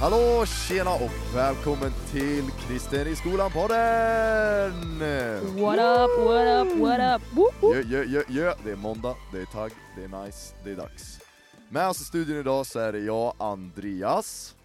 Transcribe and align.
Hallå, 0.00 0.46
tjena 0.46 0.90
och 0.90 1.34
välkommen 1.34 1.92
till 2.12 2.50
Kristen 2.50 3.06
i 3.06 3.16
skolan-podden! 3.16 4.98
What 5.60 5.78
up, 5.78 6.26
what 6.26 6.66
up, 6.66 6.78
what 6.78 7.20
up? 7.20 7.22
Jö, 7.62 7.80
jö, 7.80 8.04
jö, 8.04 8.22
jö. 8.28 8.54
Det 8.64 8.70
är 8.70 8.76
måndag, 8.76 9.16
det 9.32 9.40
är 9.40 9.44
tagg, 9.44 9.72
det 9.96 10.04
är 10.04 10.24
nice, 10.24 10.54
det 10.64 10.70
är 10.70 10.76
dags. 10.76 11.20
Med 11.68 11.88
oss 11.88 12.00
i 12.00 12.04
studion 12.04 12.36
idag 12.36 12.66
så 12.66 12.78
är 12.78 12.92
det 12.92 12.98
jag, 12.98 13.34
Andreas, 13.38 14.56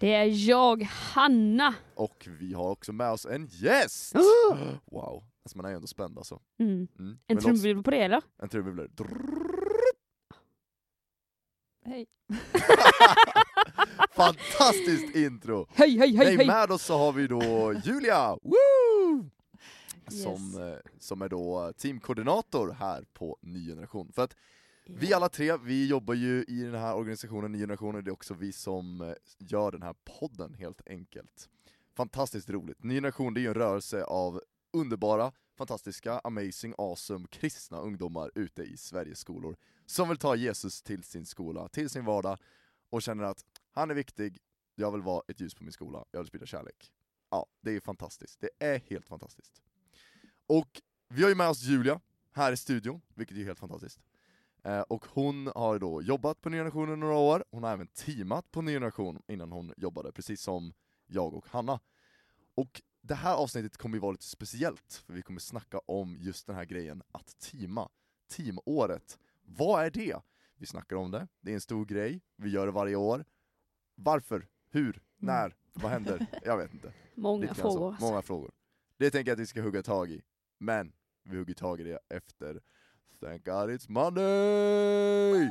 Det 0.00 0.14
är 0.14 0.48
jag, 0.48 0.82
Hanna. 0.82 1.74
och 1.94 2.28
vi 2.40 2.54
har 2.54 2.70
också 2.70 2.92
med 2.92 3.10
oss 3.10 3.26
en 3.26 3.46
gäst! 3.46 4.14
Wow, 4.90 5.24
alltså 5.44 5.56
man 5.56 5.64
är 5.64 5.68
ju 5.68 5.74
ändå 5.74 5.86
spänd 5.86 6.18
alltså. 6.18 6.40
Mm. 6.60 6.88
Mm. 6.98 7.18
En 7.26 7.38
trumvirvel 7.38 7.82
på 7.82 7.90
det 7.90 8.02
eller? 8.02 8.22
En 8.42 8.48
trumvirvel. 8.48 8.88
Hej. 11.86 12.06
Fantastiskt 14.14 15.16
intro! 15.16 15.66
Hej, 15.70 15.98
hej, 15.98 16.16
hej, 16.16 16.26
Nej, 16.26 16.36
hej! 16.36 16.46
med 16.46 16.70
oss 16.70 16.82
så 16.82 16.98
har 16.98 17.12
vi 17.12 17.26
då 17.26 17.74
Julia! 17.84 18.38
Woo! 18.42 19.30
Yes. 20.12 20.22
Som, 20.22 20.62
eh, 20.62 20.90
som 20.98 21.22
är 21.22 21.28
då 21.28 21.72
teamkoordinator 21.76 22.76
här 22.78 23.04
på 23.12 23.38
Ny 23.40 23.68
Generation. 23.68 24.12
För 24.12 24.22
att 24.22 24.36
vi 24.86 25.12
alla 25.12 25.28
tre, 25.28 25.56
vi 25.56 25.86
jobbar 25.86 26.14
ju 26.14 26.44
i 26.48 26.62
den 26.62 26.80
här 26.80 26.94
organisationen 26.94 27.52
Ny 27.52 27.58
Generation, 27.58 27.94
och 27.94 28.04
det 28.04 28.10
är 28.10 28.12
också 28.12 28.34
vi 28.34 28.52
som 28.52 29.00
eh, 29.00 29.12
gör 29.38 29.72
den 29.72 29.82
här 29.82 29.94
podden 30.20 30.54
helt 30.54 30.80
enkelt. 30.86 31.48
Fantastiskt 31.96 32.50
roligt. 32.50 32.82
Ny 32.82 32.94
Generation 32.94 33.34
det 33.34 33.40
är 33.40 33.42
ju 33.42 33.48
en 33.48 33.54
rörelse 33.54 34.04
av 34.04 34.40
underbara, 34.72 35.32
fantastiska, 35.58 36.20
amazing, 36.24 36.74
awesome, 36.78 37.26
kristna 37.30 37.80
ungdomar 37.80 38.30
ute 38.34 38.62
i 38.62 38.76
Sveriges 38.76 39.18
skolor 39.18 39.56
som 39.86 40.08
vill 40.08 40.18
ta 40.18 40.36
Jesus 40.36 40.82
till 40.82 41.02
sin 41.02 41.26
skola, 41.26 41.68
till 41.68 41.90
sin 41.90 42.04
vardag 42.04 42.38
och 42.90 43.02
känner 43.02 43.24
att 43.24 43.44
han 43.76 43.90
är 43.90 43.94
viktig, 43.94 44.38
jag 44.74 44.92
vill 44.92 45.02
vara 45.02 45.22
ett 45.28 45.40
ljus 45.40 45.54
på 45.54 45.64
min 45.64 45.72
skola, 45.72 46.04
jag 46.10 46.20
vill 46.20 46.26
sprida 46.26 46.46
kärlek. 46.46 46.92
Ja, 47.30 47.46
det 47.60 47.70
är 47.70 47.80
fantastiskt. 47.80 48.40
Det 48.40 48.50
är 48.58 48.78
helt 48.78 49.06
fantastiskt. 49.06 49.62
Och 50.46 50.82
vi 51.08 51.22
har 51.22 51.28
ju 51.28 51.34
med 51.34 51.48
oss 51.48 51.62
Julia 51.62 52.00
här 52.32 52.52
i 52.52 52.56
studion, 52.56 53.02
vilket 53.14 53.36
är 53.36 53.44
helt 53.44 53.58
fantastiskt. 53.58 54.00
Eh, 54.64 54.80
och 54.80 55.06
hon 55.06 55.46
har 55.54 55.78
då 55.78 56.02
jobbat 56.02 56.40
på 56.40 56.50
Ny 56.50 56.56
Generation 56.56 56.92
i 56.92 56.96
några 56.96 57.16
år, 57.16 57.44
hon 57.50 57.62
har 57.62 57.72
även 57.72 57.86
teamat 57.86 58.50
på 58.50 58.62
Ny 58.62 58.72
Generation 58.72 59.22
innan 59.28 59.52
hon 59.52 59.72
jobbade, 59.76 60.12
precis 60.12 60.40
som 60.40 60.72
jag 61.06 61.34
och 61.34 61.48
Hanna. 61.48 61.80
Och 62.54 62.82
det 63.00 63.14
här 63.14 63.34
avsnittet 63.34 63.76
kommer 63.76 63.96
ju 63.96 64.00
vara 64.00 64.12
lite 64.12 64.24
speciellt, 64.24 65.02
för 65.06 65.14
vi 65.14 65.22
kommer 65.22 65.40
snacka 65.40 65.78
om 65.78 66.16
just 66.20 66.46
den 66.46 66.56
här 66.56 66.64
grejen 66.64 67.02
att 67.12 67.38
teama. 67.38 67.88
Teamåret. 68.28 69.18
Vad 69.42 69.84
är 69.84 69.90
det? 69.90 70.16
Vi 70.56 70.66
snackar 70.66 70.96
om 70.96 71.10
det, 71.10 71.28
det 71.40 71.50
är 71.50 71.54
en 71.54 71.60
stor 71.60 71.86
grej, 71.86 72.20
vi 72.36 72.50
gör 72.50 72.66
det 72.66 72.72
varje 72.72 72.96
år. 72.96 73.24
Varför? 73.96 74.46
Hur? 74.70 75.02
När? 75.16 75.56
Vad 75.72 75.90
händer? 75.90 76.26
Jag 76.44 76.56
vet 76.56 76.74
inte. 76.74 76.92
Många 77.14 77.42
Lite 77.42 77.54
frågor. 77.54 77.96
Många 78.00 78.22
frågor. 78.22 78.50
Det 78.98 79.10
tänker 79.10 79.30
jag 79.30 79.36
att 79.36 79.40
vi 79.40 79.46
ska 79.46 79.62
hugga 79.62 79.82
tag 79.82 80.10
i. 80.10 80.22
Men 80.58 80.92
vi 81.24 81.36
hugger 81.36 81.54
tag 81.54 81.80
i 81.80 81.84
det 81.84 81.98
efter 82.08 82.60
Thank 83.20 83.44
God 83.44 83.70
It's 83.70 83.90
Monday! 83.90 85.50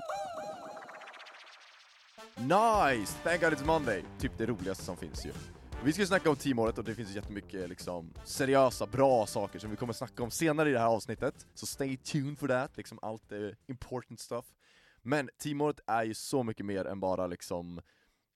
Nice! 2.38 3.18
Thank 3.24 3.42
God 3.42 3.54
It's 3.54 3.66
Monday! 3.66 4.06
Typ 4.20 4.32
det 4.38 4.46
roligaste 4.46 4.84
som 4.84 4.98
finns 4.98 5.26
ju. 5.26 5.32
Vi 5.84 5.92
ska 5.94 6.02
ju 6.02 6.08
snacka 6.08 6.30
om 6.30 6.36
teamåret 6.36 6.78
och 6.78 6.84
det 6.84 6.96
finns 6.96 7.16
jättemycket 7.16 7.70
liksom 7.70 8.14
seriösa, 8.24 8.86
bra 8.86 9.26
saker 9.26 9.60
som 9.60 9.70
vi 9.70 9.76
kommer 9.76 9.94
snacka 9.94 10.24
om 10.24 10.32
senare 10.32 10.70
i 10.70 10.74
det 10.74 10.80
här 10.80 10.88
avsnittet. 10.88 11.48
Så 11.54 11.66
stay 11.66 11.98
tuned 11.98 12.40
for 12.40 12.48
that, 12.48 12.78
liksom 12.78 13.00
allt 13.02 13.32
är 13.32 13.58
important 13.68 14.20
stuff. 14.20 14.46
Men 15.02 15.30
teamåret 15.38 15.80
är 15.88 16.04
ju 16.04 16.14
så 16.14 16.44
mycket 16.44 16.66
mer 16.66 16.86
än 16.86 17.00
bara 17.00 17.28
liksom 17.28 17.82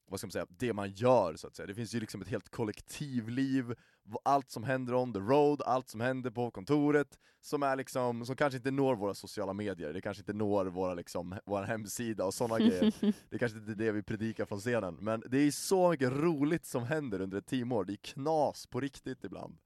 vad 0.09 0.19
ska 0.19 0.27
man 0.27 0.31
säga, 0.31 0.45
det 0.49 0.73
man 0.73 0.91
gör 0.91 1.35
så 1.35 1.47
att 1.47 1.55
säga. 1.55 1.67
Det 1.67 1.73
finns 1.73 1.95
ju 1.95 1.99
liksom 1.99 2.21
ett 2.21 2.27
helt 2.27 2.49
kollektivliv, 2.49 3.75
allt 4.23 4.51
som 4.51 4.63
händer 4.63 4.93
on 4.93 5.13
the 5.13 5.19
road, 5.19 5.61
allt 5.61 5.89
som 5.89 6.01
händer 6.01 6.31
på 6.31 6.51
kontoret, 6.51 7.19
som 7.41 7.63
är 7.63 7.75
liksom, 7.75 8.25
som 8.25 8.35
kanske 8.35 8.57
inte 8.57 8.71
når 8.71 8.95
våra 8.95 9.13
sociala 9.13 9.53
medier, 9.53 9.93
det 9.93 10.01
kanske 10.01 10.21
inte 10.21 10.33
når 10.33 10.65
våra 10.65 10.93
liksom, 10.93 11.35
vår 11.45 11.63
hemsida 11.63 12.25
och 12.25 12.33
sådana 12.33 12.59
grejer. 12.65 13.13
Det 13.29 13.37
kanske 13.39 13.57
inte 13.57 13.71
är 13.71 13.75
det 13.75 13.91
vi 13.91 14.03
predikar 14.03 14.45
från 14.45 14.59
scenen, 14.59 14.97
men 15.01 15.23
det 15.27 15.37
är 15.37 15.51
så 15.51 15.89
mycket 15.89 16.11
roligt 16.11 16.65
som 16.65 16.83
händer 16.83 17.21
under 17.21 17.37
ett 17.37 17.47
teamår, 17.47 17.85
det 17.85 17.93
är 17.93 17.97
knas 17.97 18.67
på 18.67 18.79
riktigt 18.79 19.23
ibland. 19.23 19.57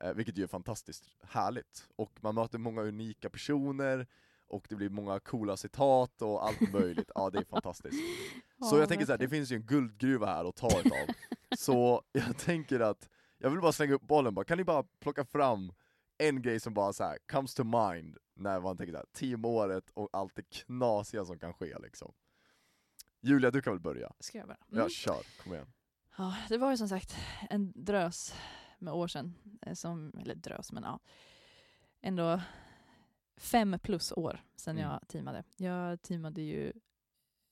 Eh, 0.00 0.12
vilket 0.12 0.38
ju 0.38 0.42
är 0.42 0.46
fantastiskt 0.46 1.04
härligt. 1.22 1.88
Och 1.96 2.12
man 2.20 2.34
möter 2.34 2.58
många 2.58 2.82
unika 2.82 3.30
personer, 3.30 4.06
och 4.48 4.66
det 4.68 4.76
blir 4.76 4.90
många 4.90 5.20
coola 5.20 5.56
citat 5.56 6.22
och 6.22 6.46
allt 6.46 6.72
möjligt. 6.72 7.10
Ja, 7.14 7.30
det 7.30 7.38
är 7.38 7.44
fantastiskt. 7.44 7.96
Så 8.62 8.76
Ja, 8.76 8.78
jag 8.80 8.88
tänker 8.88 9.06
så 9.06 9.12
här, 9.12 9.18
det 9.18 9.28
finns 9.28 9.50
ju 9.52 9.56
en 9.56 9.62
guldgruva 9.66 10.26
här 10.26 10.44
att 10.48 10.56
ta 10.56 10.80
utav. 10.80 11.14
så 11.58 12.02
jag 12.12 12.38
tänker 12.38 12.80
att, 12.80 13.08
jag 13.38 13.50
vill 13.50 13.60
bara 13.60 13.72
slänga 13.72 13.94
upp 13.94 14.02
bollen 14.02 14.34
bara, 14.34 14.44
kan 14.44 14.58
ni 14.58 14.64
bara 14.64 14.82
plocka 15.00 15.24
fram 15.24 15.72
en 16.18 16.42
grej 16.42 16.60
som 16.60 16.74
bara 16.74 16.92
så 16.92 17.04
här 17.04 17.18
comes 17.32 17.54
to 17.54 17.64
mind 17.64 18.16
när 18.34 18.60
man 18.60 18.76
tänker 18.76 18.92
så 18.92 18.96
här, 18.98 19.06
teamåret 19.12 19.90
och 19.94 20.08
allt 20.12 20.34
det 20.36 20.42
knasiga 20.50 21.24
som 21.24 21.38
kan 21.38 21.54
ske 21.54 21.78
liksom. 21.78 22.12
Julia, 23.20 23.50
du 23.50 23.62
kan 23.62 23.72
väl 23.72 23.80
börja? 23.80 24.12
Ska 24.20 24.38
jag 24.38 24.46
börja? 24.46 24.58
Ja, 24.68 24.76
Mm. 24.76 24.88
kör, 24.90 25.22
kom 25.44 25.54
igen. 25.54 25.72
Ja, 26.18 26.36
det 26.48 26.58
var 26.58 26.70
ju 26.70 26.76
som 26.76 26.88
sagt 26.88 27.16
en 27.50 27.72
drös 27.84 28.34
med 28.78 28.94
år 28.94 29.08
sedan. 29.08 29.34
eh, 29.62 29.74
Som, 29.74 30.12
eller 30.20 30.34
drös, 30.34 30.72
men 30.72 30.82
ja. 30.82 31.00
Ändå 32.00 32.40
fem 33.36 33.78
plus 33.82 34.12
år 34.12 34.40
sedan 34.56 34.78
Mm. 34.78 34.90
jag 34.90 35.08
teamade. 35.08 35.44
Jag 35.56 36.02
teamade 36.02 36.42
ju 36.42 36.72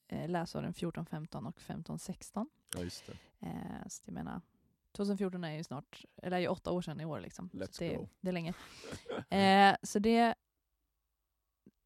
läsåren 0.09 0.72
14-15 0.72 1.47
och 1.48 1.60
15-16. 1.60 2.47
Ja, 2.75 2.81
just 2.82 3.06
det. 3.06 3.47
Eh, 3.47 3.87
så 3.88 4.03
jag 4.06 4.15
menar, 4.15 4.41
2014 4.92 5.44
är 5.44 5.56
ju 5.56 5.65
snart, 5.65 6.04
eller 6.22 6.37
är 6.37 6.41
ju 6.41 6.48
åtta 6.48 6.70
år 6.70 6.82
sedan 6.82 7.00
i 7.00 7.04
år 7.04 7.20
liksom. 7.20 7.50
Let's 7.53 7.78
det, 7.78 7.94
go. 7.97 8.09
det 8.20 8.28
är 8.28 8.32
länge. 8.32 8.54
Eh, 9.31 9.76
så 9.82 9.98
det, 9.98 10.34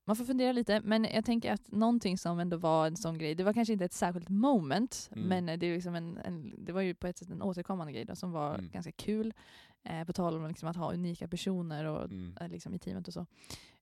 man 0.06 0.16
får 0.16 0.24
fundera 0.24 0.52
lite, 0.52 0.80
men 0.80 1.04
jag 1.04 1.24
tänker 1.24 1.52
att 1.52 1.70
någonting 1.72 2.18
som 2.18 2.38
ändå 2.38 2.56
var 2.56 2.86
en 2.86 2.96
sån 2.96 3.18
grej, 3.18 3.34
det 3.34 3.44
var 3.44 3.52
kanske 3.52 3.72
inte 3.72 3.84
ett 3.84 3.92
särskilt 3.92 4.28
moment, 4.28 5.08
Mm. 5.12 5.28
men 5.28 5.58
det, 5.60 5.66
är 5.66 5.74
liksom 5.74 5.94
en, 5.94 6.18
en, 6.18 6.64
det 6.64 6.72
var 6.72 6.80
ju 6.80 6.94
på 6.94 7.06
ett 7.06 7.18
sätt 7.18 7.30
en 7.30 7.42
återkommande 7.42 7.92
grej 7.92 8.04
då, 8.04 8.16
som 8.16 8.32
var 8.32 8.54
Mm. 8.54 8.70
ganska 8.70 8.92
kul. 8.92 9.34
Eh, 9.82 10.04
på 10.04 10.12
tal 10.12 10.36
om 10.36 10.48
liksom 10.48 10.68
att 10.68 10.76
ha 10.76 10.92
unika 10.92 11.28
personer 11.28 11.84
och, 11.84 12.04
Mm. 12.04 12.36
eh, 12.40 12.48
liksom 12.48 12.74
i 12.74 12.78
teamet 12.78 13.08
och 13.08 13.14
så. 13.14 13.26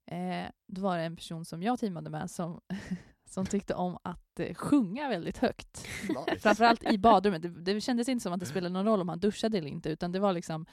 Eh, 0.06 0.46
då 0.66 0.80
var 0.80 0.98
det 0.98 1.04
en 1.04 1.16
person 1.16 1.44
som 1.44 1.62
jag 1.62 1.78
teamade 1.78 2.10
med 2.10 2.30
som, 2.30 2.60
som 3.36 3.46
tyckte 3.46 3.74
om 3.74 3.98
att 4.02 4.40
eh, 4.40 4.54
sjunga 4.54 5.08
väldigt 5.08 5.38
högt. 5.38 5.86
Nice. 6.02 6.38
Framförallt 6.40 6.84
i 6.84 6.98
badrummet. 6.98 7.42
Det, 7.42 7.48
det 7.48 7.80
kändes 7.80 8.08
inte 8.08 8.22
som 8.22 8.32
att 8.32 8.40
det 8.40 8.46
spelade 8.46 8.72
någon 8.72 8.86
roll 8.86 9.00
om 9.00 9.08
han 9.08 9.18
duschade 9.18 9.58
eller 9.58 9.68
inte, 9.68 9.90
utan 9.90 10.12
det 10.12 10.18
var 10.18 10.32
liksom 10.32 10.66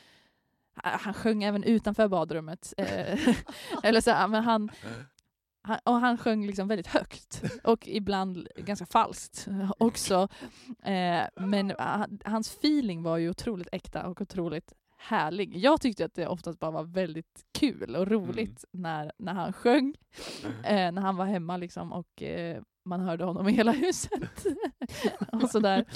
han 0.74 1.14
sjöng 1.14 1.44
även 1.44 1.64
utanför 1.64 2.08
badrummet. 2.08 2.74
Eh, 2.78 3.20
eller 3.84 4.02
så, 4.02 4.12
här, 4.12 4.28
men 4.28 4.44
han, 4.44 4.72
han, 5.62 5.80
och 5.84 5.94
han 5.94 6.18
sjöng 6.18 6.46
liksom 6.46 6.68
väldigt 6.68 6.88
högt 6.88 7.44
och 7.64 7.88
ibland 7.88 8.48
ganska 8.56 8.86
falskt 8.86 9.48
också. 9.78 10.28
Eh, 10.84 11.24
men 11.36 11.74
han, 11.80 12.20
hans 12.26 12.58
feeling 12.58 13.04
var 13.04 13.18
ju 13.18 13.30
otroligt 13.30 13.68
äkta 13.72 14.08
och 14.08 14.22
otroligt 14.22 14.74
härlig. 15.04 15.58
Jag 15.58 15.82
tyckte 15.82 16.06
att 16.06 16.14
det 16.14 16.28
oftast 16.28 16.60
bara 16.60 16.72
var 16.72 16.84
väldigt 16.84 17.46
kul 17.52 17.96
och 17.96 18.08
roligt 18.08 18.66
när, 18.72 19.12
när 19.18 19.34
han 19.34 19.54
sjöng. 19.54 19.96
Eh, 20.64 20.92
när 20.92 21.02
han 21.02 21.16
var 21.16 21.26
hemma 21.26 21.58
liksom 21.58 21.94
och 21.94 22.24
eh, 22.24 22.62
man 22.86 23.02
hörde 23.02 23.24
honom 23.24 23.50
i 23.50 23.52
hela 23.52 23.72
huset. 23.72 24.46
och 25.32 25.50
sådär. 25.50 25.86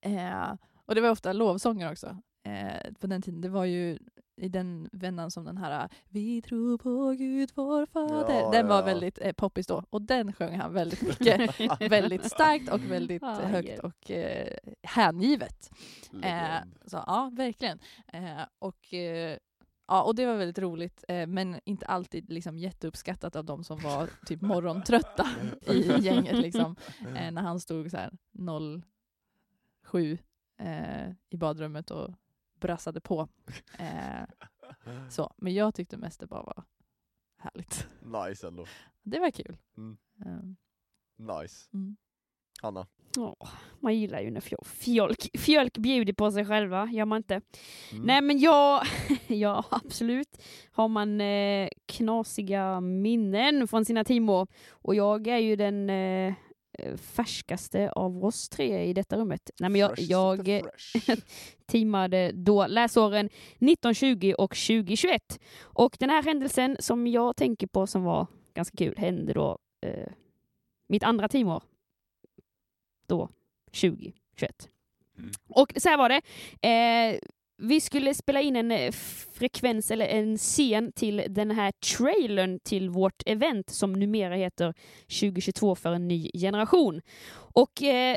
Eh, 0.00 0.54
och 0.86 0.94
det 0.94 1.00
var 1.00 1.10
ofta 1.10 1.32
lovsånger 1.32 1.92
också. 1.92 2.16
Eh, 2.46 2.92
på 3.00 3.06
den 3.06 3.22
tiden. 3.22 3.40
Det 3.40 3.48
var 3.48 3.64
ju 3.64 3.98
i 4.38 4.48
den 4.48 4.88
vändan 4.92 5.30
som 5.30 5.44
den 5.44 5.58
här 5.58 5.88
Vi 6.08 6.42
tror 6.42 6.78
på 6.78 7.10
Gud 7.10 7.50
vår 7.54 7.86
Fader. 7.86 8.40
Ja, 8.40 8.50
den 8.50 8.68
var 8.68 8.78
ja. 8.78 8.84
väldigt 8.84 9.18
eh, 9.22 9.32
poppis 9.32 9.66
då. 9.66 9.84
Och 9.90 10.02
den 10.02 10.32
sjöng 10.32 10.58
han 10.58 10.72
väldigt 10.72 11.02
mycket. 11.02 11.60
väldigt 11.90 12.24
starkt 12.24 12.72
och 12.72 12.80
väldigt 12.80 13.22
Ah, 13.22 13.34
högt 13.34 13.68
yeah. 13.68 13.84
och 13.84 14.10
eh, 14.10 14.58
hängivet. 14.82 15.70
Eh, 16.22 16.58
så 16.86 16.96
ja, 17.06 17.30
verkligen. 17.32 17.78
Eh, 18.12 18.42
och, 18.58 18.94
eh, 18.94 19.38
ja, 19.88 20.02
och 20.02 20.14
det 20.14 20.26
var 20.26 20.36
väldigt 20.36 20.58
roligt, 20.58 21.04
eh, 21.08 21.26
men 21.26 21.60
inte 21.64 21.86
alltid 21.86 22.32
liksom, 22.32 22.58
jätteuppskattat 22.58 23.36
av 23.36 23.44
de 23.44 23.64
som 23.64 23.78
var 23.78 24.10
typ 24.26 24.40
morgontrötta 24.40 25.28
i 25.66 26.00
gänget. 26.00 26.36
Liksom, 26.36 26.76
eh, 27.00 27.30
när 27.30 27.42
han 27.42 27.60
stod 27.60 27.90
så 27.90 27.96
här 27.96 28.10
07 29.90 30.18
eh, 30.60 31.10
i 31.30 31.36
badrummet 31.36 31.90
och 31.90 32.10
brassade 32.60 33.00
på. 33.00 33.28
Eh, 33.78 34.24
så. 35.10 35.32
Men 35.36 35.54
jag 35.54 35.74
tyckte 35.74 35.96
mest 35.96 36.20
det 36.20 36.26
bara 36.26 36.42
var 36.42 36.64
härligt. 37.38 37.86
Nice 38.28 38.46
ändå. 38.46 38.66
Det 39.02 39.18
var 39.18 39.30
kul. 39.30 39.56
Mm. 39.76 39.96
Eh, 40.26 41.36
Nice. 41.40 41.68
mm. 41.74 41.96
Hanna? 42.62 42.86
Ja, 43.16 43.36
man 43.80 43.96
gillar 43.96 44.20
ju 44.20 44.30
när 44.30 44.40
fjol- 44.40 44.64
fjolk, 44.64 45.28
fjolk 45.38 45.78
bjuder 45.78 46.12
på 46.12 46.30
sig 46.30 46.44
själva, 46.46 46.86
gör 46.92 47.04
man 47.04 47.16
inte? 47.16 47.34
Mm. 47.92 48.04
Nej 48.04 48.20
men 48.20 48.38
jag, 48.38 48.82
ja 49.26 49.64
absolut 49.70 50.42
har 50.70 50.88
man 50.88 51.20
eh, 51.20 51.68
knasiga 51.86 52.80
minnen 52.80 53.68
från 53.68 53.84
sina 53.84 54.04
teamår. 54.04 54.46
Och 54.70 54.94
jag 54.94 55.26
är 55.26 55.38
ju 55.38 55.56
den 55.56 55.90
eh, 55.90 56.34
färskaste 56.96 57.90
av 57.90 58.24
oss 58.24 58.48
tre 58.48 58.84
i 58.84 58.92
detta 58.92 59.16
rummet. 59.16 59.50
Nej, 59.60 59.70
men 59.70 59.80
jag, 59.80 59.96
Fresh 59.96 60.10
jag 60.10 60.48
eh, 60.48 60.62
teamade 61.66 62.32
då 62.34 62.66
läsåren 62.66 63.26
1920 63.26 64.34
och 64.38 64.50
2021. 64.50 65.40
Och 65.60 65.96
den 65.98 66.10
här 66.10 66.22
händelsen 66.22 66.76
som 66.80 67.06
jag 67.06 67.36
tänker 67.36 67.66
på 67.66 67.86
som 67.86 68.04
var 68.04 68.26
ganska 68.54 68.76
kul 68.76 68.94
hände 68.96 69.32
då 69.32 69.58
eh, 69.80 70.08
mitt 70.88 71.02
andra 71.02 71.28
teamår. 71.28 71.62
Då 73.06 73.28
2021. 73.66 74.68
Mm. 75.18 75.30
Och 75.48 75.72
så 75.76 75.88
här 75.88 75.98
var 75.98 76.08
det. 76.08 76.22
Eh, 76.68 77.20
vi 77.58 77.80
skulle 77.80 78.14
spela 78.14 78.40
in 78.40 78.56
en 78.56 78.70
eh, 78.70 78.92
frekvens 79.32 79.90
eller 79.90 80.06
en 80.06 80.36
scen 80.38 80.92
till 80.92 81.22
den 81.28 81.50
här 81.50 81.72
trailern 81.96 82.60
till 82.64 82.90
vårt 82.90 83.22
event 83.26 83.70
som 83.70 83.92
numera 83.92 84.34
heter 84.34 84.74
2022 85.20 85.74
för 85.74 85.92
en 85.92 86.08
ny 86.08 86.30
generation. 86.34 87.00
Och 87.54 87.82
eh, 87.82 88.16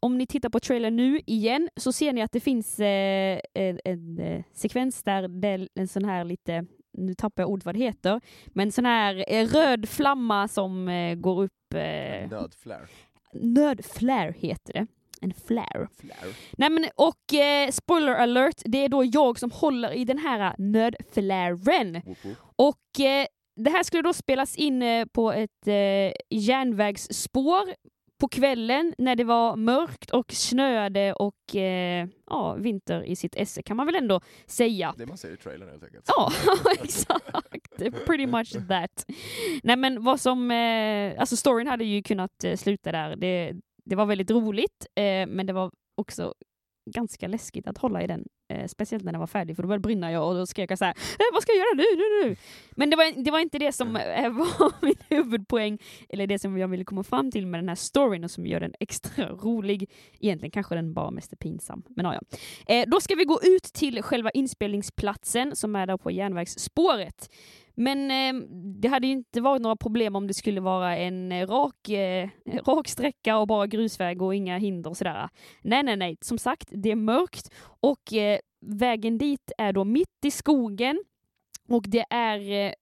om 0.00 0.18
ni 0.18 0.26
tittar 0.26 0.48
på 0.48 0.60
trailern 0.60 0.96
nu 0.96 1.20
igen 1.26 1.68
så 1.76 1.92
ser 1.92 2.12
ni 2.12 2.22
att 2.22 2.32
det 2.32 2.40
finns 2.40 2.80
eh, 2.80 3.40
en, 3.54 3.80
en 3.84 4.18
eh, 4.18 4.42
sekvens 4.52 5.02
där 5.02 5.28
det 5.28 5.68
en 5.74 5.88
sån 5.88 6.04
här 6.04 6.24
lite, 6.24 6.64
nu 6.98 7.14
tappar 7.14 7.42
jag 7.42 7.50
ord 7.50 7.64
vad 7.64 7.74
det 7.74 7.78
heter, 7.78 8.20
men 8.46 8.72
sån 8.72 8.86
här 8.86 9.24
eh, 9.28 9.46
röd 9.46 9.88
flamma 9.88 10.48
som 10.48 10.88
eh, 10.88 11.14
går 11.14 11.42
upp, 11.42 11.74
eh, 11.74 12.28
Nödflare. 12.30 12.86
nödflare 13.32 14.34
heter 14.38 14.72
det. 14.72 14.86
En 15.20 15.34
flare. 15.46 15.88
Flare. 16.00 16.32
Nej 16.58 16.70
men 16.70 16.86
och 16.96 17.34
eh, 17.34 17.70
spoiler 17.70 18.14
alert, 18.14 18.62
det 18.64 18.84
är 18.84 18.88
då 18.88 19.04
jag 19.04 19.38
som 19.38 19.50
håller 19.50 19.92
i 19.92 20.04
den 20.04 20.18
här 20.18 20.54
nödflaren. 20.58 22.02
Och 22.56 23.00
eh, 23.00 23.26
det 23.56 23.70
här 23.70 23.82
skulle 23.82 24.02
då 24.02 24.12
spelas 24.12 24.56
in 24.56 24.82
eh, 24.82 25.06
på 25.12 25.32
ett 25.32 25.66
eh, 25.66 26.12
järnvägsspår 26.30 27.74
på 28.20 28.28
kvällen 28.28 28.94
när 28.98 29.16
det 29.16 29.24
var 29.24 29.56
mörkt 29.56 30.10
och 30.10 30.32
snöade 30.32 31.12
och 31.12 31.56
eh, 31.56 32.08
ja, 32.30 32.54
vinter 32.54 33.02
i 33.02 33.16
sitt 33.16 33.36
esse 33.36 33.62
kan 33.62 33.76
man 33.76 33.86
väl 33.86 33.94
ändå 33.94 34.20
säga. 34.46 34.94
Det 34.98 35.06
man 35.06 35.18
säger 35.18 35.34
i 35.34 35.38
trailern 35.38 35.68
helt 35.68 35.84
enkelt. 35.84 36.04
Ja, 36.08 36.32
exakt. 36.82 38.06
Pretty 38.06 38.26
much 38.26 38.52
that. 38.68 39.06
Nej 39.62 39.76
men 39.76 40.04
vad 40.04 40.20
som, 40.20 40.50
eh, 40.50 41.20
alltså 41.20 41.36
storyn 41.36 41.66
hade 41.66 41.84
ju 41.84 42.02
kunnat 42.02 42.44
eh, 42.44 42.56
sluta 42.56 42.92
där. 42.92 43.16
Det, 43.16 43.52
det 43.84 43.96
var 43.96 44.06
väldigt 44.06 44.30
roligt, 44.30 44.86
eh, 44.94 45.26
men 45.26 45.46
det 45.46 45.52
var 45.52 45.70
också 45.96 46.34
ganska 46.90 47.28
läskigt 47.28 47.66
att 47.66 47.78
hålla 47.78 48.02
i 48.02 48.06
den. 48.06 48.24
Eh, 48.52 48.66
speciellt 48.66 49.04
när 49.04 49.12
den 49.12 49.20
var 49.20 49.26
färdig, 49.26 49.56
för 49.56 49.62
då 49.62 49.66
började 49.66 49.82
det 49.82 49.88
brinna 49.88 50.12
jag 50.12 50.28
och 50.28 50.34
då 50.34 50.46
skrek 50.46 50.70
jag 50.70 50.78
så 50.78 50.84
här, 50.84 50.92
eh, 50.92 51.24
vad 51.32 51.42
ska 51.42 51.52
jag 51.52 51.58
göra 51.58 51.74
nu, 51.76 51.96
nu, 51.96 52.28
nu? 52.28 52.36
Men 52.76 52.90
det 52.90 52.96
var, 52.96 53.24
det 53.24 53.30
var 53.30 53.38
inte 53.38 53.58
det 53.58 53.72
som 53.72 53.96
eh, 53.96 54.30
var 54.32 54.84
min 54.84 54.94
huvudpoäng, 55.08 55.78
eller 56.08 56.26
det 56.26 56.38
som 56.38 56.58
jag 56.58 56.68
ville 56.68 56.84
komma 56.84 57.02
fram 57.02 57.30
till 57.30 57.46
med 57.46 57.60
den 57.60 57.68
här 57.68 57.76
storyn 57.76 58.24
och 58.24 58.30
som 58.30 58.46
gör 58.46 58.60
den 58.60 58.74
extra 58.80 59.28
rolig. 59.28 59.90
Egentligen 60.20 60.50
kanske 60.50 60.74
den 60.74 60.94
bara 60.94 61.10
mest 61.10 61.32
är 61.32 61.36
pinsam, 61.36 61.82
men 61.88 62.06
ja. 62.06 62.20
Eh, 62.66 62.84
då 62.86 63.00
ska 63.00 63.14
vi 63.14 63.24
gå 63.24 63.40
ut 63.42 63.62
till 63.62 64.02
själva 64.02 64.30
inspelningsplatsen 64.30 65.56
som 65.56 65.76
är 65.76 65.86
där 65.86 65.96
på 65.96 66.10
järnvägsspåret. 66.10 67.30
Men 67.80 68.10
eh, 68.10 68.42
det 68.80 68.88
hade 68.88 69.06
ju 69.06 69.12
inte 69.12 69.40
varit 69.40 69.62
några 69.62 69.76
problem 69.76 70.16
om 70.16 70.26
det 70.26 70.34
skulle 70.34 70.60
vara 70.60 70.96
en 70.96 71.32
eh, 71.32 71.46
rak, 71.46 71.88
eh, 71.88 72.28
rak 72.66 72.88
sträcka 72.88 73.38
och 73.38 73.46
bara 73.46 73.66
grusväg 73.66 74.22
och 74.22 74.34
inga 74.34 74.58
hinder 74.58 74.90
och 74.90 74.96
sådär. 74.96 75.28
Nej, 75.62 75.82
nej, 75.82 75.96
nej. 75.96 76.16
Som 76.20 76.38
sagt, 76.38 76.68
det 76.72 76.90
är 76.90 76.96
mörkt 76.96 77.50
och 77.62 78.12
eh, 78.12 78.38
vägen 78.60 79.18
dit 79.18 79.52
är 79.58 79.72
då 79.72 79.84
mitt 79.84 80.24
i 80.24 80.30
skogen 80.30 81.04
och 81.68 81.84
det 81.88 82.04
är 82.10 82.66
eh, 82.66 82.72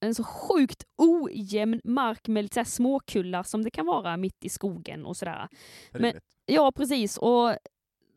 en 0.00 0.14
så 0.14 0.24
sjukt 0.24 0.84
ojämn 0.96 1.80
mark 1.84 2.28
med 2.28 2.44
lite 2.44 2.64
småkullar 2.64 3.42
som 3.42 3.64
det 3.64 3.70
kan 3.70 3.86
vara 3.86 4.16
mitt 4.16 4.44
i 4.44 4.48
skogen 4.48 5.06
och 5.06 5.16
sådär. 5.16 5.48
Rimligt. 5.92 6.24
Ja, 6.46 6.72
precis. 6.72 7.18
Och, 7.18 7.56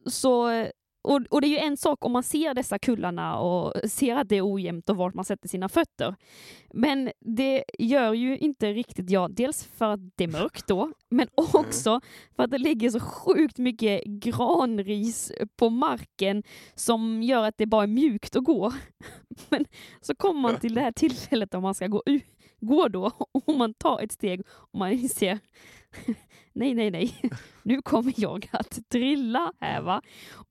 så, 0.05 0.65
och, 1.09 1.21
och 1.29 1.41
det 1.41 1.47
är 1.47 1.49
ju 1.49 1.57
en 1.57 1.77
sak 1.77 2.05
om 2.05 2.11
man 2.11 2.23
ser 2.23 2.53
dessa 2.53 2.79
kullarna 2.79 3.39
och 3.39 3.89
ser 3.91 4.15
att 4.15 4.29
det 4.29 4.35
är 4.35 4.53
ojämnt 4.53 4.89
och 4.89 4.95
vart 4.97 5.13
man 5.13 5.25
sätter 5.25 5.49
sina 5.49 5.69
fötter. 5.69 6.15
Men 6.73 7.11
det 7.19 7.63
gör 7.79 8.13
ju 8.13 8.37
inte 8.37 8.73
riktigt 8.73 9.09
jag. 9.09 9.35
Dels 9.35 9.63
för 9.63 9.85
att 9.85 9.99
det 10.15 10.23
är 10.23 10.27
mörkt 10.27 10.67
då, 10.67 10.91
men 11.09 11.27
också 11.35 12.01
för 12.35 12.43
att 12.43 12.51
det 12.51 12.57
ligger 12.57 12.89
så 12.89 12.99
sjukt 12.99 13.57
mycket 13.57 14.03
granris 14.05 15.31
på 15.55 15.69
marken 15.69 16.43
som 16.75 17.23
gör 17.23 17.43
att 17.43 17.57
det 17.57 17.65
bara 17.65 17.83
är 17.83 17.87
mjukt 17.87 18.35
att 18.35 18.43
gå. 18.43 18.73
Men 19.49 19.65
så 20.01 20.15
kommer 20.15 20.41
man 20.41 20.59
till 20.59 20.73
det 20.73 20.81
här 20.81 20.91
tillfället 20.91 21.53
om 21.53 21.63
man 21.63 21.75
ska 21.75 21.87
gå, 21.87 22.03
u- 22.05 22.21
gå 22.61 22.87
då 22.87 23.05
och 23.31 23.55
man 23.55 23.73
tar 23.73 24.01
ett 24.01 24.11
steg 24.11 24.41
och 24.49 24.79
man 24.79 24.91
inser 24.91 25.39
nej, 26.53 26.73
nej, 26.73 26.91
nej, 26.91 27.21
nu 27.63 27.81
kommer 27.81 28.13
jag 28.17 28.49
att 28.51 28.79
drilla 28.89 29.53
här 29.59 29.81
va. 29.81 30.01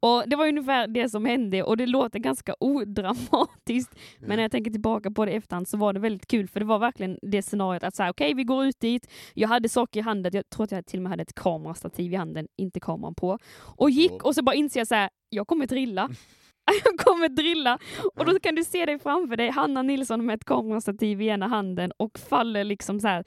Och 0.01 0.25
det 0.27 0.37
var 0.37 0.49
ungefär 0.49 0.87
det 0.87 1.09
som 1.09 1.25
hände 1.25 1.63
och 1.63 1.77
det 1.77 1.87
låter 1.87 2.19
ganska 2.19 2.55
odramatiskt. 2.61 3.95
Men 4.19 4.37
när 4.37 4.43
jag 4.43 4.51
tänker 4.51 4.71
tillbaka 4.71 5.11
på 5.11 5.25
det 5.25 5.33
i 5.33 5.35
efterhand 5.35 5.69
så 5.69 5.77
var 5.77 5.93
det 5.93 6.01
väldigt 6.01 6.27
kul 6.27 6.49
för 6.49 6.61
det 6.61 6.67
var 6.67 6.79
verkligen 6.79 7.19
det 7.23 7.43
scenariot 7.43 7.83
att 7.83 7.97
säga 7.97 8.11
okej 8.11 8.35
vi 8.35 8.45
går 8.45 8.67
ut 8.67 8.81
dit. 8.81 9.11
Jag 9.35 9.49
hade 9.49 9.69
saker 9.69 10.01
i 10.01 10.03
handen, 10.03 10.33
jag 10.35 10.51
tror 10.51 10.65
att 10.65 10.73
jag 10.73 10.87
till 10.87 10.99
och 10.99 11.03
med 11.03 11.11
hade 11.11 11.23
ett 11.23 11.35
kamerastativ 11.35 12.13
i 12.13 12.17
handen, 12.17 12.49
inte 12.57 12.81
kameran 12.81 13.15
på. 13.15 13.39
Och 13.59 13.91
gick 13.91 14.25
och 14.25 14.35
så 14.35 14.43
bara 14.43 14.55
inser 14.55 14.81
jag 14.81 14.87
så 14.87 14.95
här, 14.95 15.11
jag 15.29 15.47
kommer 15.47 15.67
drilla. 15.67 16.11
Jag 16.85 16.99
kommer 16.99 17.29
drilla. 17.29 17.79
Och 18.15 18.25
då 18.25 18.41
kan 18.41 18.55
du 18.55 18.65
se 18.65 18.87
dig 18.87 18.99
framför 18.99 19.37
dig, 19.37 19.51
Hanna 19.51 19.83
Nilsson 19.83 20.27
med 20.27 20.35
ett 20.35 20.45
kamerastativ 20.45 21.23
i 21.23 21.29
ena 21.29 21.47
handen 21.47 21.93
och 21.97 22.19
faller 22.19 22.65
liksom 22.65 23.01
så 23.01 23.09
här 23.09 23.25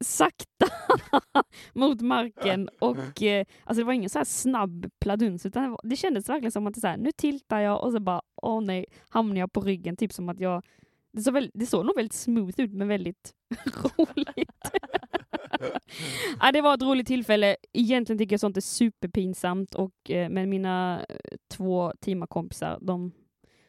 sakta 0.00 0.66
mot 1.72 2.00
marken 2.00 2.68
och 2.80 3.22
eh, 3.22 3.44
alltså 3.64 3.80
det 3.80 3.84
var 3.84 3.92
ingen 3.92 4.10
så 4.10 4.18
här 4.18 4.24
snabb 4.24 4.86
pladuns 5.00 5.46
utan 5.46 5.62
det, 5.62 5.68
var, 5.68 5.80
det 5.84 5.96
kändes 5.96 6.28
verkligen 6.28 6.52
som 6.52 6.66
att 6.66 6.74
det 6.74 6.80
så 6.80 6.86
här, 6.86 6.96
nu 6.96 7.12
tiltar 7.12 7.60
jag 7.60 7.84
och 7.84 7.92
så 7.92 8.00
bara 8.00 8.22
åh 8.42 8.60
nej, 8.60 8.86
hamnar 9.08 9.36
jag 9.36 9.52
på 9.52 9.60
ryggen. 9.60 9.96
Typ 9.96 10.12
som 10.12 10.28
att 10.28 10.40
jag 10.40 10.62
det 11.12 11.22
såg, 11.22 11.34
väl, 11.34 11.50
det 11.54 11.66
såg 11.66 11.86
nog 11.86 11.96
väldigt 11.96 12.12
smooth 12.12 12.60
ut 12.60 12.72
men 12.72 12.88
väldigt 12.88 13.34
roligt. 13.96 14.70
Ja, 16.40 16.52
det 16.52 16.60
var 16.60 16.74
ett 16.74 16.82
roligt 16.82 17.06
tillfälle. 17.06 17.56
Egentligen 17.72 18.18
tycker 18.18 18.32
jag 18.32 18.40
sånt 18.40 18.56
är 18.56 18.60
superpinsamt 18.60 19.74
och 19.74 20.10
eh, 20.10 20.28
men 20.28 20.50
mina 20.50 21.04
eh, 21.08 21.16
två 21.48 21.92
teamakompisar 22.00 22.78
de, 22.82 23.12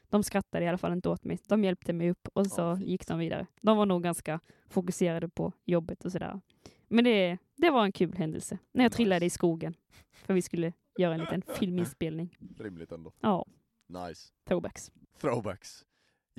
de 0.09 0.23
skrattade 0.23 0.65
i 0.65 0.67
alla 0.67 0.77
fall 0.77 0.93
inte 0.93 1.09
åt 1.09 1.23
mig. 1.23 1.39
De 1.47 1.63
hjälpte 1.63 1.93
mig 1.93 2.09
upp 2.11 2.27
och 2.33 2.47
så 2.47 2.75
fint. 2.77 2.87
gick 2.89 3.07
de 3.07 3.19
vidare. 3.19 3.47
De 3.61 3.77
var 3.77 3.85
nog 3.85 4.03
ganska 4.03 4.39
fokuserade 4.67 5.29
på 5.29 5.53
jobbet 5.65 6.05
och 6.05 6.11
sådär. 6.11 6.41
Men 6.87 7.03
det, 7.03 7.37
det 7.55 7.69
var 7.69 7.83
en 7.83 7.91
kul 7.91 8.17
händelse 8.17 8.57
när 8.71 8.83
jag 8.83 8.89
Nice. 8.89 8.95
trillade 8.97 9.25
i 9.25 9.29
skogen 9.29 9.73
för 10.11 10.33
vi 10.33 10.41
skulle 10.41 10.73
göra 10.97 11.13
en 11.13 11.19
liten 11.19 11.41
filminspelning. 11.55 12.37
Rimligt 12.59 12.91
ändå. 12.91 13.11
Ja, 13.21 13.45
Nice. 13.87 14.27
throwbacks. 14.47 14.91
Throwbacks. 15.21 15.85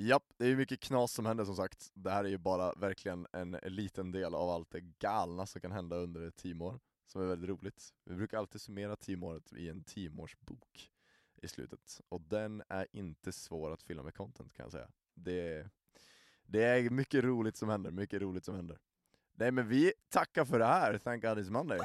Japp, 0.01 0.23
det 0.37 0.45
är 0.45 0.55
mycket 0.55 0.79
knas 0.79 1.11
som 1.13 1.25
händer 1.25 1.45
som 1.45 1.55
sagt. 1.55 1.91
Det 1.93 2.11
här 2.11 2.23
är 2.23 2.29
ju 2.29 2.37
bara 2.37 2.73
verkligen 2.73 3.27
en 3.31 3.51
liten 3.51 4.11
del 4.11 4.35
av 4.35 4.49
allt 4.49 4.71
det 4.71 4.81
galna 4.81 5.45
som 5.45 5.61
kan 5.61 5.71
hända 5.71 5.95
under 5.95 6.27
ett 6.27 6.35
teamår, 6.35 6.79
som 7.07 7.21
är 7.21 7.25
väldigt 7.25 7.49
roligt. 7.49 7.93
Vi 8.05 8.15
brukar 8.15 8.37
alltid 8.37 8.61
summera 8.61 8.95
teamåret 8.95 9.53
i 9.53 9.69
en 9.69 9.83
teamårsbok 9.83 10.91
i 11.41 11.47
slutet, 11.47 12.01
och 12.09 12.21
den 12.21 12.63
är 12.69 12.87
inte 12.91 13.31
svår 13.31 13.71
att 13.71 13.83
fylla 13.83 14.03
med 14.03 14.13
content 14.13 14.53
kan 14.53 14.63
jag 14.63 14.71
säga. 14.71 14.89
Det, 15.13 15.69
det 16.43 16.63
är 16.63 16.89
mycket 16.89 17.23
roligt 17.23 17.57
som 17.57 17.69
händer, 17.69 17.91
mycket 17.91 18.21
roligt 18.21 18.45
som 18.45 18.55
händer. 18.55 18.79
Nej 19.33 19.51
men 19.51 19.67
vi 19.67 19.93
tackar 20.09 20.45
för 20.45 20.59
det 20.59 20.65
här, 20.65 20.97
thank 20.97 21.23
God 21.23 21.37
it's 21.37 21.49
Monday. 21.49 21.79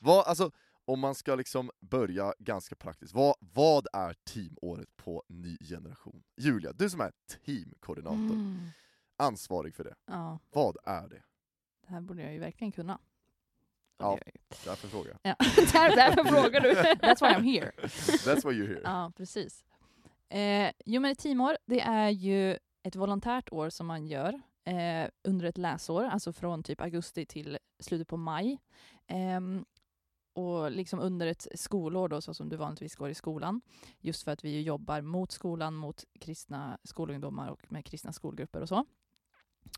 Vad, 0.00 0.26
alltså, 0.26 0.50
om 0.92 1.00
man 1.00 1.14
ska 1.14 1.34
liksom 1.34 1.70
börja 1.80 2.34
ganska 2.38 2.74
praktiskt, 2.76 3.14
vad, 3.14 3.34
vad 3.40 3.86
är 3.92 4.14
teamåret 4.14 4.96
på 4.96 5.22
ny 5.28 5.56
generation? 5.58 6.22
Julia, 6.36 6.72
du 6.72 6.90
som 6.90 7.00
är 7.00 7.12
teamkoordinator, 7.44 8.16
Mm. 8.34 8.58
ansvarig 9.16 9.74
för 9.74 9.84
det, 9.84 9.94
Ja, 10.06 10.38
vad 10.50 10.76
är 10.84 11.08
det? 11.08 11.22
det 11.86 11.92
här 11.92 12.00
borde 12.00 12.22
jag 12.22 12.32
ju 12.32 12.38
verkligen 12.38 12.72
kunna. 12.72 12.98
Ja. 13.98 14.18
jag. 14.24 14.34
Därför 14.64 14.88
frågar 14.88 15.18
Ja. 15.22 15.34
Där, 15.72 15.96
därför 15.96 16.24
frågar 16.24 16.60
du. 16.60 16.72
That's 16.72 17.20
why 17.20 17.34
I'm 17.34 17.42
here. 17.52 17.72
jag. 17.76 17.84
That's 17.90 18.48
why 18.50 18.54
you're 18.62 18.68
here. 18.68 18.80
Ja, 18.84 19.12
precis. 19.16 19.64
Eh, 20.28 20.70
jo, 20.84 21.00
men 21.00 21.10
ett 21.12 21.18
teamår, 21.18 21.56
det 21.66 21.80
är 21.80 22.08
ju 22.10 22.58
ett 22.82 22.96
volontärt 22.96 23.52
år 23.52 23.70
som 23.70 23.86
man 23.86 24.06
gör 24.06 24.40
eh, 24.64 25.08
under 25.24 25.46
ett 25.46 25.58
läsår, 25.58 26.04
alltså 26.04 26.32
från 26.32 26.62
typ 26.62 26.80
augusti 26.80 27.26
till 27.26 27.58
slutet 27.80 28.08
på 28.08 28.16
maj. 28.16 28.58
Ehm, 29.06 29.64
och 30.40 30.70
liksom 30.70 31.00
under 31.00 31.26
ett 31.26 31.46
skolår 31.54 32.08
då, 32.08 32.20
så 32.20 32.34
som 32.34 32.48
du 32.48 32.56
vanligtvis 32.56 32.96
går 32.96 33.10
i 33.10 33.14
skolan. 33.14 33.60
Just 34.00 34.22
för 34.22 34.32
att 34.32 34.44
vi 34.44 34.62
jobbar 34.62 35.00
mot 35.00 35.32
skolan, 35.32 35.74
mot 35.74 36.04
kristna 36.20 36.78
skolungdomar 36.84 37.48
och 37.48 37.72
med 37.72 37.84
kristna 37.84 38.12
skolgrupper 38.12 38.60
och 38.60 38.68
så. 38.68 38.84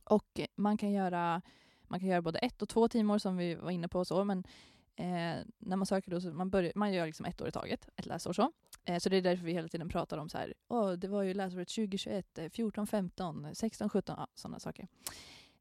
Och 0.04 0.40
man 0.56 0.76
kan 0.76 0.92
göra, 0.92 1.42
man 1.82 2.00
kan 2.00 2.08
göra 2.08 2.22
både 2.22 2.38
ett 2.38 2.62
och 2.62 2.68
två 2.68 2.88
timmar, 2.88 3.18
som 3.18 3.36
vi 3.36 3.54
var 3.54 3.70
inne 3.70 3.88
på 3.88 3.98
och 3.98 4.06
så, 4.06 4.24
men 4.24 4.38
eh, 4.96 5.44
när 5.58 5.76
man 5.76 5.86
söker 5.86 6.10
då 6.10 6.20
så 6.20 6.32
man, 6.32 6.50
börjar, 6.50 6.72
man 6.74 6.92
gör 6.92 7.06
liksom 7.06 7.26
ett 7.26 7.40
år 7.40 7.48
i 7.48 7.52
taget, 7.52 7.88
ett 7.96 8.06
läsår 8.06 8.32
så. 8.32 8.52
Eh, 8.84 8.98
så 8.98 9.08
det 9.08 9.16
är 9.16 9.22
därför 9.22 9.44
vi 9.44 9.52
hela 9.52 9.68
tiden 9.68 9.88
pratar 9.88 10.18
om 10.18 10.28
så 10.28 10.38
här, 10.38 10.54
oh, 10.68 10.92
det 10.92 11.08
var 11.08 11.22
ju 11.22 11.34
läsåret 11.34 11.68
2021, 11.68 12.38
14, 12.50 12.86
15, 12.86 13.54
16, 13.54 13.88
17, 13.88 14.14
ja, 14.18 14.28
sådana 14.34 14.58
saker. 14.58 14.88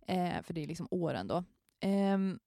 Eh, 0.08 0.42
för 0.42 0.54
det 0.54 0.64
är 0.64 0.68
liksom 0.68 0.88
åren 0.92 1.28
då. 1.28 1.44
Ehm, 1.80 2.40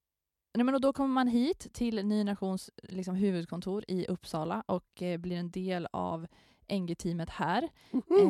nej 0.54 0.64
men 0.64 0.74
och 0.74 0.80
då 0.80 0.92
kommer 0.92 1.14
man 1.14 1.28
hit 1.28 1.72
till 1.72 2.06
Ny 2.06 2.24
Nations 2.24 2.70
liksom, 2.82 3.14
huvudkontor 3.14 3.84
i 3.88 4.06
Uppsala 4.06 4.62
och 4.66 5.02
eh, 5.02 5.18
blir 5.18 5.36
en 5.36 5.50
del 5.50 5.88
av 5.92 6.26
NG-teamet 6.68 7.30
här. 7.30 7.68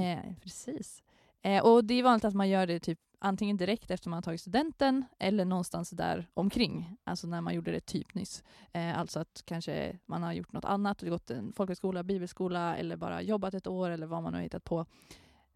Eh, 0.00 0.34
precis. 0.42 1.02
Eh, 1.42 1.64
och 1.64 1.84
det 1.84 1.94
är 1.94 2.02
vanligt 2.02 2.24
att 2.24 2.34
man 2.34 2.48
gör 2.48 2.66
det 2.66 2.80
typ 2.80 2.98
antingen 3.18 3.56
direkt 3.56 3.90
efter 3.90 4.10
man 4.10 4.16
har 4.16 4.22
tagit 4.22 4.40
studenten 4.40 5.04
eller 5.18 5.44
någonstans 5.44 5.90
där 5.90 6.30
omkring. 6.34 6.96
Alltså 7.04 7.26
när 7.26 7.40
man 7.40 7.54
gjorde 7.54 7.72
det 7.72 7.80
typ 7.80 8.14
nyss. 8.14 8.44
Eh, 8.72 8.98
alltså 8.98 9.20
att 9.20 9.42
kanske 9.44 9.98
man 10.06 10.22
har 10.22 10.32
gjort 10.32 10.52
något 10.52 10.64
annat, 10.64 11.02
gått 11.02 11.30
en 11.30 11.52
folkhögskola, 11.52 12.02
bibelskola 12.02 12.76
eller 12.76 12.96
bara 12.96 13.22
jobbat 13.22 13.54
ett 13.54 13.66
år 13.66 13.90
eller 13.90 14.06
vad 14.06 14.22
man 14.22 14.34
har 14.34 14.40
hittat 14.40 14.64
på. 14.64 14.86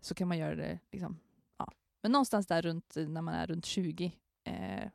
Så 0.01 0.15
kan 0.15 0.29
man 0.29 0.39
göra 0.39 0.55
det 0.55 0.79
liksom, 0.93 1.19
ja. 1.59 1.73
Men 2.03 2.13
någonstans 2.13 2.47
där 2.47 2.63
runt 2.63 2.95
när 2.97 3.23
man 3.23 3.35
är 3.35 3.47
runt 3.47 3.65
20, 3.65 4.13
eh, 4.45 4.89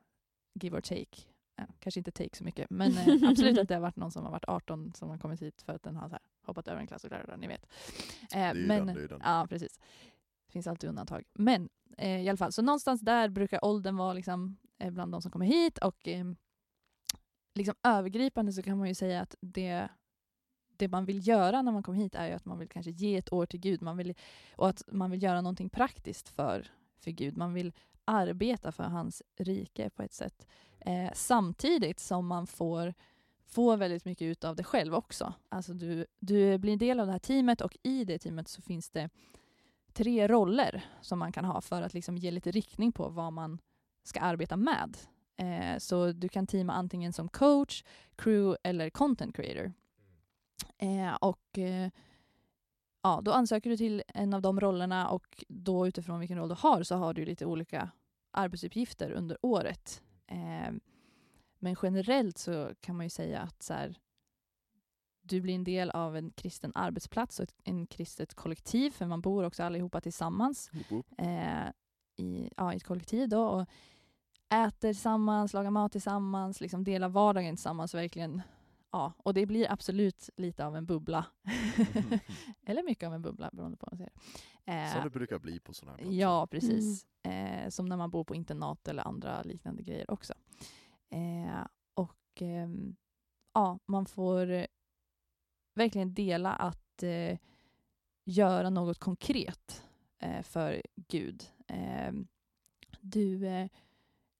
give 0.53 0.77
or 0.77 0.81
take. 0.81 1.32
Eh, 1.59 1.65
kanske 1.79 1.99
inte 1.99 2.11
take 2.11 2.37
så 2.37 2.43
mycket, 2.43 2.69
men 2.69 2.97
eh, 2.97 3.29
absolut 3.29 3.57
att 3.57 3.67
det 3.67 3.73
har 3.73 3.81
varit 3.81 3.95
någon 3.95 4.11
som 4.11 4.23
har 4.23 4.31
varit 4.31 4.47
18 4.47 4.93
som 4.93 5.09
har 5.09 5.17
kommit 5.17 5.41
hit 5.41 5.61
för 5.61 5.73
att 5.73 5.83
den 5.83 5.95
har 5.95 6.09
här, 6.09 6.19
hoppat 6.45 6.67
över 6.67 6.81
en 6.81 6.87
klass 6.87 7.03
och 7.03 7.09
klarat 7.09 7.39
ni 7.39 7.47
vet. 7.47 7.65
Eh, 8.33 8.53
men, 8.53 8.87
den, 8.87 9.07
den. 9.07 9.21
Ja, 9.23 9.47
precis. 9.49 9.79
Det 10.45 10.51
finns 10.51 10.67
alltid 10.67 10.89
undantag. 10.89 11.23
Men 11.33 11.69
eh, 11.97 12.21
i 12.21 12.29
alla 12.29 12.37
fall, 12.37 12.51
så 12.51 12.61
någonstans 12.61 13.01
där 13.01 13.29
brukar 13.29 13.65
åldern 13.65 13.95
vara 13.95 14.13
liksom, 14.13 14.57
eh, 14.79 14.91
bland 14.91 15.11
de 15.11 15.21
som 15.21 15.31
kommer 15.31 15.45
hit 15.45 15.77
och 15.77 16.07
eh, 16.07 16.25
liksom 17.55 17.75
övergripande 17.83 18.53
så 18.53 18.61
kan 18.61 18.77
man 18.77 18.87
ju 18.87 18.95
säga 18.95 19.21
att 19.21 19.35
det, 19.41 19.87
det 20.77 20.87
man 20.87 21.05
vill 21.05 21.27
göra 21.27 21.61
när 21.61 21.71
man 21.71 21.83
kommer 21.83 21.97
hit 21.97 22.15
är 22.15 22.27
ju 22.27 22.33
att 22.33 22.45
man 22.45 22.59
vill 22.59 22.69
kanske 22.69 22.91
ge 22.91 23.17
ett 23.17 23.33
år 23.33 23.45
till 23.45 23.59
Gud 23.59 23.81
man 23.81 23.97
vill, 23.97 24.13
och 24.55 24.69
att 24.69 24.83
man 24.91 25.11
vill 25.11 25.23
göra 25.23 25.41
någonting 25.41 25.69
praktiskt 25.69 26.29
för, 26.29 26.67
för 26.97 27.11
Gud. 27.11 27.37
Man 27.37 27.53
vill 27.53 27.73
arbeta 28.05 28.71
för 28.71 28.83
hans 28.83 29.21
rike 29.37 29.89
på 29.89 30.03
ett 30.03 30.13
sätt. 30.13 30.47
Eh, 30.79 31.11
samtidigt 31.13 31.99
som 31.99 32.27
man 32.27 32.47
får 32.47 32.93
får 33.45 33.77
väldigt 33.77 34.05
mycket 34.05 34.25
ut 34.25 34.43
av 34.43 34.55
det 34.55 34.63
själv 34.63 34.95
också. 34.95 35.33
Alltså 35.49 35.73
du, 35.73 36.05
du 36.19 36.57
blir 36.57 36.73
en 36.73 36.79
del 36.79 36.99
av 36.99 37.05
det 37.05 37.11
här 37.11 37.19
teamet 37.19 37.61
och 37.61 37.77
i 37.83 38.03
det 38.03 38.19
teamet 38.19 38.47
så 38.47 38.61
finns 38.61 38.89
det 38.89 39.09
tre 39.93 40.27
roller 40.27 40.85
som 41.01 41.19
man 41.19 41.31
kan 41.31 41.45
ha 41.45 41.61
för 41.61 41.81
att 41.81 41.93
liksom 41.93 42.17
ge 42.17 42.31
lite 42.31 42.51
riktning 42.51 42.91
på 42.91 43.09
vad 43.09 43.33
man 43.33 43.59
ska 44.03 44.19
arbeta 44.19 44.57
med. 44.57 44.97
Eh, 45.37 45.77
så 45.77 46.11
du 46.11 46.29
kan 46.29 46.47
teama 46.47 46.73
antingen 46.73 47.13
som 47.13 47.29
coach, 47.29 47.83
crew 48.15 48.57
eller 48.63 48.89
content 48.89 49.35
creator. 49.35 49.73
Eh, 50.77 51.13
och 51.21 51.57
eh, 51.57 51.89
ja, 53.03 53.21
då 53.23 53.31
ansöker 53.31 53.69
du 53.69 53.77
till 53.77 54.03
en 54.07 54.33
av 54.33 54.41
de 54.41 54.59
rollerna 54.59 55.09
och 55.09 55.43
då 55.47 55.87
utifrån 55.87 56.19
vilken 56.19 56.37
roll 56.37 56.49
du 56.49 56.55
har 56.59 56.83
så 56.83 56.95
har 56.95 57.13
du 57.13 57.25
lite 57.25 57.45
olika 57.45 57.89
arbetsuppgifter 58.31 59.11
under 59.11 59.37
året. 59.41 60.03
Eh, 60.27 60.73
men 61.59 61.75
generellt 61.81 62.37
så 62.37 62.71
kan 62.81 62.95
man 62.95 63.05
ju 63.05 63.09
säga 63.09 63.39
att 63.41 63.63
så 63.63 63.73
här, 63.73 63.95
du 65.21 65.41
blir 65.41 65.55
en 65.55 65.63
del 65.63 65.89
av 65.89 66.17
en 66.17 66.31
kristen 66.31 66.71
arbetsplats 66.75 67.39
och 67.39 67.43
ett, 67.43 67.55
en 67.63 67.87
kristet 67.87 68.33
kollektiv, 68.33 68.91
för 68.91 69.05
man 69.05 69.21
bor 69.21 69.43
också 69.43 69.63
allihopa 69.63 70.01
tillsammans 70.01 70.71
eh, 71.17 71.69
i, 72.15 72.49
ja, 72.57 72.73
i 72.73 72.75
ett 72.75 72.83
kollektiv 72.83 73.29
då 73.29 73.43
och 73.43 73.67
äter 74.49 74.93
tillsammans, 74.93 75.53
lagar 75.53 75.71
mat 75.71 75.91
tillsammans, 75.91 76.61
liksom 76.61 76.83
delar 76.83 77.09
vardagen 77.09 77.55
tillsammans 77.55 77.93
verkligen. 77.93 78.41
Ja, 78.93 79.13
och 79.17 79.33
det 79.33 79.45
blir 79.45 79.71
absolut 79.71 80.29
lite 80.37 80.65
av 80.65 80.75
en 80.75 80.85
bubbla. 80.85 81.25
Eller 82.65 82.83
mycket 82.83 83.07
av 83.07 83.13
en 83.13 83.21
bubbla 83.21 83.49
beroende 83.53 83.77
på 83.77 83.87
vad 83.91 83.99
man 83.99 84.07
säger. 84.07 84.89
Som 84.91 84.99
Eh, 84.99 85.03
det 85.03 85.09
brukar 85.09 85.39
bli 85.39 85.59
på 85.59 85.73
sådana 85.73 85.91
här 85.91 85.97
platser. 85.97 86.19
Ja, 86.19 86.47
precis. 86.47 87.05
Eh, 87.23 87.69
som 87.69 87.85
när 87.85 87.97
man 87.97 88.09
bor 88.09 88.23
på 88.23 88.35
internat 88.35 88.87
eller 88.87 89.07
andra 89.07 89.41
liknande 89.41 89.83
grejer 89.83 90.11
också. 90.11 90.33
Eh, 91.09 91.67
och 91.93 92.41
ehm, 92.41 92.95
ja, 93.53 93.79
man 93.85 94.05
får 94.05 94.67
verkligen 95.75 96.13
dela 96.13 96.53
att 96.53 97.03
eh, 97.03 97.37
göra 98.25 98.69
något 98.69 98.99
konkret 98.99 99.83
eh, 100.19 100.41
för 100.43 100.81
Gud. 100.95 101.43
Eh, 101.67 102.11
du, 102.99 103.47
eh, 103.47 103.67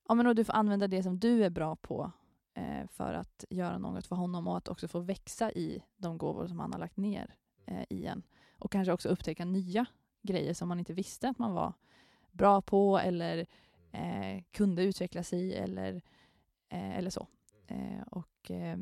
ja, 0.08 0.16
men 0.16 0.28
och 0.28 0.36
du 0.36 0.44
får 0.44 0.54
använda 0.54 0.88
det 0.88 1.04
som 1.04 1.20
du 1.20 1.44
är 1.44 1.50
bra 1.50 1.76
på 1.76 2.12
eh, 2.54 2.88
för 2.88 3.14
att 3.14 3.46
göra 3.50 3.78
något 3.78 4.08
för 4.08 4.16
honom 4.16 4.48
och 4.48 4.58
att 4.58 4.68
också 4.68 4.88
få 4.88 5.00
växa 5.00 5.52
i 5.52 5.84
de 5.98 6.18
gåvor 6.18 6.48
som 6.48 6.60
han 6.60 6.74
har 6.74 6.80
lagt 6.80 6.98
ner 6.98 7.36
eh, 7.66 7.84
i 7.90 8.06
en. 8.06 8.24
Och 8.60 8.72
kanske 8.72 8.94
också 8.94 9.10
upptäcka 9.10 9.46
nya 9.46 9.86
grejer 10.22 10.54
som 10.54 10.68
man 10.68 10.80
inte 10.80 10.94
visste 10.94 11.30
att 11.30 11.40
man 11.40 11.54
var 11.54 11.74
bra 12.32 12.62
på 12.62 13.00
eller 13.00 13.46
eh, 13.92 14.44
kunde 14.52 14.84
utveckla 14.84 15.24
sig 15.24 15.40
i 15.40 15.54
eller, 15.54 16.02
eh, 16.70 16.98
eller 16.98 17.10
så. 17.10 17.28
Eh, 17.68 18.02
och 18.12 18.52
eh, 18.52 18.78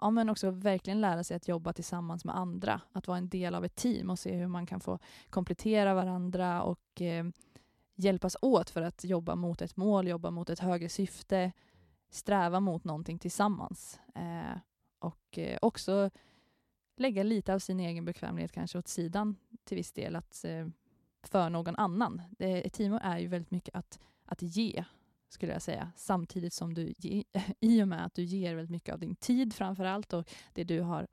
ja, 0.00 0.10
men 0.10 0.28
också 0.28 0.50
verkligen 0.50 1.00
lära 1.00 1.24
sig 1.24 1.36
att 1.36 1.48
jobba 1.48 1.72
tillsammans 1.72 2.24
med 2.24 2.36
andra, 2.36 2.80
att 2.92 3.06
vara 3.08 3.18
en 3.18 3.28
del 3.28 3.54
av 3.54 3.64
ett 3.64 3.76
team 3.76 4.10
och 4.10 4.18
se 4.18 4.36
hur 4.36 4.46
man 4.46 4.66
kan 4.66 4.80
få 4.80 4.98
komplettera 5.30 5.94
varandra 5.94 6.62
och 6.62 7.02
eh, 7.02 7.24
hjälpas 7.94 8.36
åt 8.42 8.70
för 8.70 8.82
att 8.82 9.04
jobba 9.04 9.34
mot 9.34 9.62
ett 9.62 9.76
mål, 9.76 10.08
jobba 10.08 10.30
mot 10.30 10.50
ett 10.50 10.58
högre 10.58 10.88
syfte, 10.88 11.52
sträva 12.12 12.60
mot 12.60 12.84
någonting 12.84 13.18
tillsammans. 13.18 14.00
Eh, 14.14 14.58
och 14.98 15.38
eh, 15.38 15.58
också 15.62 16.10
lägga 16.96 17.22
lite 17.22 17.54
av 17.54 17.58
sin 17.58 17.80
egen 17.80 18.04
bekvämlighet 18.04 18.52
kanske 18.52 18.78
åt 18.78 18.88
sidan 18.88 19.36
till 19.64 19.76
viss 19.76 19.92
del 19.92 20.16
att, 20.16 20.44
eh, 20.44 20.66
för 21.22 21.50
någon 21.50 21.76
annan. 21.76 22.22
Det, 22.30 22.66
ett 22.66 22.72
teamwork 22.72 23.02
är 23.04 23.18
ju 23.18 23.28
väldigt 23.28 23.50
mycket 23.50 23.76
att, 23.76 24.00
att 24.24 24.42
ge, 24.42 24.84
skulle 25.28 25.52
jag 25.52 25.62
säga. 25.62 25.92
Samtidigt 25.96 26.52
som 26.52 26.74
du, 26.74 26.94
ge, 26.98 27.24
i 27.60 27.82
och 27.82 27.88
med 27.88 28.04
att 28.04 28.14
du 28.14 28.22
ger 28.22 28.54
väldigt 28.54 28.70
mycket 28.70 28.92
av 28.92 29.00
din 29.00 29.16
tid 29.16 29.54
framför 29.54 29.84
allt 29.84 30.12
och 30.12 30.30
det 30.52 30.64
du 30.64 30.80
har 30.80 31.06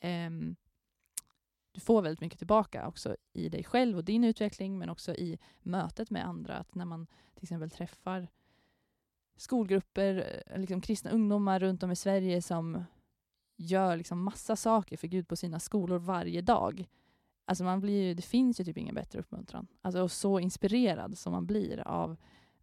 ehm, 0.00 0.56
du 1.72 1.80
får 1.80 2.02
väldigt 2.02 2.20
mycket 2.20 2.38
tillbaka 2.38 2.88
också 2.88 3.16
i 3.32 3.48
dig 3.48 3.64
själv 3.64 3.96
och 3.96 4.04
din 4.04 4.24
utveckling 4.24 4.78
men 4.78 4.90
också 4.90 5.14
i 5.14 5.38
mötet 5.62 6.10
med 6.10 6.26
andra. 6.26 6.56
Att 6.56 6.74
när 6.74 6.84
man 6.84 7.06
till 7.34 7.44
exempel 7.44 7.70
träffar 7.70 8.28
skolgrupper, 9.36 10.42
eh, 10.46 10.60
liksom 10.60 10.80
kristna 10.80 11.10
ungdomar 11.10 11.58
runt 11.58 11.82
om 11.82 11.90
i 11.90 11.96
Sverige 11.96 12.42
som 12.42 12.84
gör 13.56 13.96
liksom 13.96 14.22
massa 14.22 14.56
saker 14.56 14.96
för 14.96 15.08
Gud 15.08 15.28
på 15.28 15.36
sina 15.36 15.60
skolor 15.60 15.98
varje 15.98 16.40
dag. 16.40 16.88
Alltså 17.44 17.64
man 17.64 17.80
blir 17.80 18.02
ju, 18.02 18.14
det 18.14 18.22
finns 18.22 18.60
ju 18.60 18.64
typ 18.64 18.78
ingen 18.78 18.94
bättre 18.94 19.20
uppmuntran. 19.20 19.66
Alltså 19.82 20.02
och 20.02 20.12
så 20.12 20.40
inspirerad 20.40 21.18
som 21.18 21.32
man 21.32 21.46
blir 21.46 21.88
av 21.88 22.16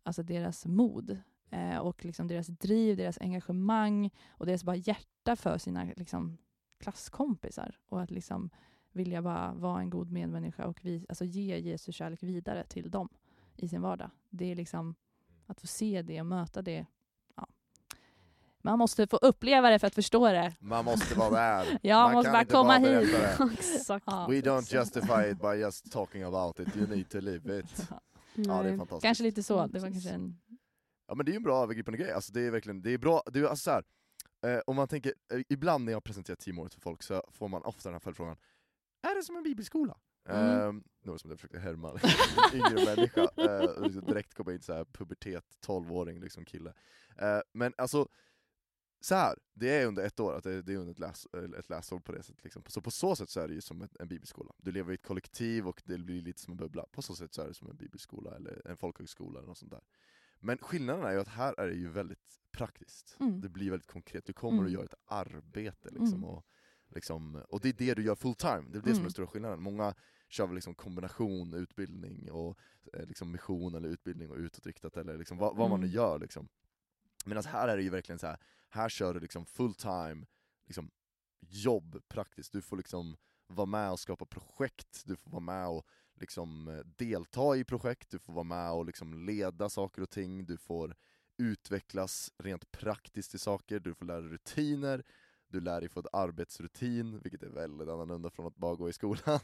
alltså 0.04 0.24
deras 0.24 0.66
mod 0.66 1.18
eh, 1.50 1.78
och 1.78 2.06
liksom 2.06 2.28
deras 2.28 2.48
driv, 2.48 2.98
deras 2.98 3.18
engagemang 3.22 4.10
och 4.30 4.46
deras 4.46 4.64
bara 4.64 4.76
hjärta 4.76 5.36
för 5.36 5.58
sina 5.58 5.84
liksom, 5.84 6.38
klasskompisar. 6.80 7.78
Och 7.90 8.02
att 8.02 8.12
liksom 8.12 8.50
vilja 8.92 9.22
bara 9.22 9.54
vara 9.54 9.80
en 9.80 9.90
god 9.90 10.12
medmänniska 10.12 10.68
och 10.68 10.80
vi, 10.82 11.06
alltså 11.10 11.26
ge 11.26 11.58
Jesu 11.58 11.92
kärlek 11.92 12.24
vidare 12.24 12.64
till 12.64 12.92
dem 12.92 13.10
i 13.56 13.68
sin 13.68 13.82
vardag. 13.82 14.10
Det 14.30 14.52
är 14.52 14.56
liksom 14.56 14.96
att 15.48 15.62
få 15.62 15.68
se 15.68 16.02
det 16.02 16.20
och 16.20 16.26
möta 16.26 16.62
det. 16.62 16.86
Ja. 17.36 17.48
Man 18.62 18.80
måste 18.80 19.08
få 19.08 19.18
uppleva 19.18 19.70
det 19.70 19.80
för 19.80 19.88
att 19.88 19.96
förstå 19.96 20.28
det. 20.28 20.56
Man 20.60 20.86
måste 20.86 21.16
vara 21.16 21.30
där. 21.30 21.80
Ja, 21.84 22.04
man 22.04 22.14
måste 22.14 22.28
kan 22.28 22.34
bara 22.34 22.42
inte 22.42 22.54
komma 22.54 22.80
bara 22.80 23.50
hit. 23.50 23.60
Exakt. 23.60 24.04
Ja. 24.08 24.28
We 24.30 24.42
don't 24.42 24.74
justify 24.76 25.32
it 25.32 25.42
by 25.42 25.54
just 25.62 25.92
talking 25.92 26.24
about 26.24 26.60
it, 26.60 26.76
you 26.76 26.88
need 26.88 27.10
to 27.10 27.20
live 27.20 27.60
it. 27.60 27.90
Ja, 28.36 28.64
det 28.64 28.70
är 28.70 28.78
fantastiskt. 28.78 29.04
Kanske 29.04 29.24
lite 29.24 29.44
så. 29.44 29.68
Det 29.68 29.80
var 29.80 29.88
kanske 29.92 30.10
en... 30.10 30.40
Ja 31.08 31.16
men 31.16 31.26
det 31.26 31.30
är 31.30 31.34
ju 31.34 31.38
en 31.38 31.44
bra 31.44 31.64
övergripande 31.64 31.98
grej, 31.98 32.12
alltså 32.12 32.34
det 32.34 32.42
är 32.42 32.52
verkligen, 32.52 32.82
det 32.82 32.94
är 32.94 32.98
bra, 32.98 33.24
det 33.26 33.40
är 33.40 33.44
alltså 33.44 33.64
så 33.64 33.72
här, 33.72 33.84
eh, 34.56 34.62
om 34.68 34.76
man 34.76 34.88
tänker, 34.88 35.14
eh, 35.34 35.42
ibland 35.50 35.86
när 35.86 35.92
jag 35.92 36.04
presenterar 36.04 36.36
teamåret 36.36 36.74
för 36.74 36.82
folk 36.82 37.04
så 37.04 37.24
får 37.32 37.48
man 37.48 37.62
ofta 37.64 37.90
den 37.90 37.94
här 37.94 38.00
följdfrågan, 38.00 38.38
är 39.02 39.16
det 39.16 39.24
som 39.24 39.36
en 39.36 39.44
bibelskola? 39.44 39.98
Mm. 40.26 40.84
Var 41.04 41.14
det 41.14 41.20
som 41.20 41.30
jag 41.30 41.40
försökte 41.40 41.60
härma 41.60 41.92
en 41.92 42.00
yngre 42.54 42.96
människa, 42.96 43.24
och 43.76 43.82
liksom 43.82 44.06
direkt 44.06 44.34
komma 44.34 44.54
in 44.54 44.62
så 44.62 44.74
här 44.74 44.86
pubertet, 44.86 45.46
12-åring 45.66 46.20
liksom 46.20 46.46
kille. 46.46 46.74
Eh, 47.18 47.40
men 47.52 47.74
alltså, 47.78 48.08
så 49.00 49.16
här, 49.16 49.36
det 49.54 49.70
är 49.70 49.88
under 49.88 50.06
ett 50.06 50.20
år, 50.20 50.34
att 50.34 50.44
det, 50.44 50.62
det 50.62 50.74
är 50.74 50.78
under 50.78 50.92
ett, 50.92 51.00
läs, 51.00 51.28
ett 51.60 51.70
läsår 51.70 52.00
på 52.00 52.12
det 52.12 52.24
sättet. 52.24 52.44
Liksom. 52.44 52.64
Så 52.68 52.82
på 52.82 52.92
så 52.92 53.16
sätt 53.16 53.30
så 53.30 53.40
är 53.40 53.48
det 53.48 53.54
ju 53.54 53.62
som 53.62 53.82
en, 53.82 53.90
en 54.00 54.08
bibelskola. 54.08 54.54
Du 54.58 54.72
lever 54.72 54.92
i 54.92 54.96
ett 54.96 55.04
kollektiv 55.08 55.68
och 55.68 55.82
det 55.86 55.98
blir 55.98 56.22
lite 56.22 56.42
som 56.42 56.52
en 56.52 56.58
bubbla. 56.58 56.86
På 56.92 57.02
så 57.02 57.16
sätt 57.16 57.34
så 57.34 57.42
är 57.42 57.48
det 57.48 57.54
som 57.54 57.70
en 57.70 57.78
bibelskola 57.78 58.36
eller 58.36 58.68
en 58.68 58.78
folkhögskola 58.78 59.40
eller 59.40 59.48
något 59.48 59.58
sånt 59.58 59.72
där. 59.72 59.82
Men 60.40 60.58
skillnaden 60.58 61.06
är 61.06 61.12
ju 61.12 61.20
att 61.20 61.28
här 61.28 61.60
är 61.60 61.68
det 61.68 61.76
ju 61.76 61.90
väldigt 61.90 62.40
praktiskt. 62.52 63.18
Mm. 63.20 63.42
Det 63.42 63.50
blir 63.50 63.70
väldigt 63.70 63.92
konkret. 63.92 64.26
Du 64.26 64.34
kommer 64.34 64.54
Mm. 64.58 64.66
att 64.66 64.72
göra 64.72 64.84
ett 64.84 64.96
arbete 65.06 65.90
liksom, 65.90 66.14
Mm. 66.14 66.24
och, 66.24 66.46
liksom, 66.96 67.36
och 67.50 67.60
det 67.62 67.70
är 67.70 67.74
det 67.74 67.94
du 67.94 68.04
gör 68.04 68.16
full 68.16 68.36
time. 68.36 68.62
Det 68.70 68.78
är 68.78 68.82
det 68.82 68.82
som 68.82 68.90
är 68.90 68.92
Mm. 68.94 69.04
den 69.04 69.12
stora 69.12 69.28
skillnaden. 69.28 69.62
Många 69.62 69.94
kör 70.30 70.46
väl 70.48 70.56
liksom 70.56 70.76
kombination 70.76 71.54
utbildning 71.54 72.32
och 72.32 72.58
eh, 72.94 73.06
liksom 73.06 73.32
mission 73.32 73.76
eller 73.76 73.90
utbildning 73.90 74.30
och 74.32 74.38
utåtriktat 74.38 74.98
eller 74.98 75.18
liksom 75.18 75.38
vad, 75.38 75.58
vad 75.58 75.70
man 75.70 75.80
nu 75.80 75.86
Mm. 75.86 75.96
gör. 75.96 76.20
Liksom. 76.20 76.48
Medan 77.26 77.44
här 77.46 77.68
är 77.68 77.78
det 77.78 77.84
ju 77.84 77.90
verkligen 77.90 78.20
så 78.20 78.28
här. 78.28 78.38
här 78.70 78.90
kör 78.90 79.14
du 79.14 79.20
liksom 79.20 79.46
full 79.46 79.74
time 79.74 80.26
liksom, 80.66 80.92
jobb 81.40 82.02
praktiskt. 82.08 82.52
Du 82.52 82.62
får 82.62 82.78
liksom 82.78 83.18
vara 83.48 83.66
med 83.66 83.92
och 83.92 84.00
skapa 84.00 84.26
projekt, 84.26 85.02
du 85.06 85.16
får 85.16 85.32
vara 85.32 85.40
med 85.42 85.68
och 85.68 85.88
liksom 86.20 86.68
eh, 86.68 86.78
delta 86.86 87.56
i 87.58 87.64
projekt, 87.64 88.10
du 88.10 88.20
får 88.20 88.34
vara 88.34 88.44
med 88.44 88.72
och 88.72 88.86
liksom 88.86 89.14
leda 89.26 89.70
saker 89.70 90.02
och 90.02 90.10
ting, 90.10 90.46
du 90.46 90.58
får 90.58 90.96
utvecklas 91.38 92.32
rent 92.38 92.72
praktiskt 92.72 93.36
i 93.36 93.40
saker, 93.40 93.80
du 93.80 93.94
får 93.94 94.06
lära 94.06 94.22
dig 94.22 94.30
rutiner, 94.30 95.04
du 95.54 95.62
lär 95.62 95.80
dig 95.80 95.90
få 95.90 96.00
ett 96.00 96.14
arbetsrutin, 96.14 97.20
vilket 97.20 97.44
är 97.44 97.50
väldigt 97.50 97.90
annorlunda 97.90 98.30
från 98.30 98.48
att 98.48 98.56
bara 98.56 98.76
gå 98.76 98.90
i 98.90 98.94
skolan. 98.94 99.40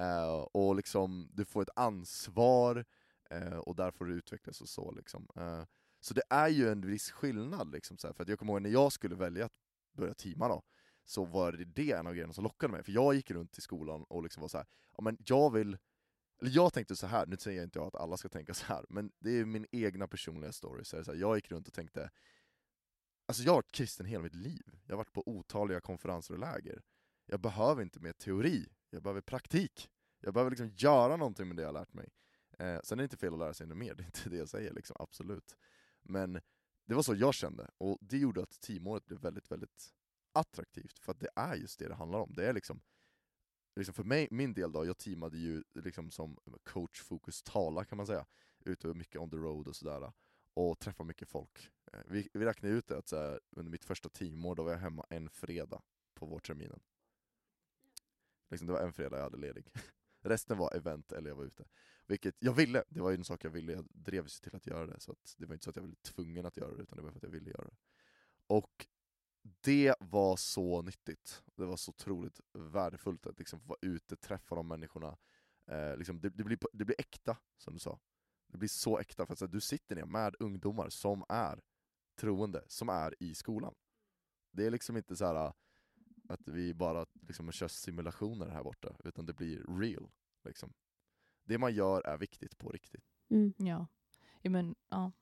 Uh, 0.00 0.34
och 0.52 0.76
liksom, 0.76 1.28
du 1.32 1.44
får 1.44 1.62
ett 1.62 1.76
ansvar, 1.76 2.84
uh, 3.34 3.58
och 3.58 3.76
där 3.76 3.90
får 3.90 4.04
du 4.04 4.14
utvecklas 4.14 4.60
och 4.60 4.68
så. 4.68 4.90
Liksom. 4.90 5.28
Uh, 5.38 5.64
så 6.00 6.14
det 6.14 6.22
är 6.30 6.48
ju 6.48 6.68
en 6.68 6.86
viss 6.86 7.10
skillnad, 7.10 7.72
liksom, 7.72 7.98
så 7.98 8.06
här, 8.06 8.14
för 8.14 8.22
att 8.22 8.28
jag 8.28 8.38
kommer 8.38 8.52
ihåg 8.52 8.62
när 8.62 8.70
jag 8.70 8.92
skulle 8.92 9.14
välja 9.14 9.44
att 9.44 9.52
börja 9.92 10.14
teama 10.14 10.48
då, 10.48 10.62
så 11.04 11.24
var 11.24 11.52
det 11.52 11.64
det 11.64 11.92
en 11.92 12.06
av 12.06 12.12
grejerna 12.12 12.32
som 12.32 12.44
lockade 12.44 12.72
mig, 12.72 12.82
för 12.82 12.92
jag 12.92 13.14
gick 13.14 13.30
runt 13.30 13.58
i 13.58 13.60
skolan 13.60 14.04
och 14.08 14.22
liksom 14.22 14.40
var 14.40 14.48
så 14.48 14.56
här, 14.56 14.66
ja 14.96 15.02
men 15.02 15.18
jag 15.20 15.50
vill 15.52 15.78
eller 16.40 16.50
jag 16.50 16.72
tänkte 16.72 16.96
så 16.96 17.06
här, 17.06 17.26
nu 17.26 17.36
säger 17.36 17.58
jag 17.58 17.66
inte 17.66 17.78
jag 17.78 17.86
att 17.86 17.94
alla 17.94 18.16
ska 18.16 18.28
tänka 18.28 18.54
så 18.54 18.64
här, 18.66 18.84
men 18.88 19.12
det 19.18 19.30
är 19.30 19.44
min 19.44 19.66
egna 19.72 20.08
personliga 20.08 20.52
story. 20.52 20.84
Så, 20.84 21.04
så 21.04 21.12
här, 21.12 21.18
jag 21.18 21.36
gick 21.36 21.50
runt 21.50 21.68
och 21.68 21.74
tänkte, 21.74 22.10
alltså 23.26 23.42
jag 23.42 23.52
har 23.52 23.56
varit 23.56 23.72
kristen 23.72 24.06
hela 24.06 24.22
mitt 24.22 24.34
liv. 24.34 24.78
Jag 24.86 24.92
har 24.92 24.96
varit 24.96 25.12
på 25.12 25.28
otaliga 25.28 25.80
konferenser 25.80 26.34
och 26.34 26.40
läger. 26.40 26.82
Jag 27.26 27.40
behöver 27.40 27.82
inte 27.82 28.00
mer 28.00 28.12
teori, 28.12 28.68
jag 28.90 29.02
behöver 29.02 29.20
praktik. 29.20 29.90
Jag 30.20 30.34
behöver 30.34 30.50
liksom 30.50 30.68
göra 30.68 31.16
någonting 31.16 31.48
med 31.48 31.56
det 31.56 31.62
jag 31.62 31.68
har 31.68 31.80
lärt 31.80 31.92
mig. 31.92 32.08
Eh, 32.58 32.80
sen 32.84 32.98
är 32.98 33.02
det 33.02 33.04
inte 33.04 33.16
fel 33.16 33.32
att 33.32 33.38
lära 33.38 33.54
sig 33.54 33.64
ännu 33.64 33.74
mer, 33.74 33.94
det 33.96 34.02
är 34.02 34.06
inte 34.06 34.30
det 34.30 34.36
jag 34.36 34.48
säger, 34.48 34.72
liksom, 34.72 34.96
absolut. 34.98 35.56
Men 36.02 36.40
det 36.86 36.94
var 36.94 37.02
så 37.02 37.14
jag 37.14 37.34
kände, 37.34 37.70
och 37.78 37.98
det 38.00 38.18
gjorde 38.18 38.42
att 38.42 38.60
teamåret 38.60 39.06
blev 39.06 39.20
väldigt, 39.20 39.50
väldigt 39.50 39.94
attraktivt, 40.32 40.98
för 40.98 41.12
att 41.12 41.20
det 41.20 41.28
är 41.36 41.54
just 41.54 41.78
det 41.78 41.88
det 41.88 41.94
handlar 41.94 42.18
om. 42.18 42.34
Det 42.34 42.46
är 42.46 42.52
liksom 42.52 42.82
liksom 43.76 43.94
för 43.94 44.04
mig, 44.04 44.28
min 44.30 44.54
del 44.54 44.72
då, 44.72 44.86
jag 44.86 44.98
teamade 44.98 45.38
ju 45.38 45.62
liksom 45.74 46.10
som 46.10 46.38
coach 46.64 47.02
fokus 47.02 47.42
tala 47.42 47.84
kan 47.84 47.96
man 47.96 48.06
säga, 48.06 48.26
ute 48.64 48.86
mycket 48.86 49.20
on 49.20 49.30
the 49.30 49.36
road 49.36 49.68
och 49.68 49.76
sådär, 49.76 50.12
och 50.54 50.78
träffa 50.78 51.04
mycket 51.04 51.28
folk. 51.28 51.70
Eh, 51.92 52.00
vi, 52.06 52.28
vi 52.32 52.44
räknade 52.44 52.74
ut 52.74 52.86
det 52.86 52.98
att 52.98 53.08
så 53.08 53.16
här, 53.16 53.40
under 53.50 53.70
mitt 53.70 53.84
första 53.84 54.08
teamår, 54.08 54.54
då 54.54 54.62
var 54.62 54.70
jag 54.70 54.78
hemma 54.78 55.06
en 55.10 55.30
fredag 55.30 55.82
på 56.14 56.26
vårterminen. 56.26 56.80
Liksom, 58.50 58.66
det 58.66 58.72
var 58.72 58.80
en 58.80 58.92
fredag 58.92 59.16
jag 59.16 59.24
hade 59.24 59.36
ledig. 59.36 59.72
Resten 60.22 60.58
var 60.58 60.76
event 60.76 61.12
eller 61.12 61.30
jag 61.30 61.36
var 61.36 61.44
ute. 61.44 61.64
Vilket 62.06 62.34
jag 62.38 62.52
ville, 62.52 62.84
det 62.88 63.00
var 63.00 63.10
ju 63.10 63.16
en 63.16 63.24
sak 63.24 63.44
jag 63.44 63.50
ville, 63.50 63.72
jag 63.72 63.86
drevs 63.90 64.40
till 64.40 64.56
att 64.56 64.66
göra 64.66 64.86
det, 64.86 65.00
så 65.00 65.12
att 65.12 65.34
det 65.38 65.46
var 65.46 65.54
inte 65.54 65.64
så 65.64 65.70
att 65.70 65.76
jag 65.76 65.82
var 65.82 65.94
tvungen 66.02 66.46
att 66.46 66.56
göra 66.56 66.74
det, 66.76 66.82
utan 66.82 66.96
det 66.96 67.02
var 67.02 67.10
för 67.10 67.18
att 67.18 67.22
jag 67.22 67.30
ville 67.30 67.50
göra 67.50 67.64
det. 67.64 67.76
Och 68.46 68.86
det 69.42 69.94
var 70.00 70.36
så 70.36 70.82
nyttigt. 70.82 71.42
Det 71.56 71.64
var 71.64 71.76
så 71.76 71.90
otroligt 71.90 72.40
värdefullt 72.52 73.26
att 73.26 73.38
liksom 73.38 73.60
få 73.60 73.68
vara 73.68 73.78
ute, 73.82 74.16
träffa 74.16 74.54
de 74.54 74.68
människorna. 74.68 75.16
Eh, 75.66 75.96
liksom, 75.96 76.20
det, 76.20 76.30
det, 76.30 76.44
blir, 76.44 76.58
det 76.72 76.84
blir 76.84 77.00
äkta, 77.00 77.36
som 77.56 77.74
du 77.74 77.80
sa. 77.80 78.00
Det 78.54 78.58
blir 78.58 78.68
så 78.68 78.98
äkta, 78.98 79.26
för 79.26 79.32
att 79.32 79.38
så, 79.38 79.46
du 79.46 79.60
sitter 79.60 79.96
ner 79.96 80.04
med 80.04 80.34
ungdomar 80.38 80.88
som 80.88 81.24
är 81.28 81.60
troende, 82.20 82.64
som 82.68 82.88
är 82.88 83.14
i 83.22 83.34
skolan. 83.34 83.74
Det 84.50 84.66
är 84.66 84.70
liksom 84.70 84.96
inte 84.96 85.16
så 85.16 85.26
här 85.26 85.52
att 86.28 86.48
vi 86.48 86.74
bara 86.74 87.06
liksom 87.28 87.52
kör 87.52 87.68
simulationer 87.68 88.48
här 88.48 88.62
borta, 88.62 88.96
utan 89.04 89.26
det 89.26 89.32
blir 89.32 89.80
real. 89.80 90.08
Liksom. 90.44 90.72
Det 91.44 91.58
man 91.58 91.74
gör 91.74 92.06
är 92.06 92.18
viktigt 92.18 92.58
på 92.58 92.70
riktigt. 92.70 93.04
Mm. 93.30 93.54
Ja. 93.56 93.86
ja, 94.42 94.50
men 94.50 94.74
ja. 94.88 95.12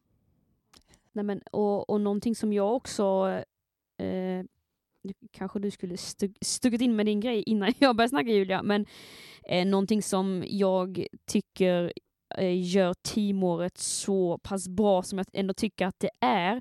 Nej, 1.13 1.25
men, 1.25 1.43
och, 1.53 1.91
och 1.91 2.01
någonting 2.01 2.35
som 2.35 2.53
jag 2.53 2.77
också 2.77 3.29
eh, 3.97 4.45
kanske 5.31 5.59
du 5.59 5.71
skulle 5.71 5.97
stu 5.97 6.35
stuckit 6.41 6.81
in 6.81 6.97
med 6.97 7.07
din 7.07 7.21
grej 7.21 7.43
innan 7.43 7.73
jag 7.79 7.97
började 7.97 8.09
snacka 8.09 8.31
Julia, 8.31 8.63
men 8.63 8.87
eh, 9.45 9.67
någonting 9.67 10.03
som 10.03 10.45
jag 10.47 11.07
tycker 11.25 11.93
Eh, 12.39 12.75
gör 12.75 12.95
teamåret 12.95 13.79
så 13.79 14.39
pass 14.39 14.69
bra 14.69 15.03
som 15.03 15.19
jag 15.19 15.27
ändå 15.33 15.55
tycker 15.55 15.87
att 15.87 16.01
det 16.01 16.11
är, 16.21 16.61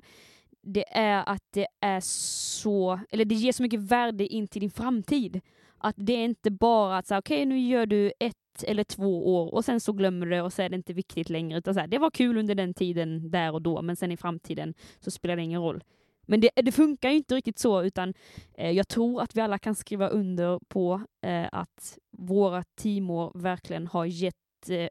det 0.62 0.84
är 0.96 1.28
att 1.28 1.42
det 1.50 1.66
är 1.80 2.00
så, 2.04 3.00
eller 3.10 3.24
det 3.24 3.34
ger 3.34 3.52
så 3.52 3.62
mycket 3.62 3.80
värde 3.80 4.26
in 4.26 4.48
till 4.48 4.60
din 4.60 4.70
framtid. 4.70 5.40
Att 5.78 5.94
det 5.98 6.12
är 6.12 6.24
inte 6.24 6.50
bara 6.50 6.98
att 6.98 7.06
säga 7.06 7.18
okej 7.18 7.36
okay, 7.36 7.46
nu 7.46 7.58
gör 7.58 7.86
du 7.86 8.12
ett 8.18 8.36
eller 8.66 8.84
två 8.84 9.36
år 9.36 9.54
och 9.54 9.64
sen 9.64 9.80
så 9.80 9.92
glömmer 9.92 10.26
du 10.26 10.40
och 10.40 10.52
så 10.52 10.62
är 10.62 10.68
det 10.68 10.76
inte 10.76 10.92
viktigt 10.92 11.30
längre. 11.30 11.58
Utan 11.58 11.74
så 11.74 11.80
här, 11.80 11.86
det 11.86 11.98
var 11.98 12.10
kul 12.10 12.38
under 12.38 12.54
den 12.54 12.74
tiden 12.74 13.30
där 13.30 13.52
och 13.52 13.62
då 13.62 13.82
men 13.82 13.96
sen 13.96 14.12
i 14.12 14.16
framtiden 14.16 14.74
så 15.00 15.10
spelar 15.10 15.36
det 15.36 15.42
ingen 15.42 15.62
roll. 15.62 15.82
Men 16.26 16.40
det, 16.40 16.50
det, 16.54 16.72
funkar 16.72 17.10
ju 17.10 17.16
inte 17.16 17.34
riktigt 17.34 17.58
så, 17.58 17.82
utan 17.82 18.14
eh, 18.54 18.70
jag 18.70 18.88
tror 18.88 19.22
att 19.22 19.36
vi 19.36 19.40
alla 19.40 19.58
kan 19.58 19.74
skriva 19.74 20.08
under 20.08 20.60
på 20.68 21.00
eh, 21.26 21.48
att 21.52 21.98
våra 22.10 22.62
teamår 22.62 23.32
verkligen 23.34 23.86
har 23.86 24.04
gett 24.04 24.36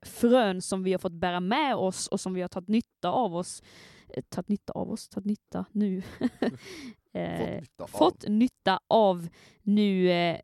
frön 0.03 0.62
som 0.62 0.84
vi 0.84 0.91
har 0.91 0.99
fått 0.99 1.13
bära 1.13 1.39
med 1.39 1.75
oss 1.75 2.07
och 2.07 2.19
som 2.19 2.34
vi 2.34 2.41
har 2.41 2.47
tagit 2.47 2.69
nytta 2.69 3.10
av 3.10 3.36
oss. 3.36 3.63
Eh, 4.10 4.23
tagit 4.23 4.49
nytta 4.49 4.73
av 4.73 4.91
oss? 4.91 5.10
Tagit 5.10 5.25
nytta 5.25 5.65
nu? 5.71 6.01
fått, 6.19 7.62
nytta 7.62 7.88
fått 7.88 8.27
nytta 8.27 8.79
av 8.88 9.27
nu 9.62 10.12
eh, 10.12 10.39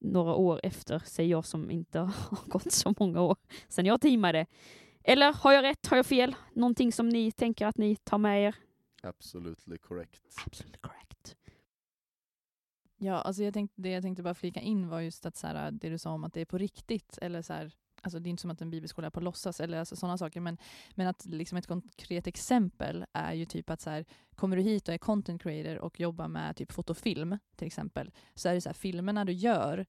några 0.00 0.34
år 0.34 0.60
efter, 0.62 0.98
säger 0.98 1.30
jag 1.30 1.46
som 1.46 1.70
inte 1.70 1.98
har 2.28 2.48
gått 2.48 2.72
så 2.72 2.94
många 2.98 3.20
år 3.20 3.36
sedan 3.68 3.86
jag 3.86 4.00
teamade. 4.00 4.46
Eller 5.04 5.32
har 5.32 5.52
jag 5.52 5.62
rätt? 5.62 5.86
Har 5.86 5.96
jag 5.96 6.06
fel? 6.06 6.36
Någonting 6.52 6.92
som 6.92 7.08
ni 7.08 7.32
tänker 7.32 7.66
att 7.66 7.78
ni 7.78 7.96
tar 7.96 8.18
med 8.18 8.44
er? 8.44 8.54
Absolutely 9.02 9.78
correct. 9.78 10.20
Absolutely 10.46 10.78
correct. 10.80 11.03
Ja, 12.98 13.14
alltså 13.14 13.42
jag 13.42 13.54
tänkte, 13.54 13.82
det 13.82 13.90
jag 13.90 14.02
tänkte 14.02 14.22
bara 14.22 14.34
flika 14.34 14.60
in 14.60 14.88
var 14.88 15.00
just 15.00 15.26
att 15.26 15.36
så 15.36 15.46
här, 15.46 15.66
äh, 15.66 15.72
det 15.72 15.88
du 15.88 15.98
sa 15.98 16.10
om 16.10 16.24
att 16.24 16.34
det 16.34 16.40
är 16.40 16.44
på 16.44 16.58
riktigt, 16.58 17.18
eller 17.22 17.42
så 17.42 17.52
här, 17.52 17.72
alltså 18.02 18.18
det 18.18 18.28
är 18.28 18.30
inte 18.30 18.40
som 18.40 18.50
att 18.50 18.60
en 18.60 18.70
bibelskola 18.70 19.06
är 19.06 19.10
på 19.10 19.20
låtsas 19.20 19.60
eller 19.60 19.78
alltså 19.78 19.96
sådana 19.96 20.18
saker, 20.18 20.40
men, 20.40 20.58
men 20.94 21.06
att 21.06 21.26
liksom 21.26 21.58
ett 21.58 21.66
konkret 21.66 22.26
exempel 22.26 23.04
är 23.12 23.32
ju 23.32 23.44
typ 23.44 23.70
att 23.70 23.80
så 23.80 23.90
här, 23.90 24.04
kommer 24.34 24.56
du 24.56 24.62
hit 24.62 24.88
och 24.88 24.94
är 24.94 24.98
content 24.98 25.42
creator 25.42 25.78
och 25.78 26.00
jobbar 26.00 26.28
med 26.28 26.56
typ 26.56 26.72
fotofilm 26.72 27.38
till 27.56 27.66
exempel, 27.66 28.10
så 28.34 28.48
är 28.48 28.54
det 28.54 28.60
så 28.60 28.68
här, 28.68 28.74
filmerna 28.74 29.24
du 29.24 29.32
gör 29.32 29.86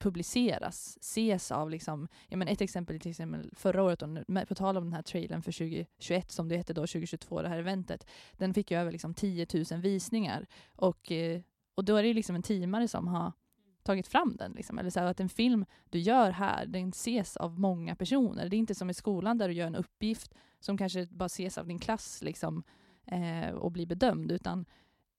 publiceras, 0.00 0.98
ses 1.00 1.52
av 1.52 1.70
liksom, 1.70 2.08
ja 2.28 2.36
men 2.36 2.48
ett 2.48 2.60
exempel 2.60 3.00
till 3.00 3.10
exempel 3.10 3.50
förra 3.56 3.82
året, 3.82 3.98
då, 3.98 4.24
på 4.48 4.54
tal 4.54 4.76
om 4.76 4.84
den 4.84 4.92
här 4.92 5.02
trailern 5.02 5.42
för 5.42 5.52
2021 5.52 6.30
som 6.30 6.48
det 6.48 6.56
hette 6.56 6.72
då, 6.72 6.80
2022, 6.80 7.42
det 7.42 7.48
här 7.48 7.58
eventet, 7.58 8.06
den 8.32 8.54
fick 8.54 8.70
ju 8.70 8.78
över 8.78 8.92
liksom 8.92 9.14
10 9.14 9.46
000 9.70 9.80
visningar 9.80 10.46
och, 10.76 11.12
eh, 11.12 11.40
och 11.80 11.84
då 11.84 11.96
är 11.96 12.02
det 12.02 12.14
liksom 12.14 12.36
en 12.36 12.42
teamare 12.42 12.88
som 12.88 13.08
har 13.08 13.32
tagit 13.82 14.08
fram 14.08 14.36
den. 14.36 14.52
Liksom. 14.52 14.78
Eller 14.78 14.90
så 14.90 15.00
här, 15.00 15.06
att 15.06 15.20
en 15.20 15.28
film 15.28 15.64
du 15.90 15.98
gör 15.98 16.30
här, 16.30 16.66
den 16.66 16.88
ses 16.88 17.36
av 17.36 17.60
många 17.60 17.96
personer. 17.96 18.48
Det 18.48 18.56
är 18.56 18.58
inte 18.58 18.74
som 18.74 18.90
i 18.90 18.94
skolan 18.94 19.38
där 19.38 19.48
du 19.48 19.54
gör 19.54 19.66
en 19.66 19.74
uppgift 19.74 20.34
som 20.58 20.78
kanske 20.78 21.06
bara 21.06 21.26
ses 21.26 21.58
av 21.58 21.66
din 21.66 21.78
klass 21.78 22.22
liksom, 22.22 22.62
eh, 23.06 23.50
och 23.50 23.72
blir 23.72 23.86
bedömd, 23.86 24.32
utan 24.32 24.66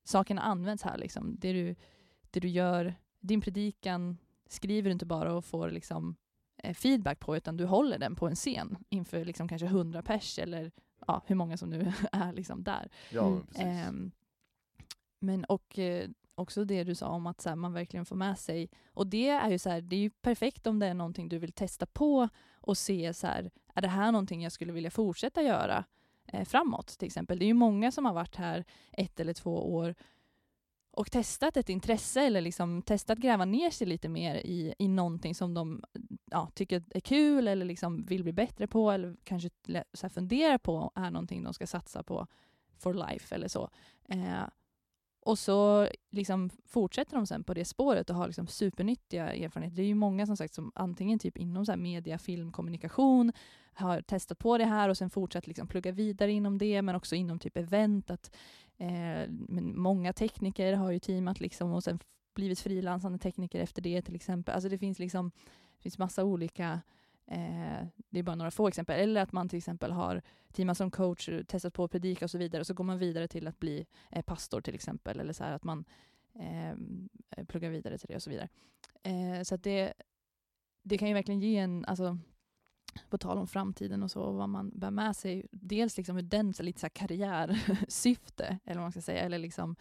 sakerna 0.03 0.41
används 0.41 0.83
här. 0.83 0.97
Liksom. 0.97 1.35
Det, 1.39 1.53
du, 1.53 1.75
det 2.31 2.39
du 2.39 2.47
gör, 2.47 2.95
din 3.19 3.41
predikan 3.41 4.17
skriver 4.47 4.89
du 4.89 4.93
inte 4.93 5.05
bara 5.05 5.33
och 5.33 5.45
får 5.45 5.69
liksom, 5.69 6.15
eh, 6.57 6.73
feedback 6.73 7.19
på, 7.19 7.37
utan 7.37 7.57
du 7.57 7.65
håller 7.65 7.99
den 7.99 8.15
på 8.15 8.27
en 8.27 8.35
scen 8.35 8.77
inför 8.89 9.25
liksom 9.25 9.47
kanske 9.47 9.67
hundra 9.67 10.01
pers 10.01 10.39
eller 10.39 10.71
ja, 11.07 11.21
hur 11.25 11.35
många 11.35 11.57
som 11.57 11.69
nu 11.69 11.93
är 12.11 12.33
liksom 12.33 12.63
där. 12.63 12.89
Ja, 13.09 13.27
mm. 13.27 13.45
precis. 13.45 13.61
Eh, 13.61 13.91
men 15.19 15.45
och 15.45 15.79
eh, 15.79 16.09
också 16.35 16.65
det 16.65 16.83
du 16.83 16.95
sa 16.95 17.07
om 17.07 17.27
att 17.27 17.41
så 17.41 17.49
här, 17.49 17.55
man 17.55 17.73
verkligen 17.73 18.05
får 18.05 18.15
med 18.15 18.39
sig, 18.39 18.69
och 18.87 19.07
det 19.07 19.29
är 19.29 19.49
ju 19.49 19.59
så 19.59 19.69
här, 19.69 19.81
det 19.81 19.95
är 19.95 19.99
ju 19.99 20.09
perfekt 20.09 20.67
om 20.67 20.79
det 20.79 20.87
är 20.87 20.93
någonting 20.93 21.29
du 21.29 21.39
vill 21.39 21.51
testa 21.51 21.85
på 21.85 22.29
och 22.53 22.77
se 22.77 23.13
så 23.13 23.27
här, 23.27 23.51
är 23.73 23.81
det 23.81 23.87
här 23.87 24.11
någonting 24.11 24.43
jag 24.43 24.51
skulle 24.51 24.73
vilja 24.73 24.91
fortsätta 24.91 25.41
göra 25.41 25.85
eh, 26.27 26.45
framåt 26.45 26.87
till 26.87 27.05
exempel. 27.05 27.39
Det 27.39 27.45
är 27.45 27.47
ju 27.47 27.53
många 27.53 27.91
som 27.91 28.05
har 28.05 28.13
varit 28.13 28.35
här 28.35 28.65
ett 28.91 29.19
eller 29.19 29.33
två 29.33 29.73
år 29.75 29.95
och 30.91 31.11
testat 31.11 31.57
ett 31.57 31.69
intresse 31.69 32.21
eller 32.21 32.41
liksom 32.41 32.81
testat 32.81 33.17
gräva 33.17 33.45
ner 33.45 33.69
sig 33.69 33.87
lite 33.87 34.09
mer 34.09 34.35
i, 34.35 34.73
i 34.79 34.87
någonting 34.87 35.35
som 35.35 35.53
de 35.53 35.83
ja, 36.25 36.49
tycker 36.53 36.83
är 36.89 36.99
kul 36.99 37.47
eller 37.47 37.65
liksom 37.65 38.05
vill 38.05 38.23
bli 38.23 38.33
bättre 38.33 38.67
på 38.67 38.91
eller 38.91 39.15
kanske 39.23 39.49
så 39.93 40.09
funderar 40.09 40.57
på 40.57 40.91
är 40.95 41.11
någonting 41.11 41.43
de 41.43 41.53
ska 41.53 41.67
satsa 41.67 42.03
på 42.03 42.27
for 42.77 42.93
life 42.93 43.35
eller 43.35 43.47
så. 43.47 43.69
Eh, 44.09 44.43
och 45.21 45.39
så 45.39 45.87
liksom 46.09 46.49
fortsätter 46.65 47.15
de 47.15 47.27
sen 47.27 47.43
på 47.43 47.53
det 47.53 47.65
spåret 47.65 48.09
och 48.09 48.15
har 48.15 48.27
liksom 48.27 48.47
supernyttiga 48.47 49.33
erfarenheter. 49.33 49.75
Det 49.75 49.83
är 49.83 49.87
ju 49.87 49.95
många 49.95 50.25
som 50.25 50.37
sagt 50.37 50.53
som 50.53 50.71
antingen 50.75 51.19
typ 51.19 51.37
inom 51.37 51.65
så 51.65 51.75
media, 51.75 52.17
film, 52.17 52.51
kommunikation 52.51 53.31
har 53.73 54.01
testat 54.01 54.39
på 54.39 54.57
det 54.57 54.65
här 54.65 54.89
och 54.89 54.97
sen 54.97 55.09
fortsatt 55.09 55.47
liksom 55.47 55.67
plugga 55.67 55.91
vidare 55.91 56.31
inom 56.31 56.57
det 56.57 56.81
men 56.81 56.95
också 56.95 57.15
inom 57.15 57.39
typ 57.39 57.57
event. 57.57 58.11
Att 58.11 58.31
Eh, 58.81 59.29
många 59.75 60.13
tekniker 60.13 60.73
har 60.73 60.91
ju 60.91 60.99
teamat 60.99 61.39
liksom 61.39 61.71
och 61.71 61.83
sen 61.83 61.99
blivit 62.35 62.59
frilansande 62.59 63.19
tekniker 63.19 63.59
efter 63.59 63.81
det 63.81 64.01
till 64.01 64.15
exempel. 64.15 64.55
Alltså 64.55 64.69
det 64.69 64.77
finns 64.77 64.99
liksom 64.99 65.31
det 65.77 65.83
finns 65.83 65.97
massa 65.97 66.23
olika 66.23 66.81
eh, 67.31 67.87
det 68.09 68.19
är 68.19 68.23
bara 68.23 68.35
några 68.35 68.51
få 68.51 68.67
exempel. 68.67 68.99
Eller 68.99 69.21
att 69.21 69.31
man 69.31 69.49
till 69.49 69.57
exempel 69.57 69.91
har 69.91 70.21
teamat 70.53 70.77
som 70.77 70.91
coach, 70.91 71.29
eh, 71.29 71.43
testat 71.43 71.73
på 71.73 71.83
att 71.83 71.91
predika 71.91 72.25
och 72.25 72.31
så 72.31 72.37
vidare 72.37 72.59
och 72.59 72.67
så 72.67 72.73
går 72.73 72.83
man 72.83 72.97
vidare 72.97 73.27
till 73.27 73.47
att 73.47 73.59
bli 73.59 73.85
eh, 74.11 74.21
pastor 74.21 74.61
till 74.61 74.75
exempel. 74.75 75.19
Eller 75.19 75.33
så 75.33 75.43
att 75.43 75.63
man 75.63 75.85
eh, 76.39 76.69
eh, 76.69 77.45
pluggar 77.47 77.69
vidare 77.69 77.97
till 77.97 78.07
det 78.09 78.15
och 78.15 78.23
så 78.23 78.29
vidare. 78.29 78.49
Eh, 79.03 79.43
så 79.43 79.55
att 79.55 79.63
det, 79.63 79.93
det 80.83 80.97
kan 80.97 81.07
ju 81.07 81.13
verkligen 81.13 81.39
ge 81.39 81.57
en, 81.57 81.85
alltså 81.85 82.17
på 83.09 83.17
tal 83.17 83.37
om 83.37 83.47
framtiden 83.47 84.03
och 84.03 84.11
så, 84.11 84.21
och 84.21 84.35
vad 84.35 84.49
man 84.49 84.79
bär 84.79 84.91
med 84.91 85.15
sig. 85.15 85.47
Dels 85.51 85.97
liksom 85.97 86.15
hur 86.15 86.23
den, 86.23 86.53
så 86.53 86.63
lite 86.63 86.79
så 86.79 86.85
här 86.85 86.89
karriärsyfte, 86.89 88.59
eller 88.65 88.75
vad 88.75 88.85
man 88.85 88.91
ska 88.91 89.01
säga, 89.01 89.21
eller 89.21 89.37
liksom 89.37 89.75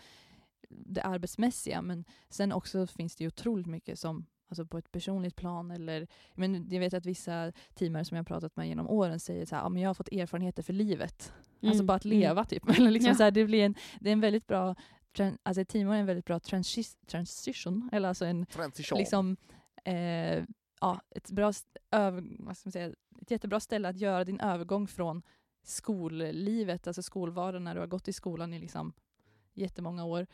det 0.68 1.02
arbetsmässiga, 1.02 1.82
men 1.82 2.04
sen 2.28 2.52
också 2.52 2.86
finns 2.86 3.16
det 3.16 3.24
ju 3.24 3.28
otroligt 3.28 3.66
mycket 3.66 3.98
som 3.98 4.26
Alltså 4.50 4.66
på 4.66 4.78
ett 4.78 4.92
personligt 4.92 5.36
plan. 5.36 5.70
Eller, 5.70 6.06
men 6.34 6.68
jag 6.70 6.80
vet 6.80 6.94
att 6.94 7.06
vissa 7.06 7.52
teamare 7.74 8.04
som 8.04 8.16
jag 8.16 8.20
har 8.20 8.26
pratat 8.26 8.56
med 8.56 8.68
genom 8.68 8.88
åren 8.88 9.20
säger 9.20 9.46
så 9.46 9.56
här, 9.56 9.62
ah, 9.64 9.68
men 9.68 9.82
jag 9.82 9.88
har 9.88 9.94
fått 9.94 10.12
erfarenheter 10.12 10.62
för 10.62 10.72
livet. 10.72 11.32
Mm. 11.60 11.70
Alltså 11.70 11.84
bara 11.84 11.96
att 11.96 12.04
mm. 12.04 12.18
leva 12.18 12.44
typ. 12.44 12.68
Eller 12.78 12.90
liksom 12.90 13.08
Ja. 13.08 13.14
så 13.14 13.22
här, 13.22 13.30
det, 13.30 13.44
blir 13.44 13.64
en, 13.64 13.74
det 14.00 14.10
är 14.10 14.12
en 14.12 14.20
väldigt 14.20 14.46
bra, 14.46 14.74
alltså 15.42 15.60
ett 15.60 15.68
teamare 15.68 15.96
är 15.96 16.00
en 16.00 16.06
väldigt 16.06 16.24
bra 16.24 16.38
transi- 16.38 17.06
transition. 17.06 17.90
Eller 17.92 18.08
alltså 18.08 18.24
en, 18.24 18.46
Transition. 18.46 18.98
liksom, 18.98 19.36
eh, 19.84 20.44
ja, 20.80 21.00
ett, 21.10 21.30
bra, 21.30 21.52
över, 21.90 22.24
vad 22.38 22.56
ska 22.56 22.66
man 22.66 22.72
säga, 22.72 22.92
ett 23.22 23.30
jättebra 23.30 23.60
ställe 23.60 23.88
att 23.88 23.96
göra 23.96 24.24
din 24.24 24.40
övergång 24.40 24.86
från 24.86 25.22
skollivet, 25.62 26.86
alltså 26.86 27.02
skolvardagen 27.02 27.64
när 27.64 27.74
du 27.74 27.80
har 27.80 27.86
gått 27.86 28.08
i 28.08 28.12
skolan 28.12 28.54
i 28.54 28.58
liksom 28.58 28.92
jättemånga 29.54 30.04
år, 30.04 30.26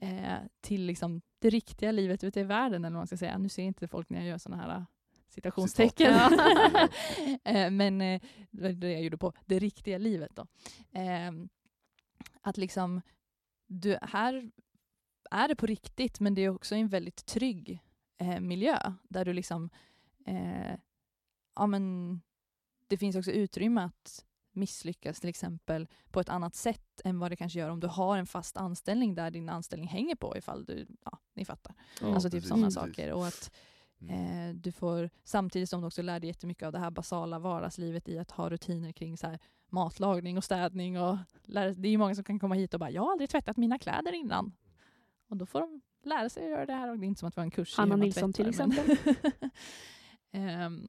eh, 0.00 0.36
till 0.60 0.86
liksom 0.86 1.22
det 1.38 1.50
riktiga 1.50 1.92
livet 1.92 2.24
ute 2.24 2.40
i 2.40 2.44
världen, 2.44 2.84
eller 2.84 2.94
vad 2.94 3.00
man 3.00 3.06
ska 3.06 3.16
säga. 3.16 3.38
Nu 3.38 3.48
ser 3.48 3.62
inte 3.62 3.88
folk 3.88 4.10
när 4.10 4.18
jag 4.18 4.28
gör 4.28 4.38
sådana 4.38 4.62
här 4.62 4.86
citationstecken. 5.28 6.30
Citat. 6.30 6.90
eh, 7.44 7.70
men 7.70 8.00
eh, 8.00 8.20
det 8.50 8.62
var 8.62 8.72
det 8.72 8.92
jag 8.92 9.02
gjorde 9.02 9.18
på 9.18 9.32
det 9.46 9.58
riktiga 9.58 9.98
livet. 9.98 10.36
Då. 10.36 10.46
Eh, 11.00 11.32
att 12.40 12.56
liksom, 12.56 13.00
du, 13.66 13.98
här 14.02 14.50
är 15.30 15.48
det 15.48 15.56
på 15.56 15.66
riktigt, 15.66 16.20
men 16.20 16.34
det 16.34 16.42
är 16.42 16.48
också 16.48 16.74
en 16.74 16.88
väldigt 16.88 17.26
trygg 17.26 17.80
eh, 18.18 18.40
miljö 18.40 18.78
där 19.08 19.24
du 19.24 19.32
liksom, 19.32 19.70
eh, 20.26 20.74
ja 21.54 21.66
men 21.66 22.20
det 22.88 22.96
finns 22.96 23.16
också 23.16 23.30
utrymme 23.30 23.80
att 23.80 24.24
misslyckas 24.54 25.20
till 25.20 25.28
exempel 25.28 25.88
på 26.10 26.20
ett 26.20 26.28
annat 26.28 26.54
sätt 26.54 27.00
än 27.04 27.18
vad 27.18 27.30
det 27.32 27.36
kanske 27.36 27.58
gör 27.58 27.68
om 27.70 27.80
du 27.80 27.86
har 27.86 28.18
en 28.18 28.26
fast 28.26 28.56
anställning 28.56 29.14
där 29.14 29.30
din 29.30 29.48
anställning 29.48 29.88
hänger 29.88 30.14
på 30.14 30.36
ifall 30.36 30.64
du, 30.64 30.86
ja 31.04 31.18
ni 31.34 31.44
fattar. 31.44 31.74
Ja, 32.00 32.14
alltså 32.14 32.30
typ 32.30 32.44
sådana 32.44 32.70
saker. 32.70 33.12
Och 33.12 33.26
att 33.26 33.50
Mm. 34.00 34.48
eh, 34.50 34.54
du 34.54 34.72
får, 34.72 35.10
samtidigt 35.24 35.68
som 35.68 35.80
du 35.80 35.86
också 35.86 36.02
lär 36.02 36.20
dig 36.20 36.28
jättemycket 36.28 36.66
av 36.66 36.72
det 36.72 36.78
här 36.78 36.90
basala 36.90 37.38
vardagslivet 37.38 38.08
i 38.08 38.18
att 38.18 38.30
ha 38.30 38.50
rutiner 38.50 38.92
kring 38.92 39.16
så 39.18 39.26
här, 39.26 39.38
matlagning 39.70 40.36
och 40.36 40.44
städning. 40.44 41.00
Och 41.00 41.16
lära, 41.44 41.70
det 41.70 41.88
är 41.88 41.90
ju 41.90 41.98
många 41.98 42.14
som 42.14 42.24
kan 42.24 42.38
komma 42.38 42.54
hit 42.54 42.74
och 42.74 42.80
bara 42.80 42.90
“jag 42.90 43.02
har 43.02 43.12
aldrig 43.12 43.30
tvättat 43.30 43.56
mina 43.56 43.78
kläder 43.78 44.12
innan”. 44.12 44.52
Och 45.28 45.36
då 45.36 45.46
får 45.46 45.60
de 45.60 45.80
lära 46.04 46.28
sig 46.28 46.44
att 46.44 46.50
göra 46.50 46.66
det 46.66 46.72
här. 46.72 46.90
Och 46.90 46.98
det 46.98 47.04
är 47.04 47.08
inte 47.08 47.18
som 47.18 47.28
att 47.28 47.36
vi 47.36 47.40
har 47.40 47.44
en 47.44 47.50
kurs 47.50 47.78
i 47.78 47.82
hur 47.82 47.88
man 47.88 48.00
Nilsson 48.00 48.32
till 48.32 48.54
tvättar, 48.54 48.66
men- 48.66 48.80
exempel. 48.80 49.32
Nej, 50.30 50.70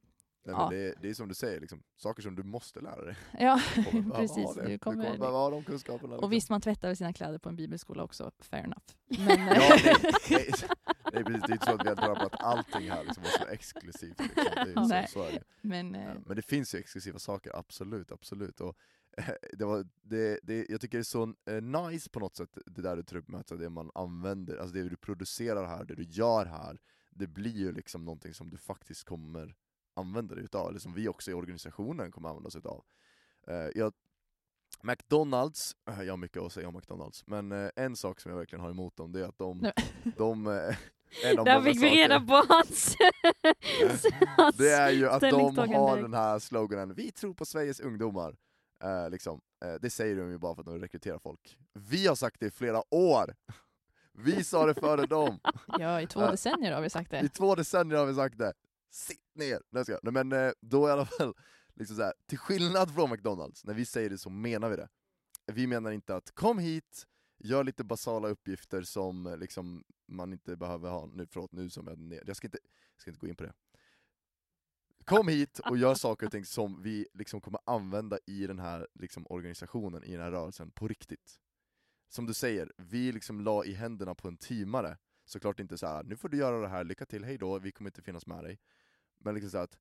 ja. 0.52 0.68
det, 0.70 0.94
det 1.00 1.10
är 1.10 1.14
som 1.14 1.28
du 1.28 1.34
säger, 1.34 1.60
liksom, 1.60 1.82
saker 1.96 2.22
som 2.22 2.34
du 2.34 2.42
måste 2.42 2.80
lära 2.80 3.04
dig. 3.04 3.16
ja, 3.38 3.60
Du 3.74 3.84
kommer 3.84 4.02
behöva 4.02 4.18
precis. 4.18 4.54
Du 4.66 4.78
kommer, 4.78 5.04
behöva 5.18 5.30
ha 5.38 5.50
de 5.50 5.64
kunskaperna. 5.64 6.12
liksom. 6.12 6.24
och 6.24 6.32
visst, 6.32 6.50
man 6.50 6.60
tvättar 6.60 6.94
sina 6.94 7.12
kläder 7.12 7.38
på 7.38 7.48
en 7.48 7.56
bibelskola 7.56 8.02
också, 8.02 8.30
fair 8.38 8.64
enough. 8.64 8.84
Men, 9.26 9.48
Ja, 9.48 9.76
det, 9.84 9.98
det, 10.28 10.68
det 11.12 11.18
är 11.18 11.24
precis, 11.24 11.42
det 11.46 11.52
är 11.52 11.52
inte 11.52 11.66
så 11.66 11.72
att 11.72 11.84
vi 11.84 11.88
har 11.88 11.96
drabbat 11.96 12.34
allting 12.40 12.90
här 12.90 13.04
liksom, 13.04 13.22
vara 13.40 13.50
exklusivt. 13.50 14.20
Liksom. 14.20 14.44
Det 14.54 14.80
Nej. 14.88 15.06
så, 15.08 15.12
så 15.12 15.30
det. 15.30 15.42
men, 15.60 15.94
eh, 15.94 16.14
Men 16.26 16.36
det 16.36 16.42
finns 16.42 16.74
ju 16.74 16.78
exklusiva 16.78 17.18
saker, 17.18 17.56
absolut, 17.56 18.12
absolut. 18.12 18.60
Och, 18.60 18.76
eh, 19.18 19.28
det 19.52 19.64
var, 19.64 19.86
det, 20.02 20.40
det, 20.42 20.66
jag 20.68 20.80
tycker 20.80 20.98
det 20.98 21.02
är 21.02 21.04
så 21.04 21.34
eh, 21.50 21.62
nice 21.62 22.10
på 22.10 22.20
något 22.20 22.36
sätt, 22.36 22.58
det 22.66 22.82
där 22.82 22.96
du 22.96 23.02
tar 23.02 23.16
upp 23.16 23.28
med 23.28 23.40
att 23.40 23.58
det 23.58 23.70
man 23.70 23.90
använder, 23.94 24.56
alltså 24.56 24.74
det 24.74 24.88
du 24.88 24.96
producerar 24.96 25.66
här, 25.66 25.84
det 25.84 25.94
du 25.94 26.04
gör 26.04 26.46
här, 26.46 26.78
det 27.10 27.26
blir 27.26 27.56
ju 27.56 27.72
liksom 27.72 28.04
någonting 28.04 28.34
som 28.34 28.50
du 28.50 28.56
faktiskt 28.56 29.04
kommer 29.04 29.56
använda 29.96 30.34
dig 30.34 30.44
utav, 30.44 30.68
eller 30.68 30.78
som 30.78 30.94
vi 30.94 31.08
också 31.08 31.30
i 31.30 31.34
organisationen 31.34 32.10
kommer 32.10 32.28
använda 32.28 32.48
oss 32.48 32.56
utav. 32.56 32.84
Eh, 33.46 33.68
jag, 33.74 33.92
McDonalds, 34.82 35.76
eh, 35.90 36.02
jag 36.02 36.12
har 36.12 36.16
mycket 36.16 36.42
att 36.42 36.52
säga 36.52 36.68
om 36.68 36.74
McDonalds, 36.74 37.26
men 37.26 37.52
eh, 37.52 37.70
en 37.76 37.96
sak 37.96 38.20
som 38.20 38.30
jag 38.30 38.38
verkligen 38.38 38.62
har 38.62 38.70
emot 38.70 38.96
dem, 38.96 39.12
det 39.12 39.20
är 39.20 39.28
att 39.28 39.38
de, 39.38 39.70
de 40.16 40.46
en 41.24 41.38
av 41.38 41.44
Där 41.44 41.62
fick 41.62 41.82
vi 41.82 41.90
reda 41.90 42.20
på 42.20 42.42
hans... 42.48 42.96
hans 44.36 44.56
det 44.56 44.72
är 44.72 44.90
ju 44.90 45.08
att 45.08 45.20
de 45.20 45.58
har 45.58 46.02
den 46.02 46.14
här 46.14 46.38
sloganen, 46.38 46.94
vi 46.94 47.12
tror 47.12 47.34
på 47.34 47.44
Sveriges 47.44 47.80
ungdomar. 47.80 48.36
Eh, 48.84 49.10
liksom. 49.10 49.40
eh, 49.64 49.74
det 49.80 49.90
säger 49.90 50.16
de 50.16 50.30
ju 50.30 50.38
bara 50.38 50.54
för 50.54 50.62
att 50.62 50.66
de 50.66 50.78
rekryterar 50.78 51.18
folk. 51.18 51.58
Vi 51.72 52.06
har 52.06 52.14
sagt 52.14 52.40
det 52.40 52.46
i 52.46 52.50
flera 52.50 52.94
år! 52.94 53.34
Vi 54.12 54.44
sa 54.44 54.66
det 54.66 54.74
före 54.74 55.06
dem! 55.06 55.38
ja, 55.78 56.00
i 56.00 56.06
två 56.06 56.20
decennier 56.20 56.72
har 56.72 56.82
vi 56.82 56.90
sagt 56.90 57.12
I 57.12 57.16
det. 57.16 57.28
två 57.28 57.54
decennier 57.54 57.98
har 57.98 58.06
vi 58.06 58.14
sagt 58.14 58.38
det. 58.38 58.52
Sitt 58.96 59.34
ner! 59.34 59.62
Nej, 59.70 59.84
jag 59.86 60.12
men 60.12 60.32
eh, 60.32 60.52
då 60.60 60.88
i 60.88 60.90
alla 60.90 61.06
fall, 61.06 61.34
liksom 61.74 61.96
så 61.96 62.02
här, 62.02 62.14
till 62.26 62.38
skillnad 62.38 62.94
från 62.94 63.10
McDonalds, 63.10 63.64
när 63.64 63.74
vi 63.74 63.86
säger 63.86 64.10
det 64.10 64.18
så 64.18 64.30
menar 64.30 64.70
vi 64.70 64.76
det. 64.76 64.88
Vi 65.46 65.66
menar 65.66 65.90
inte 65.90 66.16
att 66.16 66.30
kom 66.30 66.58
hit, 66.58 67.06
gör 67.38 67.64
lite 67.64 67.84
basala 67.84 68.28
uppgifter 68.28 68.82
som 68.82 69.26
eh, 69.26 69.36
liksom, 69.36 69.84
man 70.08 70.32
inte 70.32 70.56
behöver 70.56 70.90
ha, 70.90 71.06
nu, 71.06 71.26
förlåt, 71.26 71.52
nu 71.52 71.70
som 71.70 71.86
jag, 71.86 71.98
ner- 71.98 72.22
jag 72.26 72.36
ska, 72.36 72.46
inte, 72.46 72.58
jag 72.94 73.00
ska 73.00 73.10
inte 73.10 73.20
gå 73.20 73.28
in 73.28 73.36
på 73.36 73.44
det. 73.44 73.52
Kom 75.04 75.28
hit 75.28 75.58
och 75.58 75.78
gör 75.78 75.94
saker 75.94 76.26
och 76.26 76.32
ting 76.32 76.44
som 76.44 76.82
vi 76.82 77.06
liksom 77.14 77.40
kommer 77.40 77.60
använda 77.66 78.18
i 78.26 78.46
den 78.46 78.58
här 78.58 78.88
liksom, 78.94 79.26
organisationen, 79.28 80.04
i 80.04 80.12
den 80.12 80.20
här 80.20 80.30
rörelsen, 80.30 80.70
på 80.70 80.88
riktigt. 80.88 81.40
Som 82.08 82.26
du 82.26 82.34
säger, 82.34 82.72
vi 82.76 83.12
liksom 83.12 83.40
la 83.40 83.64
i 83.64 83.72
händerna 83.72 84.14
på 84.14 84.28
en 84.28 84.36
teamare, 84.36 84.98
såklart 85.24 85.60
inte 85.60 85.78
så 85.78 85.86
här, 85.86 86.02
nu 86.04 86.16
får 86.16 86.28
du 86.28 86.36
göra 86.36 86.60
det 86.60 86.68
här, 86.68 86.84
lycka 86.84 87.06
till, 87.06 87.24
hej 87.24 87.38
då, 87.38 87.58
vi 87.58 87.72
kommer 87.72 87.90
inte 87.90 88.02
finnas 88.02 88.26
med 88.26 88.44
dig. 88.44 88.58
Men 89.18 89.34
liksom 89.34 89.50
så 89.50 89.58
att 89.58 89.78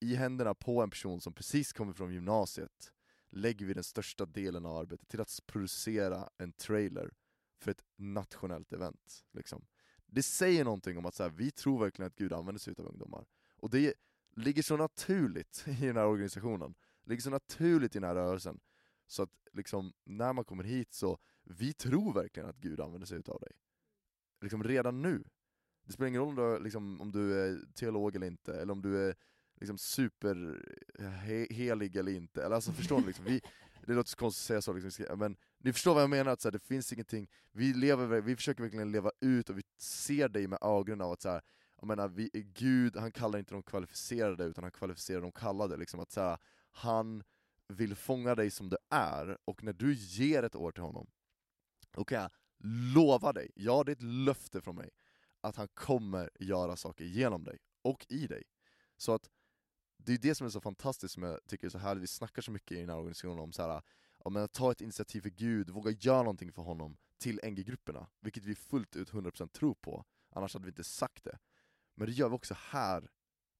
i 0.00 0.14
händerna 0.14 0.54
på 0.54 0.82
en 0.82 0.90
person 0.90 1.20
som 1.20 1.32
precis 1.32 1.72
kommer 1.72 1.92
från 1.92 2.12
gymnasiet 2.12 2.92
lägger 3.30 3.66
vi 3.66 3.74
den 3.74 3.84
största 3.84 4.26
delen 4.26 4.66
av 4.66 4.76
arbetet 4.76 5.08
till 5.08 5.20
att 5.20 5.40
producera 5.46 6.28
en 6.38 6.52
trailer 6.52 7.14
för 7.58 7.70
ett 7.70 7.84
nationellt 7.96 8.72
event. 8.72 9.24
Liksom. 9.32 9.66
Det 10.06 10.22
säger 10.22 10.64
någonting 10.64 10.98
om 10.98 11.06
att 11.06 11.14
så 11.14 11.22
här, 11.22 11.30
vi 11.30 11.50
tror 11.50 11.80
verkligen 11.80 12.06
att 12.06 12.16
Gud 12.16 12.32
använder 12.32 12.60
sig 12.60 12.74
av 12.78 12.86
ungdomar. 12.86 13.26
Och 13.56 13.70
det 13.70 13.94
ligger 14.36 14.62
så 14.62 14.76
naturligt 14.76 15.64
i 15.66 15.86
den 15.86 15.96
här 15.96 16.06
organisationen, 16.06 16.74
det 17.04 17.10
ligger 17.10 17.22
så 17.22 17.30
naturligt 17.30 17.96
i 17.96 17.98
den 17.98 18.08
här 18.08 18.14
rörelsen, 18.14 18.60
så 19.06 19.22
att 19.22 19.30
liksom, 19.52 19.92
när 20.04 20.32
man 20.32 20.44
kommer 20.44 20.64
hit 20.64 20.92
så, 20.92 21.18
vi 21.42 21.72
tror 21.72 22.12
verkligen 22.12 22.48
att 22.48 22.56
Gud 22.56 22.80
använder 22.80 23.06
sig 23.06 23.22
av 23.26 23.40
dig. 23.40 23.52
Liksom 24.40 24.64
redan 24.64 25.02
nu. 25.02 25.24
Det 25.86 25.92
spelar 25.92 26.08
ingen 26.08 26.20
roll 26.20 26.28
om 26.28 26.36
du, 26.36 26.58
liksom, 26.64 27.00
om 27.00 27.12
du 27.12 27.40
är 27.40 27.58
teolog 27.74 28.16
eller 28.16 28.26
inte, 28.26 28.60
eller 28.60 28.72
om 28.72 28.82
du 28.82 29.08
är 29.08 29.14
liksom 29.60 29.78
superhelig 29.78 31.96
eh, 31.96 32.00
eller 32.00 32.12
inte. 32.12 32.44
Eller 32.44 32.54
alltså 32.54 32.72
förstår 32.72 33.00
ni? 33.00 33.06
Liksom, 33.06 33.24
vi, 33.24 33.40
det 33.86 33.94
låter 33.94 34.10
så 34.10 34.16
konstigt 34.16 34.42
att 34.42 34.46
säga 34.46 34.62
så, 34.62 34.72
liksom, 34.72 35.18
men 35.18 35.36
ni 35.58 35.72
förstår 35.72 35.94
vad 35.94 36.02
jag 36.02 36.10
menar, 36.10 36.32
att 36.32 36.40
så 36.40 36.48
här, 36.48 36.52
det 36.52 36.58
finns 36.58 36.92
ingenting, 36.92 37.28
vi, 37.52 37.74
lever, 37.74 38.20
vi 38.20 38.36
försöker 38.36 38.62
verkligen 38.62 38.92
leva 38.92 39.10
ut 39.20 39.50
och 39.50 39.58
vi 39.58 39.62
ser 39.78 40.28
dig 40.28 40.46
med 40.46 40.58
ögonen 40.62 41.00
av 41.00 41.12
att 41.12 41.22
så 41.22 41.28
här, 41.28 41.42
jag 41.80 41.86
menar, 41.86 42.08
vi, 42.08 42.30
Gud, 42.54 42.96
han 42.96 43.12
kallar 43.12 43.38
inte 43.38 43.54
de 43.54 43.62
kvalificerade 43.62 44.44
utan 44.44 44.64
han 44.64 44.70
kvalificerar 44.70 45.20
de 45.20 45.32
kallade. 45.32 45.76
Liksom, 45.76 46.00
att 46.00 46.10
så 46.10 46.20
här, 46.20 46.38
han 46.70 47.22
vill 47.68 47.94
fånga 47.94 48.34
dig 48.34 48.50
som 48.50 48.68
du 48.68 48.76
är, 48.90 49.38
och 49.44 49.62
när 49.62 49.72
du 49.72 49.94
ger 49.94 50.42
ett 50.42 50.56
år 50.56 50.72
till 50.72 50.82
honom, 50.82 51.06
då 51.90 52.04
kan 52.04 52.20
jag 52.20 52.30
lova 52.94 53.32
dig, 53.32 53.50
ja 53.54 53.84
det 53.84 53.92
är 53.92 53.96
ett 53.96 54.02
löfte 54.02 54.60
från 54.60 54.76
mig, 54.76 54.90
att 55.40 55.56
han 55.56 55.68
kommer 55.68 56.30
göra 56.40 56.76
saker 56.76 57.04
genom 57.04 57.44
dig, 57.44 57.58
och 57.82 58.06
i 58.08 58.26
dig. 58.26 58.42
Så 58.96 59.12
att 59.12 59.30
det 59.98 60.12
är 60.12 60.18
det 60.18 60.34
som 60.34 60.46
är 60.46 60.50
så 60.50 60.60
fantastiskt 60.60 61.14
som 61.14 61.22
jag 61.22 61.46
tycker 61.46 61.66
är 61.66 61.70
så 61.70 61.78
härligt, 61.78 62.02
vi 62.02 62.06
snackar 62.06 62.42
så 62.42 62.50
mycket 62.50 62.76
i 62.76 62.80
den 62.80 62.88
här 62.88 62.96
organisationen 62.96 63.38
om 63.38 63.52
så 63.52 63.62
här, 63.62 63.82
ja, 64.24 64.30
men 64.30 64.42
att 64.42 64.52
ta 64.52 64.72
ett 64.72 64.80
initiativ 64.80 65.20
för 65.20 65.30
Gud, 65.30 65.70
våga 65.70 65.90
göra 65.90 66.22
någonting 66.22 66.52
för 66.52 66.62
honom 66.62 66.96
till 67.18 67.40
NG-grupperna, 67.44 68.06
vilket 68.20 68.44
vi 68.44 68.54
fullt 68.54 68.96
ut 68.96 69.12
100% 69.12 69.48
tror 69.48 69.74
på, 69.74 70.04
annars 70.30 70.54
hade 70.54 70.64
vi 70.64 70.70
inte 70.70 70.84
sagt 70.84 71.24
det. 71.24 71.38
Men 71.94 72.06
det 72.06 72.12
gör 72.12 72.28
vi 72.28 72.36
också 72.36 72.54
här 72.58 73.10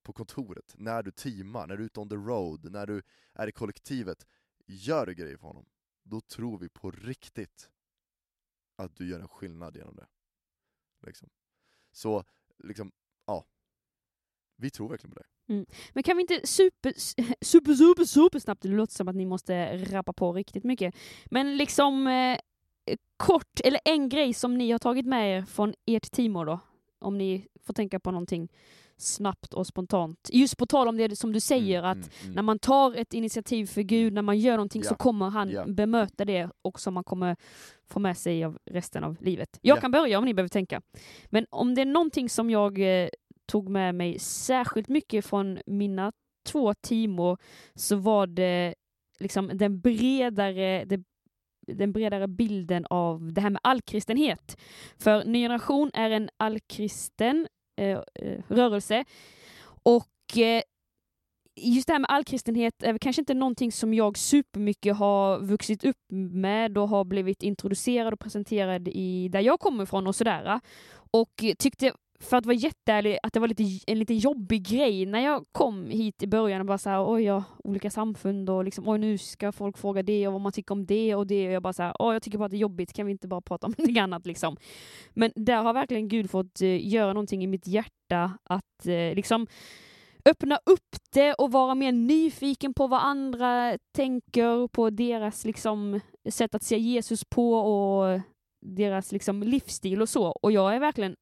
på 0.02 0.12
kontoret, 0.12 0.74
när 0.78 1.02
du 1.02 1.10
teamar, 1.10 1.66
när 1.66 1.76
du 1.76 1.82
är 1.82 1.86
ute 1.86 2.00
on 2.00 2.08
the 2.08 2.16
road, 2.16 2.72
när 2.72 2.86
du 2.86 3.02
är 3.32 3.48
i 3.48 3.52
kollektivet. 3.52 4.26
Gör 4.66 5.06
du 5.06 5.14
grejer 5.14 5.36
för 5.36 5.46
honom, 5.46 5.66
då 6.02 6.20
tror 6.20 6.58
vi 6.58 6.68
på 6.68 6.90
riktigt 6.90 7.70
att 8.76 8.96
du 8.96 9.08
gör 9.08 9.20
en 9.20 9.28
skillnad 9.28 9.76
genom 9.76 9.96
det. 9.96 10.06
Liksom. 11.06 11.30
Så, 11.96 12.24
liksom, 12.64 12.92
ja. 13.26 13.44
Vi 14.56 14.70
tror 14.70 14.88
verkligen 14.88 15.14
på 15.14 15.18
det. 15.18 15.52
Mm. 15.52 15.66
Men 15.92 16.02
kan 16.02 16.16
vi 16.16 16.20
inte 16.20 16.46
super, 16.46 16.92
super, 17.44 17.74
super, 17.74 18.04
super 18.04 18.38
snabbt, 18.38 18.62
det 18.62 18.68
låter 18.68 18.94
som 18.94 19.08
att 19.08 19.16
ni 19.16 19.26
måste 19.26 19.76
rappa 19.84 20.12
på 20.12 20.32
riktigt 20.32 20.64
mycket, 20.64 20.94
men 21.26 21.56
liksom 21.56 22.06
eh, 22.06 22.38
kort, 23.16 23.60
eller 23.64 23.80
en 23.84 24.08
grej 24.08 24.34
som 24.34 24.58
ni 24.58 24.70
har 24.70 24.78
tagit 24.78 25.06
med 25.06 25.38
er 25.38 25.42
från 25.42 25.74
ert 25.86 26.10
team, 26.10 26.32
då, 26.32 26.60
om 26.98 27.18
ni 27.18 27.48
får 27.62 27.74
tänka 27.74 28.00
på 28.00 28.10
någonting 28.10 28.48
snabbt 28.98 29.54
och 29.54 29.66
spontant. 29.66 30.30
Just 30.32 30.56
på 30.56 30.66
tal 30.66 30.88
om 30.88 30.96
det 30.96 31.16
som 31.16 31.32
du 31.32 31.40
säger, 31.40 31.78
Mm, 31.78 31.90
att 31.90 31.96
mm, 31.96 32.10
mm. 32.22 32.34
när 32.34 32.42
man 32.42 32.58
tar 32.58 32.94
ett 32.96 33.14
initiativ 33.14 33.66
för 33.66 33.82
Gud, 33.82 34.12
när 34.12 34.22
man 34.22 34.38
gör 34.38 34.52
någonting 34.56 34.82
så 34.84 34.92
Ja. 34.92 34.96
kommer 34.96 35.30
han 35.30 35.50
Ja. 35.50 35.64
bemöta 35.66 36.24
det 36.24 36.48
och 36.62 36.80
som 36.80 36.94
man 36.94 37.04
kommer 37.04 37.36
få 37.88 37.98
med 38.00 38.18
sig 38.18 38.44
av 38.44 38.58
resten 38.70 39.04
av 39.04 39.16
livet. 39.20 39.58
Jag 39.62 39.76
Ja. 39.76 39.80
kan 39.80 39.90
börja 39.90 40.18
om 40.18 40.24
ni 40.24 40.34
behöver 40.34 40.48
tänka. 40.48 40.82
Men 41.26 41.46
om 41.50 41.74
det 41.74 41.80
är 41.80 41.86
någonting 41.86 42.28
som 42.28 42.50
jag 42.50 43.02
eh, 43.02 43.08
tog 43.46 43.68
med 43.68 43.94
mig 43.94 44.18
särskilt 44.18 44.88
mycket 44.88 45.24
från 45.24 45.58
mina 45.66 46.12
två 46.48 46.74
timor 46.74 47.38
så 47.74 47.96
var 47.96 48.26
det 48.26 48.74
liksom 49.18 49.50
den 49.54 49.80
bredare, 49.80 50.84
det, 50.84 51.02
den 51.66 51.92
bredare 51.92 52.28
bilden 52.28 52.86
av 52.90 53.32
det 53.32 53.40
här 53.40 53.50
med 53.50 53.60
allkristenhet. 53.64 54.56
För 54.98 55.24
Ny 55.24 55.42
Generation 55.42 55.90
är 55.94 56.10
en 56.10 56.28
allkristen 56.36 57.46
Eh, 57.76 57.98
eh, 58.14 58.42
rörelse 58.48 59.04
och 59.82 60.38
eh, 60.38 60.62
just 61.56 61.86
det 61.86 61.92
här 61.92 62.00
med 62.00 62.10
allkristenhet 62.10 62.82
är 62.82 62.98
kanske 62.98 63.22
inte 63.22 63.34
någonting 63.34 63.72
som 63.72 63.94
jag 63.94 64.18
supermycket 64.18 64.96
har 64.96 65.38
vuxit 65.38 65.84
upp 65.84 65.96
med 66.32 66.78
och 66.78 66.88
har 66.88 67.04
blivit 67.04 67.42
introducerad 67.42 68.12
och 68.12 68.20
presenterad 68.20 68.88
i 68.88 69.28
där 69.28 69.40
jag 69.40 69.60
kommer 69.60 69.84
ifrån 69.84 70.06
och 70.06 70.14
sådär. 70.14 70.60
Och 71.10 71.44
tyckte 71.58 71.92
för 72.20 72.36
att 72.36 72.46
vara 72.46 72.56
jätteärlig, 72.56 73.18
att 73.22 73.32
det 73.32 73.40
var 73.40 73.48
lite, 73.48 73.64
en 73.86 73.98
lite 73.98 74.14
jobbig 74.14 74.68
grej 74.68 75.06
när 75.06 75.20
jag 75.20 75.44
kom 75.52 75.90
hit 75.90 76.22
i 76.22 76.26
början 76.26 76.60
och 76.60 76.66
bara 76.66 76.78
såhär, 76.78 77.12
oj 77.12 77.22
ja, 77.22 77.44
olika 77.64 77.90
samfund 77.90 78.50
och 78.50 78.64
liksom, 78.64 78.88
oj 78.88 78.98
nu 78.98 79.18
ska 79.18 79.52
folk 79.52 79.78
fråga 79.78 80.02
det 80.02 80.26
och 80.26 80.32
vad 80.32 80.42
man 80.42 80.52
tycker 80.52 80.72
om 80.72 80.86
det 80.86 81.14
och 81.14 81.26
det 81.26 81.46
och 81.46 81.52
jag 81.52 81.62
bara 81.62 81.72
såhär, 81.72 81.92
oj 81.98 82.12
jag 82.12 82.22
tycker 82.22 82.38
bara 82.38 82.44
att 82.44 82.50
det 82.50 82.56
är 82.56 82.58
jobbigt, 82.58 82.92
kan 82.92 83.06
vi 83.06 83.12
inte 83.12 83.28
bara 83.28 83.40
prata 83.40 83.66
om 83.66 83.70
någonting 83.78 83.98
annat 83.98 84.26
liksom. 84.26 84.56
Men 85.14 85.32
där 85.34 85.62
har 85.62 85.72
verkligen 85.72 86.08
Gud 86.08 86.30
fått 86.30 86.60
eh, 86.60 86.88
göra 86.88 87.12
någonting 87.12 87.44
i 87.44 87.46
mitt 87.46 87.66
hjärta 87.66 88.38
att 88.44 88.86
eh, 88.86 89.14
liksom 89.14 89.46
öppna 90.24 90.58
upp 90.66 90.96
det 91.12 91.34
och 91.34 91.52
vara 91.52 91.74
mer 91.74 91.92
nyfiken 91.92 92.74
på 92.74 92.86
vad 92.86 93.00
andra 93.00 93.78
tänker, 93.96 94.68
på 94.68 94.90
deras 94.90 95.44
liksom 95.44 96.00
sätt 96.30 96.54
att 96.54 96.62
se 96.62 96.78
Jesus 96.78 97.24
på 97.24 97.54
och 97.54 98.20
deras 98.66 99.12
liksom 99.12 99.42
livsstil 99.42 100.02
och 100.02 100.08
så. 100.08 100.26
Och 100.26 100.52
jag 100.52 100.74
är 100.74 100.80
verkligen 100.80 101.16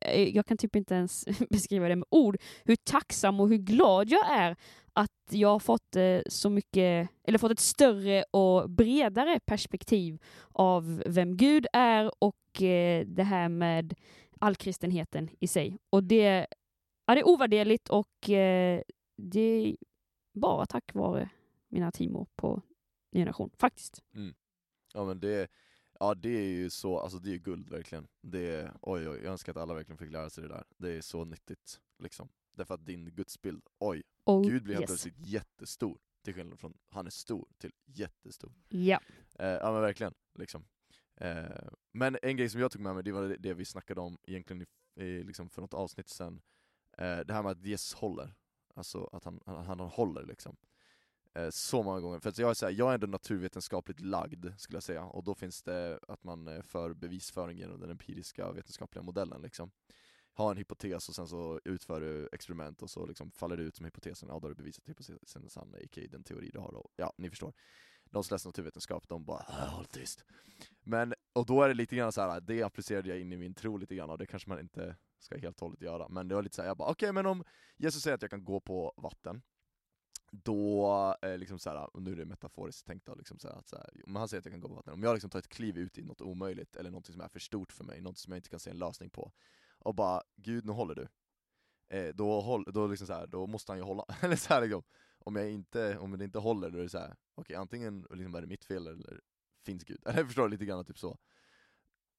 Eh, 0.00 0.28
jag 0.28 0.46
kan 0.46 0.56
typ 0.56 0.76
inte 0.76 0.94
ens 0.94 1.24
beskriva 1.50 1.88
det 1.88 1.96
med 1.96 2.08
ord, 2.10 2.36
hur 2.64 2.76
tacksam 2.76 3.40
och 3.40 3.48
hur 3.48 3.56
glad 3.56 4.10
jag 4.10 4.32
är 4.32 4.56
att 4.92 5.10
jag 5.30 5.48
har 5.48 5.58
fått 5.58 5.96
eh, 5.96 6.20
så 6.26 6.50
mycket, 6.50 7.08
eller 7.24 7.38
fått 7.38 7.52
ett 7.52 7.60
större 7.60 8.24
och 8.30 8.70
bredare 8.70 9.40
perspektiv 9.40 10.22
av 10.52 11.02
vem 11.06 11.36
Gud 11.36 11.66
är 11.72 12.10
och 12.18 12.62
eh, 12.62 13.06
det 13.06 13.22
här 13.22 13.48
med 13.48 13.94
allkristenheten 14.38 15.30
i 15.40 15.46
sig. 15.46 15.78
Och 15.90 16.04
det, 16.04 16.46
ja, 17.06 17.14
det 17.14 17.20
är 17.20 17.28
ovärderligt 17.28 17.88
och 17.88 18.12
det 19.16 19.40
är 19.40 19.76
bara 20.32 20.66
tack 20.66 20.94
vare 20.94 21.30
mina 21.68 21.90
teamor 21.90 22.26
på 22.36 22.62
Ny 23.12 23.20
Generation, 23.20 23.50
faktiskt. 23.58 24.02
Mm. 24.14 24.34
Ja 24.94 25.04
men 25.04 25.20
det 25.20 25.50
Ja 26.00 26.14
det 26.14 26.28
är 26.28 26.48
ju 26.48 26.70
så, 26.70 26.98
alltså 26.98 27.18
det 27.18 27.34
är 27.34 27.38
guld 27.38 27.70
verkligen. 27.70 28.08
Det 28.20 28.50
är, 28.50 28.72
oj 28.82 29.08
oj, 29.08 29.16
jag 29.16 29.32
önskar 29.32 29.52
att 29.52 29.56
alla 29.56 29.74
verkligen 29.74 29.98
fick 29.98 30.10
lära 30.12 30.30
sig 30.30 30.42
det 30.42 30.48
där. 30.48 30.64
Det 30.76 30.90
är 30.90 31.00
så 31.00 31.24
nyttigt 31.24 31.80
liksom. 31.98 32.28
Därför 32.52 32.74
att 32.74 32.86
din 32.86 33.04
gudsbild, 33.04 33.62
oj, 33.78 34.02
oh, 34.24 34.42
Gud 34.48 34.62
blir 34.62 34.74
helt 34.74 34.82
yes. 34.82 34.90
plötsligt 34.90 35.26
jättestor. 35.26 35.98
Till 36.24 36.34
skillnad 36.34 36.58
från, 36.58 36.78
han 36.88 37.06
är 37.06 37.10
stor 37.10 37.48
till 37.58 37.72
jättestor. 37.84 38.52
Ja. 38.68 39.00
Eh, 39.38 39.46
ja 39.46 39.72
men 39.72 39.80
verkligen, 39.80 40.14
liksom. 40.34 40.64
Eh, 41.14 41.68
men 41.92 42.18
en 42.22 42.36
grej 42.36 42.48
som 42.48 42.60
jag 42.60 42.72
tog 42.72 42.82
med 42.82 42.94
mig, 42.94 43.04
det 43.04 43.12
var 43.12 43.22
det, 43.22 43.36
det 43.36 43.54
vi 43.54 43.64
snackade 43.64 44.00
om 44.00 44.18
egentligen 44.22 44.62
i, 44.62 45.04
i, 45.04 45.22
liksom 45.22 45.50
för 45.50 45.62
något 45.62 45.74
avsnitt 45.74 46.08
sen. 46.08 46.42
Eh, 46.98 47.18
det 47.18 47.34
här 47.34 47.42
med 47.42 47.52
att 47.52 47.64
Jesus 47.64 47.94
håller. 47.94 48.34
Alltså 48.74 49.04
att 49.12 49.24
han, 49.24 49.40
han, 49.46 49.66
han 49.66 49.80
håller 49.80 50.26
liksom. 50.26 50.56
Eh, 51.34 51.50
så 51.50 51.82
många 51.82 52.00
gånger. 52.00 52.20
För 52.20 52.28
att 52.28 52.38
jag, 52.38 52.50
är 52.50 52.54
så 52.54 52.66
här, 52.66 52.72
jag 52.72 52.90
är 52.90 52.94
ändå 52.94 53.06
naturvetenskapligt 53.06 54.00
lagd, 54.00 54.46
skulle 54.58 54.76
jag 54.76 54.82
säga, 54.82 55.04
och 55.04 55.24
då 55.24 55.34
finns 55.34 55.62
det 55.62 55.98
att 56.08 56.24
man 56.24 56.48
eh, 56.48 56.62
för 56.62 56.94
bevisföring 56.94 57.58
genom 57.58 57.80
den 57.80 57.90
empiriska 57.90 58.52
vetenskapliga 58.52 59.02
modellen. 59.02 59.42
Liksom. 59.42 59.70
Har 60.32 60.50
en 60.50 60.56
hypotes 60.56 61.08
och 61.08 61.14
sen 61.14 61.28
så 61.28 61.60
utför 61.64 62.00
du 62.00 62.28
experiment 62.32 62.82
och 62.82 62.90
så 62.90 63.06
liksom 63.06 63.30
faller 63.30 63.56
det 63.56 63.62
ut 63.62 63.76
som 63.76 63.84
hypotesen, 63.84 64.28
ja 64.28 64.34
då 64.34 64.40
har 64.40 64.48
du 64.48 64.54
bevisat 64.54 64.88
hypotesen 64.88 65.44
är 65.44 65.48
sann, 65.48 65.74
a.k.a. 65.74 66.06
den 66.10 66.24
teori 66.24 66.50
du 66.52 66.58
har. 66.58 66.72
då. 66.72 66.88
ja, 66.96 67.12
ni 67.16 67.30
förstår. 67.30 67.52
De 68.04 68.24
som 68.24 68.34
läser 68.34 68.48
naturvetenskap, 68.48 69.08
de 69.08 69.24
bara 69.24 69.44
äh, 69.48 69.74
håll 69.74 69.84
tyst. 69.84 70.24
Men, 70.80 71.14
och 71.32 71.46
då 71.46 71.62
är 71.62 71.68
det 71.68 71.74
lite 71.74 71.96
grann 71.96 72.12
så 72.12 72.20
här, 72.20 72.40
det 72.40 72.62
applicerade 72.62 73.08
jag 73.08 73.20
in 73.20 73.32
i 73.32 73.36
min 73.36 73.54
tro 73.54 73.76
lite 73.76 73.94
grann, 73.94 74.10
och 74.10 74.18
det 74.18 74.26
kanske 74.26 74.48
man 74.48 74.60
inte 74.60 74.96
ska 75.18 75.38
helt 75.38 75.56
och 75.56 75.66
hållet 75.66 75.82
göra. 75.82 76.08
Men 76.08 76.28
det 76.28 76.34
var 76.34 76.42
lite 76.42 76.56
så 76.56 76.62
här, 76.62 76.68
jag 76.68 76.76
bara 76.76 76.90
okej 76.90 77.06
okay, 77.06 77.12
men 77.12 77.26
om 77.26 77.44
Jesus 77.76 78.02
säger 78.02 78.14
att 78.14 78.22
jag 78.22 78.30
kan 78.30 78.44
gå 78.44 78.60
på 78.60 78.94
vatten, 78.96 79.42
då, 80.30 81.16
eh, 81.22 81.38
liksom 81.38 81.58
såhär, 81.58 81.96
och 81.96 82.02
nu 82.02 82.12
är 82.12 82.16
det 82.16 82.24
metaforiskt 82.24 82.86
tänkt 82.86 83.06
då, 83.06 83.14
liksom 83.14 83.38
såhär, 83.38 83.58
att 83.58 83.68
såhär, 83.68 83.90
om 84.06 84.16
han 84.16 84.28
säger 84.28 84.38
att 84.38 84.44
jag 84.44 84.52
kan 84.52 84.60
gå 84.60 84.68
på 84.68 84.74
vatten, 84.74 84.92
om 84.92 85.02
jag 85.02 85.14
liksom 85.14 85.30
tar 85.30 85.38
ett 85.38 85.48
kliv 85.48 85.78
ut 85.78 85.98
i 85.98 86.02
något 86.02 86.20
omöjligt, 86.20 86.76
eller 86.76 86.90
något 86.90 87.06
som 87.06 87.20
är 87.20 87.28
för 87.28 87.40
stort 87.40 87.72
för 87.72 87.84
mig, 87.84 88.00
något 88.00 88.18
som 88.18 88.32
jag 88.32 88.38
inte 88.38 88.48
kan 88.48 88.60
se 88.60 88.70
en 88.70 88.78
lösning 88.78 89.10
på, 89.10 89.32
och 89.78 89.94
bara 89.94 90.22
'Gud, 90.36 90.64
nu 90.64 90.72
håller 90.72 90.94
du' 90.94 91.08
eh, 91.88 92.14
då, 92.14 92.40
håll, 92.40 92.64
då, 92.64 92.86
liksom 92.86 93.06
såhär, 93.06 93.26
då 93.26 93.46
måste 93.46 93.72
han 93.72 93.78
ju 93.78 93.84
hålla, 93.84 94.04
eller 94.20 94.36
såhär 94.36 94.60
liksom, 94.60 94.82
om, 95.18 95.36
jag 95.36 95.50
inte, 95.50 95.98
om 95.98 96.18
det 96.18 96.24
inte 96.24 96.38
håller, 96.38 96.70
då 96.70 96.78
är 96.78 96.82
det 96.82 96.88
såhär, 96.88 97.06
okej 97.34 97.42
okay, 97.42 97.56
antingen 97.56 98.06
liksom 98.10 98.34
är 98.34 98.40
det 98.40 98.46
mitt 98.46 98.64
fel 98.64 98.86
eller 98.86 99.20
finns 99.64 99.84
Gud, 99.84 100.00
eller 100.04 100.12
förstår 100.12 100.26
förstår 100.26 100.48
lite 100.48 100.64
grann 100.64 100.84
typ 100.84 100.98
så. 100.98 101.18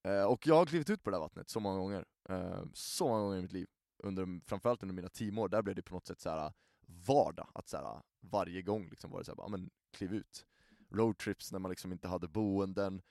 Eh, 0.03 0.23
och 0.23 0.47
jag 0.47 0.55
har 0.55 0.65
klivit 0.65 0.89
ut 0.89 1.03
på 1.03 1.09
det 1.09 1.15
där 1.15 1.21
vattnet 1.21 1.49
så 1.49 1.59
många 1.59 1.77
gånger, 1.77 2.05
eh, 2.29 2.63
så 2.73 3.07
många 3.07 3.21
gånger 3.21 3.37
i 3.37 3.41
mitt 3.41 3.51
liv, 3.51 3.67
under, 4.03 4.47
framförallt 4.47 4.83
under 4.83 4.95
mina 4.95 5.09
teamår, 5.09 5.49
där 5.49 5.61
blev 5.61 5.75
det 5.75 5.81
på 5.81 5.93
något 5.93 6.07
sätt 6.07 6.21
såhär 6.21 6.53
vardag. 6.89 7.51
Att 7.53 7.69
så 7.69 7.77
här, 7.77 8.01
varje 8.19 8.61
gång 8.61 8.89
liksom 8.89 9.11
var 9.11 9.19
det 9.19 9.25
så 9.25 9.41
här, 9.41 9.49
men 9.49 9.69
kliv 9.91 10.13
ut. 10.13 10.45
Roadtrips 10.89 11.51
när 11.51 11.59
man 11.59 11.69
liksom 11.69 11.91
inte 11.91 12.07
hade 12.07 12.27
boenden, 12.27 13.01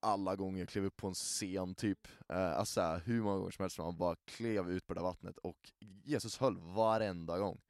alla 0.00 0.36
gånger 0.36 0.66
klev 0.66 0.84
upp 0.84 0.96
på 0.96 1.06
en 1.08 1.14
scen 1.14 1.74
typ. 1.74 2.08
Eh, 2.28 2.58
alltså 2.58 2.80
här, 2.80 3.00
hur 3.00 3.22
många 3.22 3.38
gånger 3.38 3.50
som 3.50 3.62
helst 3.62 3.78
man 3.78 3.98
bara 3.98 4.16
klev 4.16 4.70
ut 4.70 4.86
på 4.86 4.94
det 4.94 5.00
där 5.00 5.04
vattnet 5.04 5.38
och 5.38 5.72
Jesus 5.80 6.38
höll 6.38 6.58
varenda 6.58 7.38
gång. 7.38 7.60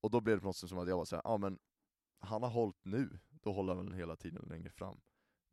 Och 0.00 0.10
då 0.10 0.20
blev 0.20 0.36
det 0.36 0.40
på 0.40 0.46
något 0.46 0.56
sätt 0.56 0.68
som 0.68 0.78
att 0.78 0.88
jag 0.88 0.96
var 0.96 1.04
såhär, 1.04 1.22
ja 1.24 1.36
men 1.38 1.58
han 2.18 2.42
har 2.42 2.50
hållit 2.50 2.84
nu, 2.84 3.18
då 3.30 3.52
håller 3.52 3.74
han 3.74 3.86
väl 3.86 3.94
hela 3.94 4.16
tiden 4.16 4.44
längre 4.48 4.70
fram. 4.70 5.00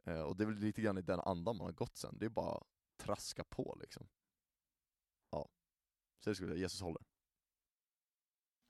Eh, 0.04 0.22
och 0.22 0.38
det 0.38 0.44
är 0.44 0.46
väl 0.46 0.56
lite 0.56 0.82
grann 0.82 0.98
i 0.98 1.02
den 1.02 1.20
andan 1.20 1.58
man 1.58 1.66
har 1.66 1.74
gått 1.74 1.98
sen, 1.98 2.18
det 2.18 2.26
är 2.26 2.30
bara 2.30 2.64
traska 2.98 3.44
på 3.44 3.78
liksom. 3.82 4.08
Ja. 5.30 5.50
Så 6.20 6.30
det 6.30 6.36
skulle 6.36 6.50
jag 6.50 6.56
säga, 6.56 6.64
Jesus 6.64 6.82
håller. 6.82 7.04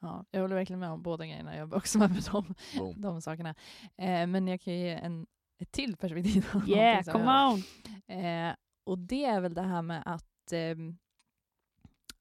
Ja, 0.03 0.25
jag 0.31 0.41
håller 0.41 0.55
verkligen 0.55 0.79
med 0.79 0.89
om 0.89 1.01
båda 1.01 1.25
grejerna. 1.25 1.51
Jag 1.51 1.59
jobbar 1.59 1.77
också 1.77 1.97
med 1.99 2.23
de, 2.31 2.55
de 2.95 3.21
sakerna. 3.21 3.55
Eh, 3.97 4.27
men 4.27 4.47
jag 4.47 4.61
kan 4.61 4.73
ge 4.73 4.89
en, 4.89 5.27
ett 5.57 5.71
till 5.71 5.97
perspektiv. 5.97 6.45
Yeah, 6.67 7.03
come 7.03 7.53
on! 7.53 7.63
Eh, 8.17 8.55
och 8.83 8.99
det 8.99 9.25
är 9.25 9.41
väl 9.41 9.53
det 9.53 9.61
här 9.61 9.81
med 9.81 10.03
att, 10.05 10.53
eh, 10.53 10.75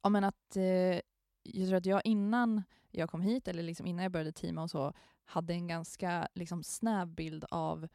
ja, 0.02 0.08
men 0.08 0.24
att 0.24 0.56
eh, 0.56 1.00
jag 1.42 1.68
tror 1.68 1.74
att 1.74 1.86
jag 1.86 2.06
innan 2.06 2.62
jag 2.90 3.10
kom 3.10 3.20
hit, 3.20 3.48
eller 3.48 3.62
liksom 3.62 3.86
innan 3.86 4.02
jag 4.02 4.12
började 4.12 4.32
teama 4.32 4.62
och 4.62 4.70
så, 4.70 4.92
hade 5.24 5.52
en 5.52 5.66
ganska 5.66 6.28
liksom, 6.34 6.62
snäv 6.62 7.08
bild 7.08 7.44
av 7.50 7.88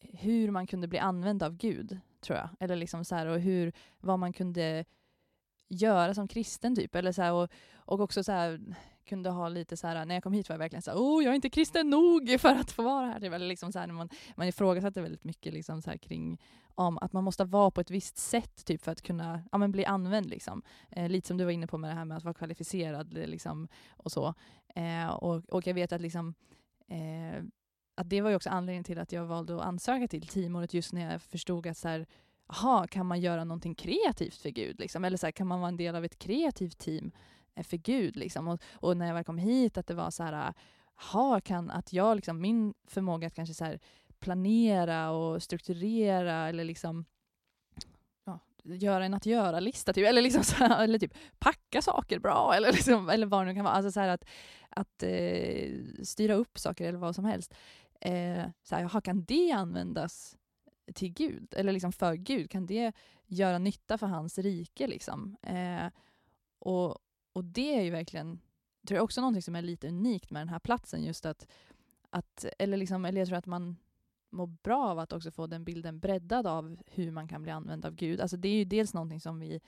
hur 0.00 0.50
man 0.50 0.66
kunde 0.66 0.88
bli 0.88 0.98
använd 0.98 1.42
av 1.42 1.56
Gud, 1.56 2.00
tror 2.20 2.38
jag. 2.38 2.48
Eller 2.60 2.76
liksom 2.76 3.04
så 3.04 3.14
här, 3.14 3.26
och 3.26 3.40
hur, 3.40 3.72
vad 3.98 4.18
man 4.18 4.32
kunde 4.32 4.84
göra 5.70 6.14
som 6.14 6.28
kristen 6.28 6.76
typ. 6.76 6.94
Eller 6.94 7.12
så 7.12 7.22
här, 7.22 7.32
och, 7.32 7.48
och 7.74 8.00
också 8.00 8.24
så 8.24 8.32
här, 8.32 8.60
kunde 9.04 9.30
ha 9.30 9.48
lite 9.48 9.76
så 9.76 9.86
här, 9.86 10.04
när 10.04 10.14
jag 10.14 10.22
kom 10.22 10.32
hit 10.32 10.48
var 10.48 10.54
jag 10.54 10.58
verkligen 10.58 10.82
så 10.82 10.90
här, 10.90 10.98
oh 10.98 11.24
jag 11.24 11.30
är 11.30 11.34
inte 11.34 11.50
kristen 11.50 11.90
nog 11.90 12.36
för 12.40 12.54
att 12.54 12.70
få 12.70 12.82
vara 12.82 13.06
här. 13.06 13.20
Det 13.20 13.28
var 13.28 13.38
liksom 13.38 13.72
så 13.72 13.78
här, 13.78 13.86
man, 13.86 14.08
man 14.36 14.48
ifrågasatte 14.48 15.02
väldigt 15.02 15.24
mycket 15.24 15.52
liksom 15.52 15.82
så 15.82 15.90
här 15.90 15.96
kring 15.96 16.40
om 16.74 16.98
att 16.98 17.12
man 17.12 17.24
måste 17.24 17.44
vara 17.44 17.70
på 17.70 17.80
ett 17.80 17.90
visst 17.90 18.16
sätt 18.16 18.64
typ 18.64 18.82
för 18.82 18.92
att 18.92 19.02
kunna 19.02 19.42
ja, 19.52 19.58
men 19.58 19.72
bli 19.72 19.84
använd. 19.84 20.26
Liksom. 20.26 20.62
Eh, 20.90 21.08
lite 21.08 21.28
som 21.28 21.36
du 21.36 21.44
var 21.44 21.50
inne 21.50 21.66
på 21.66 21.78
med 21.78 21.90
det 21.90 21.94
här 21.94 22.04
med 22.04 22.16
att 22.16 22.24
vara 22.24 22.34
kvalificerad 22.34 23.18
eh, 23.18 23.26
liksom, 23.26 23.68
och 23.96 24.12
så. 24.12 24.34
Eh, 24.74 25.08
och, 25.08 25.44
och 25.48 25.66
jag 25.66 25.74
vet 25.74 25.92
att 25.92 26.00
liksom 26.00 26.34
eh, 26.88 27.44
att 27.94 28.10
det 28.10 28.20
var 28.20 28.30
ju 28.30 28.36
också 28.36 28.50
anledningen 28.50 28.84
till 28.84 28.98
att 28.98 29.12
jag 29.12 29.26
valde 29.26 29.56
att 29.56 29.62
ansöka 29.62 30.08
till 30.08 30.26
teamåret 30.26 30.74
just 30.74 30.92
när 30.92 31.12
jag 31.12 31.22
förstod 31.22 31.66
att 31.66 31.76
så 31.76 31.88
här, 31.88 32.06
aha, 32.50 32.86
kan 32.86 33.06
man 33.06 33.20
göra 33.20 33.44
någonting 33.44 33.74
kreativt 33.74 34.36
för 34.36 34.50
Gud? 34.50 34.80
Liksom? 34.80 35.04
Eller 35.04 35.16
så 35.16 35.26
här, 35.26 35.32
kan 35.32 35.46
man 35.46 35.60
vara 35.60 35.68
en 35.68 35.76
del 35.76 35.94
av 35.96 36.04
ett 36.04 36.18
kreativt 36.18 36.78
team 36.78 37.12
eh, 37.54 37.64
för 37.64 37.76
Gud? 37.76 38.16
Liksom? 38.16 38.48
Och, 38.48 38.60
och, 38.72 38.96
när 38.96 39.06
jag 39.06 39.14
väl 39.14 39.24
kom 39.24 39.38
hit, 39.38 39.78
att 39.78 39.86
det 39.86 39.94
var 39.94 40.10
så 40.10 40.22
här, 40.22 40.32
ah, 40.32 40.54
aha, 41.02 41.40
kan 41.40 41.70
att 41.70 41.92
jag, 41.92 42.16
liksom, 42.16 42.40
min 42.40 42.74
förmåga 42.86 43.26
att 43.26 43.34
kanske 43.34 43.54
så 43.54 43.64
här, 43.64 43.80
planera 44.20 45.10
och 45.10 45.42
strukturera 45.42 46.48
eller 46.48 46.64
liksom 46.64 47.04
ja, 48.24 48.40
göra 48.64 49.04
en 49.04 49.14
att 49.14 49.26
göra-lista, 49.26 49.92
typ, 49.92 50.08
eller, 50.08 50.22
liksom 50.22 50.44
så 50.44 50.54
här, 50.54 50.84
eller 50.84 50.98
typ 50.98 51.14
packa 51.38 51.82
saker 51.82 52.18
bra, 52.18 52.54
eller, 52.56 52.72
liksom, 52.72 53.10
eller 53.10 53.26
vad 53.26 53.40
det 53.40 53.46
nu 53.46 53.54
kan 53.54 53.64
vara. 53.64 53.74
Alltså 53.74 53.92
så 53.92 54.00
att, 54.00 54.24
att 54.70 55.02
eh, 55.02 55.70
styra 56.02 56.34
upp 56.34 56.58
saker 56.58 56.88
eller 56.88 56.98
vad 56.98 57.14
som 57.14 57.24
helst. 57.24 57.54
Eh, 58.00 58.44
så 58.62 58.74
här, 58.74 58.84
aha, 58.84 59.00
kan 59.00 59.24
det 59.24 59.52
användas 59.52 60.36
till 60.94 61.12
Gud, 61.12 61.54
eller 61.56 61.72
liksom 61.72 61.92
för 61.92 62.14
Gud? 62.14 62.50
Kan 62.50 62.66
det 62.66 62.92
göra 63.26 63.58
nytta 63.58 63.98
för 63.98 64.06
hans 64.06 64.38
rike? 64.38 64.86
Liksom? 64.86 65.36
Eh, 65.42 65.86
och, 66.58 66.98
och 67.32 67.44
det 67.44 67.78
är 67.78 67.82
ju 67.82 67.90
verkligen, 67.90 68.40
tror 68.86 68.96
jag 68.96 69.04
också 69.04 69.20
någonting 69.20 69.42
som 69.42 69.56
är 69.56 69.62
lite 69.62 69.88
unikt 69.88 70.30
med 70.30 70.40
den 70.40 70.48
här 70.48 70.58
platsen, 70.58 71.04
just 71.04 71.26
att, 71.26 71.46
att 72.10 72.46
eller, 72.58 72.76
liksom, 72.76 73.04
eller 73.04 73.20
jag 73.20 73.28
tror 73.28 73.38
att 73.38 73.46
man 73.46 73.76
mår 74.30 74.46
bra 74.46 74.88
av 74.88 74.98
att 74.98 75.12
också 75.12 75.30
få 75.30 75.46
den 75.46 75.64
bilden 75.64 76.00
breddad 76.00 76.46
av 76.46 76.78
hur 76.86 77.10
man 77.10 77.28
kan 77.28 77.42
bli 77.42 77.50
använd 77.50 77.84
av 77.84 77.94
Gud. 77.94 78.20
Alltså 78.20 78.36
det 78.36 78.48
är 78.48 78.54
ju 78.54 78.64
dels 78.64 78.94
någonting 78.94 79.20
som 79.20 79.40
vi 79.40 79.60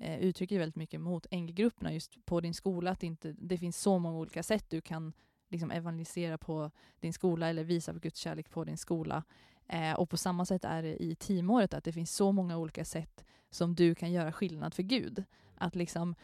eh, 0.00 0.18
uttrycker 0.18 0.58
väldigt 0.58 0.76
mycket 0.76 1.00
mot 1.00 1.26
NG-grupperna 1.30 1.92
just 1.92 2.24
på 2.24 2.40
din 2.40 2.54
skola, 2.54 2.90
att 2.90 3.00
det, 3.00 3.06
inte, 3.06 3.32
det 3.32 3.58
finns 3.58 3.76
så 3.76 3.98
många 3.98 4.18
olika 4.18 4.42
sätt 4.42 4.70
du 4.70 4.80
kan 4.80 5.12
liksom 5.48 5.70
evangelisera 5.70 6.38
på 6.38 6.70
din 7.00 7.12
skola 7.12 7.48
eller 7.48 7.64
visa 7.64 7.92
Guds 7.92 8.20
kärlek 8.20 8.50
på 8.50 8.64
din 8.64 8.78
skola. 8.78 9.24
Eh, 9.68 9.92
och 9.92 10.10
på 10.10 10.16
samma 10.16 10.44
sätt 10.46 10.64
är 10.64 10.82
det 10.82 11.02
i 11.02 11.14
teamåret, 11.14 11.74
att 11.74 11.84
det 11.84 11.92
finns 11.92 12.14
så 12.14 12.32
många 12.32 12.58
olika 12.58 12.84
sätt 12.84 13.24
som 13.50 13.74
du 13.74 13.94
kan 13.94 14.12
göra 14.12 14.32
skillnad 14.32 14.74
för 14.74 14.82
Gud. 14.82 15.24
Att 15.54 15.76
liksom, 15.76 16.14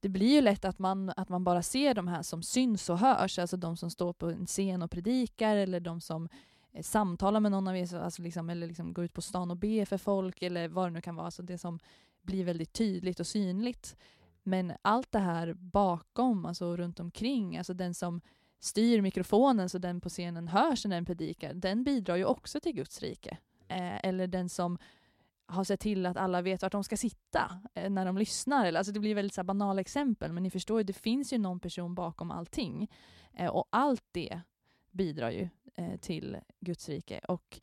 det 0.00 0.08
blir 0.08 0.34
ju 0.34 0.40
lätt 0.40 0.64
att 0.64 0.78
man, 0.78 1.12
att 1.16 1.28
man 1.28 1.44
bara 1.44 1.62
ser 1.62 1.94
de 1.94 2.08
här 2.08 2.22
som 2.22 2.42
syns 2.42 2.90
och 2.90 2.98
hörs, 2.98 3.38
alltså 3.38 3.56
de 3.56 3.76
som 3.76 3.90
står 3.90 4.12
på 4.12 4.30
en 4.30 4.46
scen 4.46 4.82
och 4.82 4.90
predikar 4.90 5.56
eller 5.56 5.80
de 5.80 6.00
som 6.00 6.28
eh, 6.72 6.82
samtalar 6.82 7.40
med 7.40 7.52
någon 7.52 7.68
av 7.68 7.76
er, 7.76 7.94
alltså 7.96 8.22
liksom, 8.22 8.50
eller 8.50 8.66
liksom 8.66 8.92
går 8.92 9.04
ut 9.04 9.14
på 9.14 9.22
stan 9.22 9.50
och 9.50 9.56
ber 9.56 9.84
för 9.84 9.98
folk 9.98 10.42
eller 10.42 10.68
vad 10.68 10.86
det 10.86 10.90
nu 10.90 11.00
kan 11.00 11.16
vara, 11.16 11.26
alltså 11.26 11.42
det 11.42 11.58
som 11.58 11.78
blir 12.22 12.44
väldigt 12.44 12.72
tydligt 12.72 13.20
och 13.20 13.26
synligt. 13.26 13.96
Men 14.42 14.72
allt 14.82 15.12
det 15.12 15.18
här 15.18 15.54
bakom, 15.54 16.46
alltså 16.46 16.76
runt 16.76 17.00
omkring, 17.00 17.58
alltså 17.58 17.74
den 17.74 17.94
som 17.94 18.20
styr 18.60 19.00
mikrofonen 19.00 19.68
så 19.68 19.78
den 19.78 20.00
på 20.00 20.08
scenen 20.08 20.48
hörs 20.48 20.84
när 20.84 20.96
den 20.96 21.04
predikar, 21.04 21.54
den 21.54 21.84
bidrar 21.84 22.16
ju 22.16 22.24
också 22.24 22.60
till 22.60 22.72
Guds 22.72 23.00
rike. 23.02 23.38
Eh, 23.68 24.04
eller 24.04 24.26
den 24.26 24.48
som 24.48 24.78
har 25.46 25.64
sett 25.64 25.80
till 25.80 26.06
att 26.06 26.16
alla 26.16 26.42
vet 26.42 26.62
vart 26.62 26.72
de 26.72 26.84
ska 26.84 26.96
sitta 26.96 27.62
eh, 27.74 27.90
när 27.90 28.06
de 28.06 28.18
lyssnar. 28.18 28.72
Alltså 28.72 28.92
det 28.92 29.00
blir 29.00 29.14
väldigt 29.14 29.34
så 29.34 29.44
banala 29.44 29.80
exempel, 29.80 30.32
men 30.32 30.42
ni 30.42 30.50
förstår 30.50 30.80
ju, 30.80 30.84
det 30.84 30.92
finns 30.92 31.32
ju 31.32 31.38
någon 31.38 31.60
person 31.60 31.94
bakom 31.94 32.30
allting. 32.30 32.90
Eh, 33.32 33.50
och 33.50 33.68
allt 33.70 34.04
det 34.12 34.40
bidrar 34.90 35.30
ju 35.30 35.48
eh, 35.76 35.96
till 35.96 36.36
Guds 36.60 36.88
rike. 36.88 37.20
Och 37.28 37.60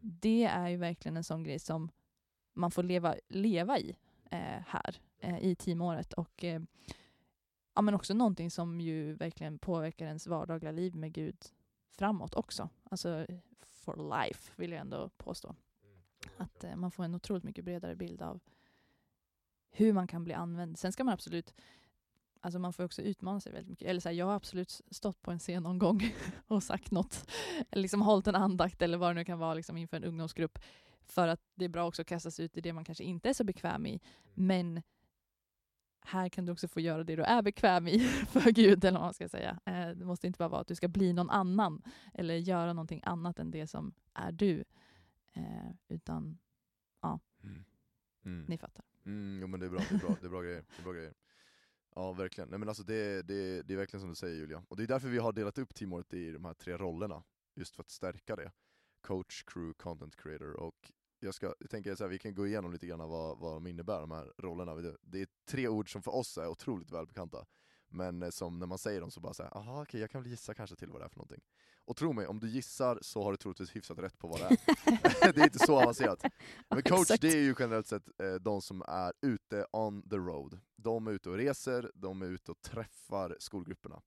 det 0.00 0.44
är 0.44 0.68
ju 0.68 0.76
verkligen 0.76 1.16
en 1.16 1.24
sån 1.24 1.44
grej 1.44 1.58
som 1.58 1.90
man 2.54 2.70
får 2.70 2.82
leva, 2.82 3.14
leva 3.28 3.78
i 3.78 3.96
eh, 4.30 4.62
här 4.66 5.00
eh, 5.20 5.38
i 5.38 5.54
teamåret. 5.54 6.12
Och 6.12 6.44
eh, 6.44 6.60
ja, 7.78 7.82
men 7.82 7.94
också 7.94 8.14
någonting 8.14 8.50
som 8.50 8.80
ju 8.80 9.12
verkligen 9.12 9.58
påverkar 9.58 10.06
ens 10.06 10.26
vardagliga 10.26 10.72
liv 10.72 10.96
med 10.96 11.12
Gud 11.12 11.36
framåt 11.90 12.34
också. 12.34 12.68
Alltså 12.90 13.26
for 13.66 14.18
life 14.18 14.52
vill 14.56 14.70
jag 14.70 14.80
ändå 14.80 15.08
påstå. 15.16 15.54
Att 16.36 16.64
eh, 16.64 16.76
man 16.76 16.90
får 16.90 17.04
en 17.04 17.14
otroligt 17.14 17.44
mycket 17.44 17.64
bredare 17.64 17.96
bild 17.96 18.22
av 18.22 18.40
hur 19.70 19.92
man 19.92 20.06
kan 20.06 20.24
bli 20.24 20.34
använd. 20.34 20.78
Sen 20.78 20.92
ska 20.92 21.04
man 21.04 21.14
absolut, 21.14 21.54
alltså 22.40 22.58
man 22.58 22.72
får 22.72 22.84
också 22.84 23.02
utmana 23.02 23.40
sig 23.40 23.52
väldigt 23.52 23.70
mycket. 23.70 23.88
Eller 23.88 24.00
så 24.00 24.08
här, 24.08 24.16
jag 24.16 24.26
har 24.26 24.34
absolut 24.34 24.80
stått 24.90 25.22
på 25.22 25.30
en 25.30 25.38
scen 25.38 25.62
någon 25.62 25.78
gång 25.78 26.14
och 26.46 26.62
sagt 26.62 26.90
något, 26.90 27.30
eller 27.70 27.82
liksom 27.82 28.02
hållit 28.02 28.26
en 28.26 28.34
andakt 28.34 28.82
eller 28.82 28.98
vad 28.98 29.10
det 29.10 29.14
nu 29.14 29.24
kan 29.24 29.38
vara 29.38 29.54
liksom 29.54 29.76
inför 29.76 29.96
en 29.96 30.04
ungdomsgrupp. 30.04 30.58
För 31.00 31.28
att 31.28 31.40
det 31.54 31.64
är 31.64 31.68
bra 31.68 31.86
också 31.86 32.02
att 32.02 32.08
kasta 32.08 32.30
sig 32.30 32.44
ut 32.44 32.56
i 32.56 32.60
det 32.60 32.72
man 32.72 32.84
kanske 32.84 33.04
inte 33.04 33.28
är 33.28 33.32
så 33.32 33.44
bekväm 33.44 33.86
i. 33.86 34.00
Men 34.34 34.82
här 36.08 36.28
kan 36.28 36.44
du 36.46 36.52
också 36.52 36.68
få 36.68 36.80
göra 36.80 37.04
det 37.04 37.16
du 37.16 37.22
är 37.22 37.42
bekväm 37.42 37.88
i 37.88 37.98
för 38.28 38.50
Gud, 38.52 38.84
eller 38.84 38.98
vad 38.98 39.06
man 39.06 39.14
ska 39.14 39.28
säga. 39.28 39.60
Eh, 39.64 39.88
det 39.88 40.04
måste 40.04 40.26
inte 40.26 40.38
bara 40.38 40.48
vara 40.48 40.60
att 40.60 40.68
du 40.68 40.74
ska 40.74 40.88
bli 40.88 41.12
någon 41.12 41.30
annan 41.30 41.82
eller 42.14 42.34
göra 42.34 42.72
någonting 42.72 43.00
annat 43.04 43.38
än 43.38 43.50
det 43.50 43.66
som 43.66 43.94
är 44.14 44.32
du. 44.32 44.64
Eh, 45.32 45.70
utan, 45.88 46.38
ja, 47.00 47.20
Mm. 47.44 47.64
Mm. 48.24 48.44
ni 48.48 48.58
fattar. 48.58 48.84
Mm, 49.06 49.38
jo 49.40 49.46
men 49.46 49.60
det 49.60 49.66
är 49.66 49.70
bra, 49.70 49.80
det 49.88 49.94
är 49.94 49.98
bra, 49.98 50.16
det 50.20 50.26
är 50.26 50.30
bra 50.30 50.42
grejer. 50.42 50.64
Det 50.76 50.80
är 50.80 50.84
bra 50.84 50.92
grejer. 50.92 51.14
Ja 51.94 52.12
verkligen, 52.12 52.50
Nej, 52.50 52.58
men 52.58 52.68
alltså 52.68 52.82
det, 52.82 53.22
det, 53.22 53.62
det 53.62 53.74
är 53.74 53.78
verkligen 53.78 54.00
som 54.00 54.08
du 54.08 54.14
säger 54.14 54.36
Julia. 54.36 54.62
Och 54.68 54.76
det 54.76 54.82
är 54.82 54.86
därför 54.86 55.08
vi 55.08 55.18
har 55.18 55.32
delat 55.32 55.58
upp 55.58 55.74
teamåret 55.74 56.14
i 56.14 56.30
de 56.32 56.44
här 56.44 56.54
tre 56.54 56.76
rollerna, 56.76 57.22
just 57.54 57.76
för 57.76 57.82
att 57.82 57.90
stärka 57.90 58.36
det. 58.36 58.52
Coach, 59.00 59.42
crew, 59.46 59.74
content 59.74 60.16
creator. 60.16 60.52
Och 60.60 60.92
jag, 61.20 61.34
ska, 61.34 61.54
jag 61.58 61.70
tänker 61.70 61.94
så 61.94 62.04
här, 62.04 62.08
vi 62.10 62.18
kan 62.18 62.34
gå 62.34 62.46
igenom 62.46 62.72
lite 62.72 62.86
grann 62.86 62.98
vad, 63.08 63.38
vad 63.38 63.52
de 63.54 63.66
innebär, 63.66 64.00
de 64.00 64.10
här 64.10 64.32
rollerna. 64.38 64.74
Det- 64.74 64.96
Det 65.02 65.20
är 65.22 65.28
tre 65.48 65.68
ord 65.68 65.92
som 65.92 66.02
för 66.02 66.14
oss 66.14 66.38
är 66.38 66.48
otroligt 66.48 66.90
välbekanta. 66.90 67.46
Men 67.90 68.22
eh, 68.22 68.30
som 68.30 68.58
när 68.58 68.66
man 68.66 68.78
säger 68.78 69.00
dem 69.00 69.10
så 69.10 69.20
bara 69.20 69.34
såhär, 69.34 69.56
aha 69.56 69.82
okej 69.82 70.00
jag 70.00 70.10
kan 70.10 70.22
väl 70.22 70.30
gissa 70.30 70.54
kanske 70.54 70.76
till 70.76 70.90
vad 70.90 71.00
det 71.00 71.04
är 71.04 71.08
för 71.08 71.16
någonting. 71.18 71.40
Och 71.84 71.96
tro 71.96 72.12
mig, 72.12 72.26
om 72.26 72.40
du 72.40 72.48
gissar 72.48 72.98
så 73.02 73.22
har 73.22 73.30
du 73.30 73.36
troligtvis 73.36 73.76
hyfsat 73.76 73.98
rätt 73.98 74.18
på 74.18 74.28
vad 74.28 74.40
det 74.40 74.44
är. 74.46 75.32
det 75.32 75.40
är 75.40 75.44
inte 75.44 75.58
så 75.58 75.80
avancerat. 75.82 76.22
Men 76.68 76.82
coach 76.82 77.08
det 77.20 77.28
är 77.28 77.36
ju 77.42 77.54
generellt 77.58 77.86
sett 77.86 78.20
eh, 78.22 78.34
de 78.34 78.62
som 78.62 78.82
är 78.88 79.12
ute 79.22 79.66
on 79.72 80.08
the 80.10 80.16
road. 80.16 80.60
De 80.76 81.06
är 81.06 81.10
ute 81.10 81.30
och 81.30 81.36
reser, 81.36 81.90
de 81.94 82.22
är 82.22 82.26
ute 82.26 82.50
och 82.52 82.62
träffar 82.62 83.36
skolgrupperna. 83.40 84.02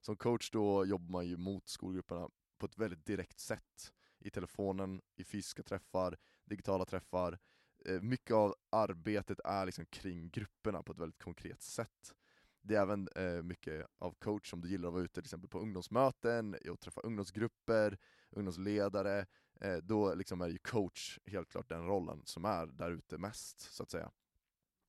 Som 0.00 0.16
coach 0.16 0.50
då 0.50 0.84
jobbar 0.86 1.10
man 1.12 1.26
ju 1.26 1.36
mot 1.36 1.68
skolgrupperna 1.68 2.28
på 2.58 2.66
ett 2.66 2.78
väldigt 2.78 3.06
direkt 3.06 3.38
sätt. 3.40 3.92
I 4.18 4.30
telefonen, 4.30 5.00
i 5.16 5.24
fysiska 5.24 5.62
träffar, 5.62 6.16
digitala 6.50 6.84
träffar. 6.84 7.38
Eh, 7.84 8.00
mycket 8.00 8.34
av 8.34 8.54
arbetet 8.70 9.40
är 9.44 9.66
liksom 9.66 9.86
kring 9.86 10.30
grupperna 10.30 10.82
på 10.82 10.92
ett 10.92 10.98
väldigt 10.98 11.22
konkret 11.22 11.62
sätt. 11.62 12.14
Det 12.62 12.76
är 12.76 12.82
även 12.82 13.08
eh, 13.16 13.42
mycket 13.42 13.86
av 13.98 14.14
coach 14.14 14.50
som 14.50 14.60
du 14.60 14.68
gillar 14.68 14.88
att 14.88 14.92
vara 14.92 15.04
ute 15.04 15.14
till 15.14 15.24
exempel 15.24 15.50
på 15.50 15.58
ungdomsmöten, 15.60 16.56
och 16.70 16.80
träffa 16.80 17.00
ungdomsgrupper, 17.00 17.98
ungdomsledare, 18.30 19.26
eh, 19.60 19.76
då 19.76 20.14
liksom 20.14 20.40
är 20.40 20.48
ju 20.48 20.58
coach 20.58 21.18
helt 21.26 21.48
klart 21.48 21.68
den 21.68 21.86
rollen 21.86 22.22
som 22.24 22.44
är 22.44 22.66
där 22.66 22.90
ute 22.90 23.18
mest, 23.18 23.60
så 23.60 23.82
att 23.82 23.90
säga. 23.90 24.10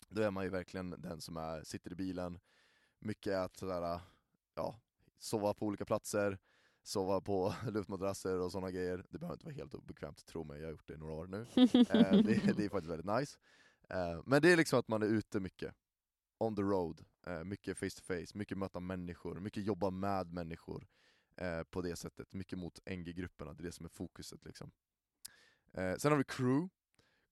Då 0.10 0.21
är 0.21 0.32
man 0.32 0.43
ju 0.43 0.50
verkligen 0.50 0.89
den 0.89 1.21
som 1.21 1.38
är, 1.38 1.63
sitter 1.63 1.91
i 1.91 1.95
bilen, 1.95 2.39
mycket 3.00 3.34
är 3.34 3.41
att 3.41 3.58
sådär, 3.58 4.00
ja, 4.56 4.80
sova 5.19 5.54
på 5.54 5.65
olika 5.65 5.86
platser, 5.86 6.39
sova 6.84 7.22
på 7.22 7.54
luftmadrasser 7.72 8.39
och 8.39 8.52
sådana 8.52 8.72
grejer. 8.72 9.06
Det 9.10 9.17
behöver 9.17 9.36
inte 9.36 9.46
vara 9.46 9.56
helt 9.56 9.74
obekvämt, 9.74 10.26
tro 10.26 10.44
mig, 10.44 10.60
jag 10.60 10.67
har 10.67 10.72
gjort 10.72 10.88
det 10.88 10.94
i 10.94 10.98
några 10.98 11.13
år 11.13 11.28
nu. 11.28 11.46
Eh, 11.56 12.12
det, 12.12 12.58
det 12.58 12.65
är 12.65 12.70
faktiskt 12.70 12.91
väldigt 12.91 13.20
nice. 13.20 13.38
Eh, 13.89 14.22
men 14.26 14.41
det 14.41 14.52
är 14.52 14.58
liksom 14.58 14.80
att 14.80 14.88
man 14.88 15.04
är 15.04 15.08
ute 15.08 15.39
mycket, 15.39 15.76
on 16.38 16.56
the 16.56 16.62
road, 16.62 17.06
eh, 17.28 17.44
mycket 17.44 17.78
face 17.78 17.89
to 17.89 18.02
face, 18.04 18.38
mycket 18.38 18.58
möta 18.58 18.80
människor, 18.80 19.39
mycket 19.39 19.63
jobba 19.63 19.89
med 19.89 20.34
människor 20.34 20.88
eh, 21.36 21.63
på 21.63 21.82
det 21.82 21.96
sättet, 21.96 22.34
mycket 22.34 22.60
mot 22.60 22.80
NG-grupperna, 22.86 23.54
det 23.54 23.62
är 23.62 23.65
det 23.65 23.72
som 23.72 23.86
är 23.86 23.89
fokuset 23.89 24.46
liksom. 24.46 24.72
Eh, 25.74 25.96
sen 25.96 26.12
har 26.12 26.17
vi 26.17 26.24
crew, 26.24 26.70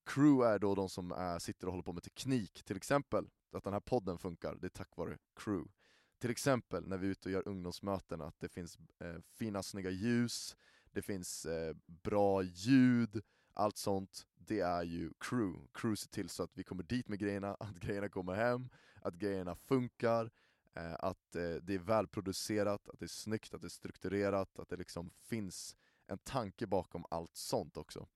crew 0.06 0.54
är 0.54 0.60
då 0.60 0.76
de 0.76 0.90
som 0.90 1.12
är, 1.12 1.40
sitter 1.40 1.68
och 1.68 1.74
håller 1.74 1.84
på 1.84 1.94
med 1.94 2.04
teknik, 2.04 2.64
till 2.64 2.78
exempel 2.78 3.30
att 3.52 3.64
den 3.64 3.74
här 3.74 3.80
podden 3.80 4.18
funkar, 4.18 4.56
det 4.56 4.68
är 4.68 4.70
tack 4.70 4.98
vare 4.98 5.18
crew. 5.36 5.72
Till 6.20 6.30
exempel 6.32 6.88
när 6.88 6.98
vi 6.98 7.08
är 7.08 7.12
ute 7.12 7.30
och 7.30 7.34
gör 7.34 7.48
ungdomsmöten, 7.48 8.22
att 8.22 8.40
det 8.40 8.50
finns 8.50 8.80
eh, 9.00 9.16
fina 9.38 9.64
snygga 9.64 9.90
ljus, 9.90 10.56
det 10.92 11.02
finns 11.02 11.46
eh, 11.46 11.76
bra 11.86 12.44
ljud, 12.44 13.22
allt 13.54 13.78
sånt, 13.78 14.28
det 14.36 14.60
är 14.60 14.84
ju 14.84 15.12
crew. 15.20 15.68
Crew 15.74 15.96
ser 15.96 16.10
till 16.10 16.30
så 16.30 16.44
att 16.44 16.58
vi 16.58 16.64
kommer 16.64 16.84
dit 16.84 17.08
med 17.08 17.20
grejerna, 17.20 17.54
att 17.60 17.76
grejerna 17.76 18.10
kommer 18.10 18.34
hem, 18.34 18.70
att 19.02 19.14
grejerna 19.14 19.56
funkar, 19.56 20.32
eh, 20.74 20.94
att 21.00 21.36
eh, 21.36 21.56
det 21.56 21.74
är 21.74 21.80
välproducerat, 21.80 22.90
att 22.90 23.00
det 23.00 23.06
är 23.06 23.08
snyggt, 23.08 23.54
att 23.54 23.62
det 23.62 23.68
är 23.68 23.70
strukturerat, 23.70 24.60
att 24.60 24.70
det 24.70 24.78
liksom 24.78 25.10
finns 25.10 25.76
en 26.08 26.18
tanke 26.18 26.68
bakom 26.68 27.06
allt 27.10 27.36
sånt 27.36 27.78
också. 27.78 28.08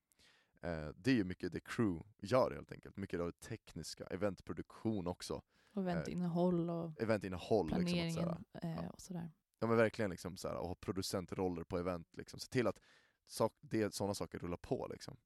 Eh, 0.61 0.89
det 0.95 1.11
är 1.11 1.15
ju 1.15 1.23
mycket 1.23 1.51
det 1.51 1.59
crew 1.59 2.03
gör 2.21 2.51
helt 2.51 2.71
enkelt, 2.71 2.97
mycket 2.97 3.19
av 3.19 3.25
det 3.25 3.39
tekniska, 3.47 4.05
eventproduktion 4.05 5.07
också, 5.07 5.41
och 5.73 5.81
eventinnehåll 5.81 6.69
och 6.69 7.01
eventinnehåll. 7.01 7.65
Liksom, 7.67 7.85
planeringen 7.85 8.13
såhär, 8.13 8.37
eh, 8.63 8.83
ja. 8.83 8.89
och 8.89 9.01
sådär. 9.01 9.31
Ja 9.59 9.67
men 9.67 9.77
verkligen 9.77 10.11
liksom 10.11 10.37
så 10.37 10.47
här, 10.47 10.55
och 10.57 10.67
ha 10.67 10.75
producentroller 10.75 11.63
på 11.63 11.77
event, 11.77 12.07
liksom. 12.13 12.39
se 12.39 12.47
till 12.47 12.67
att 12.67 12.79
sak, 13.25 13.53
det, 13.61 13.93
sådana 13.93 14.13
saker 14.13 14.39
rullar 14.39 14.57
på. 14.57 14.87
Liksom. 14.91 15.17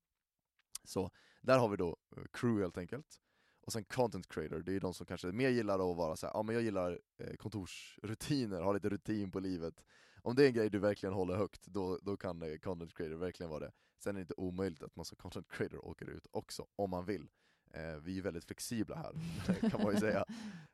Så 0.83 1.12
där 1.41 1.60
har 1.60 1.69
vi 1.69 1.77
då 1.77 1.97
eh, 2.17 2.23
crew 2.33 2.62
helt 2.62 2.77
enkelt. 2.77 3.21
Och 3.62 3.73
sen 3.73 3.86
content 3.86 4.27
creator, 4.27 4.60
det 4.60 4.75
är 4.75 4.79
de 4.79 4.93
som 4.93 5.05
kanske 5.05 5.27
mer 5.27 5.49
gillar 5.49 5.91
att 5.91 5.97
vara 5.97 6.15
så 6.15 6.27
här, 6.27 6.33
ja 6.33 6.43
men 6.43 6.55
jag 6.55 6.63
gillar 6.63 6.99
eh, 7.17 7.36
kontorsrutiner, 7.36 8.62
ha 8.63 8.73
lite 8.73 8.89
rutin 8.89 9.31
på 9.31 9.39
livet. 9.39 9.83
Om 10.21 10.36
det 10.36 10.43
är 10.43 10.47
en 10.47 10.53
grej 10.53 10.69
du 10.69 10.79
verkligen 10.79 11.13
håller 11.13 11.36
högt, 11.36 11.65
då, 11.65 11.99
då 12.01 12.17
kan 12.17 12.41
eh, 12.41 12.57
content 12.57 12.93
creator 12.93 13.15
verkligen 13.15 13.49
vara 13.49 13.60
det. 13.60 13.71
Sen 14.03 14.15
är 14.15 14.19
det 14.19 14.22
inte 14.22 14.34
omöjligt 14.38 14.84
att 14.84 14.95
man 14.95 15.05
som 15.05 15.17
content 15.17 15.47
creator 15.49 15.86
åker 15.86 16.09
ut 16.09 16.28
också, 16.32 16.67
om 16.76 16.89
man 16.89 17.05
vill. 17.05 17.30
Eh, 17.78 17.97
vi 17.97 18.17
är 18.17 18.21
väldigt 18.21 18.45
flexibla 18.45 18.95
här, 18.95 19.69
kan 19.69 19.84
man 19.84 19.93
ju 19.93 19.99
säga. 19.99 20.25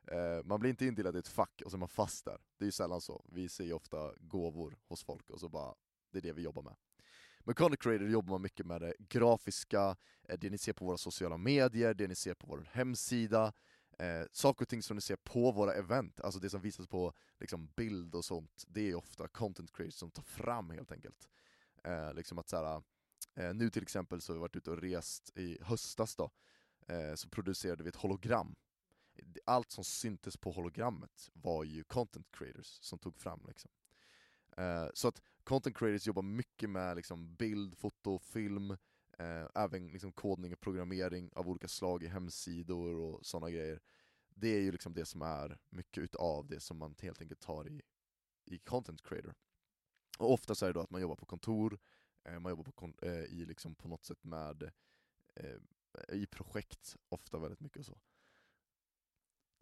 Eh, 0.06 0.44
man 0.44 0.60
blir 0.60 0.70
inte 0.70 0.86
indelad 0.86 1.16
i 1.16 1.18
ett 1.18 1.28
fack 1.28 1.62
och 1.64 1.70
så 1.70 1.76
är 1.76 1.78
man 1.78 1.88
fast 1.88 2.24
där. 2.24 2.38
Det 2.58 2.64
är 2.64 2.66
ju 2.66 2.72
sällan 2.72 3.00
så. 3.00 3.24
Vi 3.28 3.48
ser 3.48 3.64
ju 3.64 3.72
ofta 3.72 4.12
gåvor 4.20 4.78
hos 4.88 5.04
folk 5.04 5.30
och 5.30 5.40
så 5.40 5.48
bara, 5.48 5.74
det 6.12 6.18
är 6.18 6.22
det 6.22 6.32
vi 6.32 6.42
jobbar 6.42 6.62
med. 6.62 6.76
Med 7.40 7.56
content 7.56 7.82
creator 7.82 8.08
jobbar 8.08 8.30
man 8.30 8.42
mycket 8.42 8.66
med 8.66 8.80
det 8.80 8.94
grafiska, 8.98 9.96
eh, 10.28 10.38
det 10.38 10.50
ni 10.50 10.58
ser 10.58 10.72
på 10.72 10.84
våra 10.84 10.96
sociala 10.96 11.36
medier, 11.36 11.94
det 11.94 12.08
ni 12.08 12.14
ser 12.14 12.34
på 12.34 12.46
vår 12.46 12.68
hemsida, 12.72 13.52
eh, 13.98 14.22
saker 14.32 14.64
och 14.64 14.68
ting 14.68 14.82
som 14.82 14.96
ni 14.96 15.00
ser 15.00 15.16
på 15.16 15.52
våra 15.52 15.74
event, 15.74 16.20
alltså 16.20 16.40
det 16.40 16.50
som 16.50 16.60
visas 16.60 16.86
på 16.86 17.12
liksom, 17.40 17.66
bild 17.76 18.14
och 18.14 18.24
sånt, 18.24 18.64
det 18.68 18.90
är 18.90 18.94
ofta 18.94 19.28
content 19.28 19.72
creators 19.72 19.94
som 19.94 20.10
tar 20.10 20.22
fram 20.22 20.70
helt 20.70 20.92
enkelt. 20.92 21.28
Eh, 21.84 22.14
liksom 22.14 22.38
att 22.38 22.48
så 22.48 22.56
här, 22.56 22.82
eh, 23.34 23.54
nu 23.54 23.70
till 23.70 23.82
exempel 23.82 24.20
så 24.20 24.32
har 24.32 24.34
vi 24.34 24.40
varit 24.40 24.56
ute 24.56 24.70
och 24.70 24.82
rest 24.82 25.30
i 25.36 25.58
höstas 25.62 26.16
då, 26.16 26.30
eh, 26.86 27.14
så 27.14 27.28
producerade 27.28 27.82
vi 27.82 27.88
ett 27.88 27.96
hologram. 27.96 28.56
Allt 29.44 29.70
som 29.70 29.84
syntes 29.84 30.36
på 30.36 30.50
hologrammet 30.50 31.30
var 31.32 31.64
ju 31.64 31.84
content 31.84 32.26
creators 32.30 32.78
som 32.80 32.98
tog 32.98 33.16
fram. 33.18 33.44
Liksom. 33.48 33.70
Eh, 34.56 34.88
så 34.94 35.08
att 35.08 35.22
content 35.44 35.76
creators 35.76 36.06
jobbar 36.06 36.22
mycket 36.22 36.70
med 36.70 36.96
liksom, 36.96 37.34
bild, 37.34 37.78
foto, 37.78 38.18
film, 38.18 38.70
eh, 39.18 39.46
även 39.54 39.88
liksom 39.88 40.12
kodning 40.12 40.52
och 40.52 40.60
programmering 40.60 41.30
av 41.34 41.48
olika 41.48 41.68
slag 41.68 42.02
i 42.02 42.06
hemsidor 42.06 42.94
och 42.94 43.26
sådana 43.26 43.50
grejer. 43.50 43.80
Det 44.28 44.48
är 44.48 44.60
ju 44.60 44.72
liksom 44.72 44.94
det 44.94 45.04
som 45.06 45.22
är 45.22 45.58
mycket 45.70 46.02
utav 46.02 46.48
det 46.48 46.60
som 46.60 46.78
man 46.78 46.94
helt 46.98 47.20
enkelt 47.20 47.40
tar 47.40 47.68
i, 47.68 47.82
i 48.44 48.58
content 48.58 49.02
creator. 49.02 49.34
Och 50.18 50.32
ofta 50.32 50.54
så 50.54 50.66
är 50.66 50.68
det 50.68 50.72
då 50.72 50.80
att 50.80 50.90
man 50.90 51.00
jobbar 51.00 51.16
på 51.16 51.26
kontor, 51.26 51.78
eh, 52.24 52.40
man 52.40 52.50
jobbar 52.50 52.64
på, 52.64 52.72
kon- 52.72 52.98
eh, 53.02 53.24
i 53.24 53.44
liksom 53.46 53.74
på 53.74 53.88
något 53.88 54.04
sätt 54.04 54.24
med 54.24 54.62
eh, 55.34 55.58
i 56.08 56.26
projekt, 56.26 56.96
ofta 57.08 57.38
väldigt 57.38 57.60
mycket 57.60 57.78
och 57.78 57.86
så. 57.86 57.98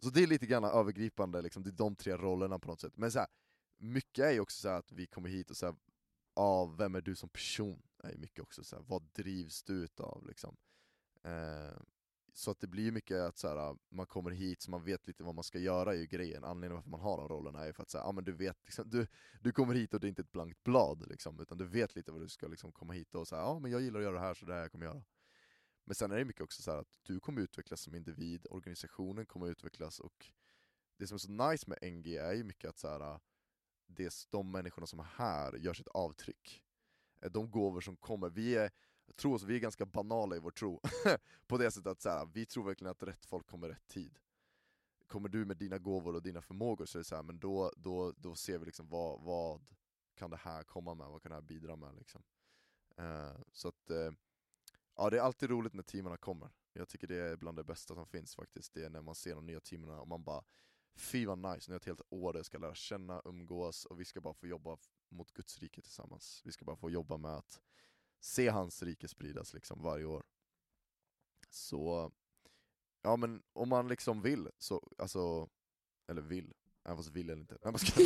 Så 0.03 0.09
det 0.09 0.23
är 0.23 0.27
lite 0.27 0.45
grann 0.45 0.63
övergripande, 0.63 1.41
liksom, 1.41 1.63
det 1.63 1.69
är 1.69 1.71
de 1.71 1.95
tre 1.95 2.17
rollerna 2.17 2.59
på 2.59 2.67
något 2.67 2.81
sätt. 2.81 2.97
Men 2.97 3.11
så 3.11 3.19
här, 3.19 3.27
mycket 3.77 4.25
är 4.25 4.31
ju 4.31 4.39
också 4.39 4.61
så 4.61 4.69
här 4.69 4.79
att 4.79 4.91
vi 4.91 5.07
kommer 5.07 5.29
hit 5.29 5.49
och 5.49 5.57
säger 5.57 5.75
ah, 6.33 6.65
vem 6.65 6.95
är 6.95 7.01
du 7.01 7.15
som 7.15 7.29
person? 7.29 7.81
är 8.03 8.11
ju 8.11 8.17
mycket 8.17 8.43
också 8.43 8.63
så 8.63 8.75
här, 8.75 8.83
vad 8.83 9.03
drivs 9.13 9.63
du 9.63 9.73
utav? 9.73 10.27
Liksom. 10.27 10.57
Eh, 11.23 11.81
så 12.33 12.51
att 12.51 12.59
det 12.59 12.67
blir 12.67 12.83
ju 12.83 12.91
mycket 12.91 13.17
att 13.17 13.37
så 13.37 13.47
här, 13.47 13.77
man 13.89 14.05
kommer 14.05 14.31
hit 14.31 14.61
så 14.61 14.71
man 14.71 14.83
vet 14.83 15.07
lite 15.07 15.23
vad 15.23 15.35
man 15.35 15.43
ska 15.43 15.59
göra 15.59 15.93
är 15.93 15.97
ju 15.97 16.05
grejen, 16.05 16.43
anledningen 16.43 16.75
varför 16.75 16.89
man 16.89 16.99
har 16.99 17.17
de 17.17 17.27
rollerna 17.27 17.61
är 17.61 17.65
ju 17.65 17.73
för 17.73 17.83
att 17.83 17.89
säga, 17.89 18.03
ah, 18.03 18.11
men 18.11 18.23
du 18.23 18.31
vet, 18.31 18.57
liksom, 18.65 18.89
du, 18.89 19.07
du 19.41 19.51
kommer 19.51 19.73
hit 19.73 19.93
och 19.93 19.99
det 19.99 20.07
är 20.07 20.09
inte 20.09 20.21
ett 20.21 20.31
blankt 20.31 20.63
blad, 20.63 21.07
liksom, 21.07 21.39
utan 21.39 21.57
du 21.57 21.65
vet 21.65 21.95
lite 21.95 22.11
vad 22.11 22.21
du 22.21 22.29
ska 22.29 22.47
liksom, 22.47 22.71
komma 22.71 22.93
hit 22.93 23.15
och 23.15 23.27
säga, 23.27 23.41
ja 23.41 23.47
ah, 23.47 23.59
men 23.59 23.71
jag 23.71 23.81
gillar 23.81 23.99
att 23.99 24.03
göra 24.03 24.15
det 24.15 24.19
här 24.19 24.33
så 24.33 24.45
det 24.45 24.51
det 24.51 24.55
här 24.55 24.61
jag 24.61 24.71
kommer 24.71 24.85
göra. 24.85 25.03
Men 25.85 25.95
sen 25.95 26.11
är 26.11 26.17
det 26.17 26.25
mycket 26.25 26.41
också 26.41 26.61
så 26.61 26.71
här 26.71 26.77
att 26.77 26.99
du 27.01 27.19
kommer 27.19 27.41
utvecklas 27.41 27.81
som 27.81 27.95
individ, 27.95 28.45
organisationen 28.49 29.25
kommer 29.25 29.47
utvecklas 29.47 29.99
och 29.99 30.31
det 30.97 31.07
som 31.07 31.15
är 31.15 31.19
så 31.19 31.31
nice 31.31 31.69
med 31.69 31.93
NG 31.93 32.15
är 32.15 32.33
ju 32.33 32.43
mycket 32.43 32.69
att 32.69 32.77
så 32.77 32.87
här, 32.87 33.19
det, 33.87 34.27
de 34.29 34.51
människorna 34.51 34.87
som 34.87 34.99
är 34.99 35.03
här 35.03 35.53
gör 35.53 35.73
sitt 35.73 35.87
avtryck. 35.87 36.63
Eh, 37.21 37.31
de 37.31 37.51
gåvor 37.51 37.81
som 37.81 37.95
kommer, 37.95 38.29
vi 38.29 38.55
är, 38.55 38.71
tro 39.15 39.33
oss, 39.33 39.43
vi 39.43 39.55
är 39.55 39.59
ganska 39.59 39.85
banala 39.85 40.35
i 40.35 40.39
vår 40.39 40.51
tro. 40.51 40.81
på 41.47 41.57
det 41.57 41.71
sättet 41.71 41.87
att 41.87 42.01
så 42.01 42.09
här, 42.09 42.25
vi 42.33 42.45
tror 42.45 42.65
verkligen 42.65 42.91
att 42.91 43.03
rätt 43.03 43.25
folk 43.25 43.47
kommer 43.47 43.69
rätt 43.69 43.87
tid. 43.87 44.19
Kommer 45.07 45.29
du 45.29 45.45
med 45.45 45.57
dina 45.57 45.77
gåvor 45.77 46.15
och 46.15 46.23
dina 46.23 46.41
förmågor 46.41 46.85
så 46.85 46.97
är 46.97 46.99
det 46.99 47.03
så 47.03 47.15
här, 47.15 47.23
men 47.23 47.39
då, 47.39 47.71
då, 47.77 48.11
då 48.11 48.35
ser 48.35 48.57
vi 48.57 48.65
liksom 48.65 48.87
vad, 48.89 49.21
vad 49.21 49.61
kan 50.15 50.29
det 50.29 50.37
här 50.37 50.63
komma 50.63 50.93
med, 50.93 51.07
vad 51.07 51.21
kan 51.21 51.29
det 51.29 51.35
här 51.35 51.41
bidra 51.41 51.75
med 51.75 51.95
liksom. 51.95 52.23
Uh, 52.99 53.41
så 53.51 53.67
att, 53.67 53.91
uh, 53.91 54.11
ja 54.95 55.09
det 55.09 55.17
är 55.17 55.21
alltid 55.21 55.49
roligt 55.49 55.73
när 55.73 55.83
teamarna 55.83 56.17
kommer. 56.17 56.49
Jag 56.73 56.89
tycker 56.89 57.07
det 57.07 57.15
är 57.15 57.37
bland 57.37 57.57
det 57.57 57.63
bästa 57.63 57.95
som 57.95 58.07
finns 58.07 58.35
faktiskt, 58.35 58.73
det 58.73 58.85
är 58.85 58.89
när 58.89 59.01
man 59.01 59.15
ser 59.15 59.35
de 59.35 59.45
nya 59.45 59.59
teamarna 59.59 60.01
och 60.01 60.07
man 60.07 60.23
bara 60.23 60.43
Fy 60.95 61.25
vad 61.25 61.37
nice, 61.37 61.71
nu 61.71 61.75
är 61.75 61.79
ett 61.79 61.85
helt 61.85 62.01
år 62.09 62.33
där 62.33 62.39
jag 62.39 62.45
ska 62.45 62.57
lära 62.57 62.75
känna, 62.75 63.21
umgås 63.25 63.85
och 63.85 63.99
vi 63.99 64.05
ska 64.05 64.21
bara 64.21 64.33
få 64.33 64.47
jobba 64.47 64.77
mot 65.09 65.31
Guds 65.31 65.59
rike 65.59 65.81
tillsammans. 65.81 66.41
Vi 66.45 66.51
ska 66.51 66.65
bara 66.65 66.75
få 66.75 66.89
jobba 66.89 67.17
med 67.17 67.31
att 67.31 67.61
se 68.19 68.49
hans 68.49 68.83
rike 68.83 69.07
spridas 69.07 69.53
liksom 69.53 69.81
varje 69.81 70.05
år. 70.05 70.23
Så, 71.49 72.11
ja 73.01 73.15
men 73.15 73.43
om 73.53 73.69
man 73.69 73.87
liksom 73.87 74.21
vill, 74.21 74.49
så, 74.57 74.91
alltså, 74.97 75.49
eller 76.07 76.21
vill, 76.21 76.53
även 76.83 76.97
fast 76.97 77.09
vill 77.09 77.29
eller 77.29 77.41
inte, 77.41 77.57
Nej, 77.63 77.71
man 77.71 77.79
ska 77.79 78.01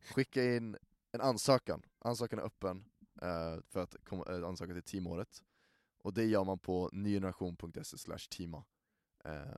skicka 0.14 0.44
in 0.44 0.76
en 1.12 1.20
ansökan. 1.20 1.82
Ansökan 1.98 2.38
är 2.38 2.42
öppen 2.42 2.84
eh, 3.22 3.60
för 3.68 3.82
att 3.82 4.04
komma, 4.04 4.24
eh, 4.28 4.48
ansöka 4.48 4.72
till 4.72 4.82
teamåret. 4.82 5.42
Och 6.02 6.14
det 6.14 6.24
gör 6.24 6.44
man 6.44 6.58
på 6.58 6.90
nygeneration.se 6.92 7.98
slash 7.98 8.18
teama. 8.30 8.64
Eh, 9.24 9.54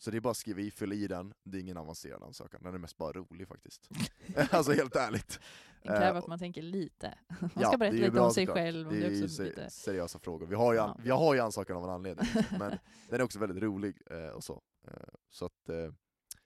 så 0.00 0.10
det 0.10 0.16
är 0.16 0.20
bara 0.20 0.30
att 0.30 0.36
skriva 0.36 0.60
i, 0.60 0.70
fylla 0.70 0.94
i 0.94 1.06
den, 1.06 1.34
det 1.44 1.58
är 1.58 1.62
ingen 1.62 1.76
avancerad 1.76 2.22
ansökan, 2.22 2.62
den 2.62 2.74
är 2.74 2.78
mest 2.78 2.96
bara 2.96 3.12
rolig 3.12 3.48
faktiskt. 3.48 3.88
alltså 4.50 4.72
helt 4.72 4.96
ärligt. 4.96 5.40
Det 5.82 5.88
kräver 5.88 6.10
Eh, 6.12 6.16
att 6.16 6.26
man 6.26 6.38
tänker 6.38 6.62
lite. 6.62 7.18
Man 7.40 7.50
ja, 7.56 7.68
ska 7.68 7.78
berätta 7.78 7.92
det 7.96 7.98
är 7.98 8.00
lite 8.00 8.10
bra 8.10 8.24
om 8.24 8.30
sig 8.30 8.46
såklart. 8.46 8.56
själv. 8.64 8.86
och 8.86 8.92
Det 8.92 8.98
Det 9.00 9.06
är 9.06 9.10
är 9.10 9.14
ju 9.14 9.24
också 9.24 9.34
se- 9.36 9.42
lite... 9.44 9.70
seriösa 9.70 10.18
frågor. 10.18 10.46
Vi 10.46 10.54
har 10.54 10.72
ju, 10.72 10.78
an- 10.78 10.94
Ja. 10.96 11.00
vi 11.04 11.10
har 11.10 11.34
ju 11.34 11.40
ansökan 11.40 11.76
av 11.76 11.84
en 11.84 11.90
anledning, 11.90 12.26
men 12.58 12.78
den 13.08 13.20
är 13.20 13.22
också 13.22 13.38
väldigt 13.38 13.62
rolig 13.62 14.02
eh, 14.10 14.28
och 14.28 14.44
så. 14.44 14.62
Eh, 14.88 14.92
så 15.30 15.44
att 15.44 15.68
eh, 15.68 15.92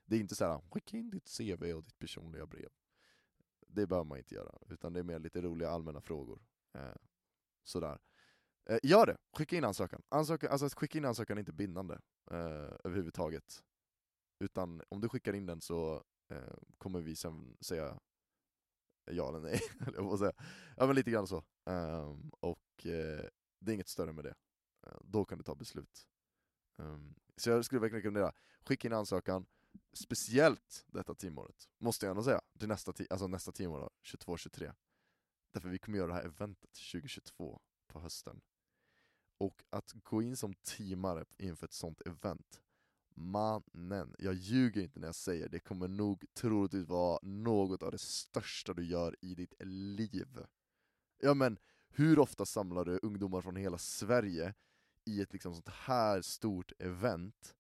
det 0.05 0.17
är 0.17 0.21
inte 0.21 0.35
så 0.35 0.45
här, 0.45 0.61
skicka 0.71 0.97
in 0.97 1.11
ditt 1.11 1.37
CV 1.39 1.73
och 1.73 1.85
ditt 1.85 1.99
personliga 1.99 2.47
brev. 2.47 2.69
Det 3.69 3.87
behöver 3.87 4.05
man 4.09 4.19
inte 4.19 4.35
göra, 4.35 4.59
utan 4.69 4.93
det 4.93 5.01
är 5.01 5.05
mer 5.05 5.19
lite 5.19 5.41
roliga 5.43 5.71
allmänna 5.71 6.01
frågor. 6.01 6.43
Eh, 6.75 6.95
sådär. 7.65 7.99
Eh, 8.71 8.79
gör 8.83 9.07
det! 9.07 9.17
Skicka 9.33 9.57
in 9.57 9.65
ansökan. 9.65 10.03
ansökan 10.09 10.51
alltså 10.51 10.67
att 10.67 10.75
skicka 10.75 10.99
in 10.99 11.05
ansökan 11.05 11.39
är 11.39 11.41
inte 11.41 11.53
bindande 11.53 11.95
eh, 12.31 12.77
överhuvudtaget. 12.85 13.63
Utan 14.39 14.83
om 14.89 15.01
du 15.01 15.09
skickar 15.09 15.33
in 15.33 15.47
den 15.47 15.61
så 15.61 16.05
eh, 16.31 16.55
kommer 16.79 17.01
vi 17.01 17.17
sen 17.17 17.57
säga 17.61 18.01
ja 19.05 19.29
eller 19.29 19.41
nej, 19.41 19.61
jag 19.79 19.95
får 19.95 20.17
säga. 20.17 20.33
Ja 20.77 20.87
men 20.87 20.97
lite 20.97 21.11
grann 21.11 21.27
så. 21.27 21.45
Um, 21.65 22.31
och 22.41 22.87
eh, 22.87 23.27
det 23.59 23.73
är 23.73 23.75
inget 23.75 23.89
större 23.89 24.13
med 24.13 24.25
det. 24.25 24.35
Eh, 24.87 24.99
då 25.01 25.25
kan 25.25 25.39
du 25.39 25.45
ta 25.45 25.55
beslut. 25.55 26.09
Um, 26.77 27.15
så 27.37 27.51
jag 27.51 27.65
skulle 27.65 27.81
verkligen 27.81 28.03
rekommendera, 28.03 28.33
skicka 28.65 28.89
in 28.89 28.95
ansökan, 28.95 29.47
speciellt 29.93 30.85
detta 30.87 31.15
teamåret, 31.15 31.69
måste 31.79 32.07
jag 32.07 32.11
ändå 32.11 32.23
säga, 32.23 32.41
till 32.59 32.69
nästa, 32.69 32.93
alltså 33.11 33.27
nästa 33.27 33.53
teamår 33.53 33.81
då, 33.81 33.91
22-23. 34.03 34.75
Därför 35.53 35.69
vi 35.69 35.79
kommer 35.79 35.99
göra 35.99 36.09
det 36.09 36.15
här 36.15 36.25
eventet 36.25 36.71
2022 36.93 37.61
på 37.87 38.01
hösten. 38.01 38.41
Och 39.43 39.65
att 39.71 39.93
gå 39.93 40.23
in 40.23 40.37
som 40.37 40.55
teamare 40.55 41.25
inför 41.39 41.67
ett 41.67 41.73
sånt 41.73 42.01
event, 42.01 42.63
mannen, 43.15 44.15
jag 44.19 44.35
ljuger 44.35 44.83
inte 44.83 45.01
när 45.01 45.09
jag 45.09 45.15
säger 45.15 45.49
det 45.49 45.61
kommer 45.61 45.89
nog 45.89 46.25
troligtvis 46.35 46.89
vara 46.89 47.19
något 47.23 47.83
av 47.83 47.93
det 47.93 47.99
största 47.99 48.75
du 48.75 48.85
gör 48.85 49.17
i 49.21 49.35
ditt 49.35 49.55
liv. 49.61 50.39
Ja 51.19 51.35
men, 51.35 51.59
hur 51.89 52.19
ofta 52.19 52.47
samlar 52.47 52.85
du 52.85 53.01
ungdomar 53.03 53.41
från 53.41 53.57
hela 53.57 53.79
Sverige 53.79 54.55
i 55.05 55.21
ett 55.21 55.33
liksom 55.33 55.55
sånt 55.55 55.69
här 55.69 56.23
stort 56.23 56.73
event 56.79 57.55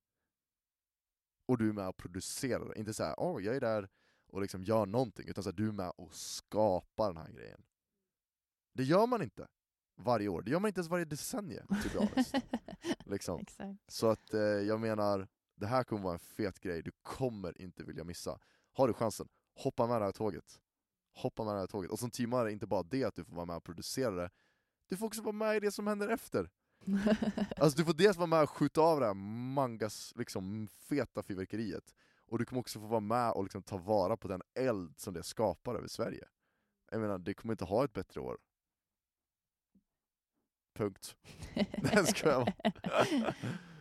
och 1.46 1.58
du 1.58 1.68
är 1.68 1.72
med 1.72 1.88
och 1.88 1.96
producerar 1.96 2.68
det? 2.68 2.78
Inte 2.78 2.94
såhär, 2.94 3.14
åh 3.18 3.44
jag 3.44 3.56
är 3.56 3.60
där 3.60 3.88
och 4.26 4.40
liksom 4.40 4.64
gör 4.64 4.86
någonting, 4.86 5.28
utan 5.28 5.44
så 5.44 5.50
här, 5.50 5.56
du 5.56 5.68
är 5.68 5.72
med 5.72 5.92
och 5.96 6.14
skapar 6.14 7.06
den 7.06 7.22
här 7.22 7.32
grejen. 7.32 7.62
Det 8.72 8.84
gör 8.84 9.06
man 9.06 9.22
inte 9.22 9.48
varje 10.02 10.28
år, 10.28 10.42
det 10.42 10.50
gör 10.50 10.60
man 10.60 10.68
inte 10.68 10.78
ens 10.78 10.90
varje 10.90 11.04
decennium, 11.04 11.66
to 11.66 11.88
be 11.92 11.98
honest. 11.98 12.34
liksom. 13.04 13.44
Så 13.88 14.06
att 14.06 14.34
eh, 14.34 14.40
jag 14.40 14.80
menar, 14.80 15.28
det 15.56 15.66
här 15.66 15.84
kommer 15.84 16.02
vara 16.02 16.14
en 16.14 16.18
fet 16.18 16.60
grej, 16.60 16.82
du 16.82 16.90
kommer 17.02 17.60
inte 17.60 17.84
vilja 17.84 18.04
missa. 18.04 18.38
Har 18.72 18.88
du 18.88 18.94
chansen, 18.94 19.28
hoppa 19.54 19.86
med 19.86 20.00
det 20.00 20.04
här 20.04 20.12
tåget. 20.12 20.60
Hoppa 21.14 21.44
med 21.44 21.54
det 21.54 21.60
här 21.60 21.66
tåget. 21.66 21.90
Och 21.90 21.98
som 21.98 22.10
teamare, 22.10 22.52
inte 22.52 22.66
bara 22.66 22.82
det 22.82 23.04
att 23.04 23.14
du 23.14 23.24
får 23.24 23.34
vara 23.34 23.46
med 23.46 23.56
och 23.56 23.64
producera 23.64 24.14
det, 24.14 24.30
du 24.88 24.96
får 24.96 25.06
också 25.06 25.22
vara 25.22 25.32
med 25.32 25.56
i 25.56 25.60
det 25.60 25.72
som 25.72 25.86
händer 25.86 26.08
efter. 26.08 26.50
Alltså 27.56 27.78
du 27.78 27.84
får 27.84 27.94
dels 27.94 28.16
vara 28.16 28.26
med 28.26 28.42
och 28.42 28.50
skjuta 28.50 28.80
av 28.80 29.00
det 29.00 29.06
här 29.06 29.14
mangas, 29.54 30.12
liksom 30.16 30.68
feta 30.68 31.22
fyrverkeriet, 31.22 31.94
och 32.26 32.38
du 32.38 32.44
kommer 32.44 32.60
också 32.60 32.80
få 32.80 32.86
vara 32.86 33.00
med 33.00 33.32
och 33.32 33.42
liksom 33.42 33.62
ta 33.62 33.76
vara 33.76 34.16
på 34.16 34.28
den 34.28 34.42
eld 34.54 34.98
som 34.98 35.14
det 35.14 35.22
skapar 35.22 35.74
över 35.74 35.88
Sverige. 35.88 36.24
Jag 36.90 37.00
menar, 37.00 37.18
det 37.18 37.34
kommer 37.34 37.52
inte 37.54 37.64
ha 37.64 37.84
ett 37.84 37.92
bättre 37.92 38.20
år. 38.20 38.38
Punkt. 40.74 41.16
Nej, 41.54 42.06
ska 42.06 42.28
jag 42.28 42.38
vara. 42.38 42.52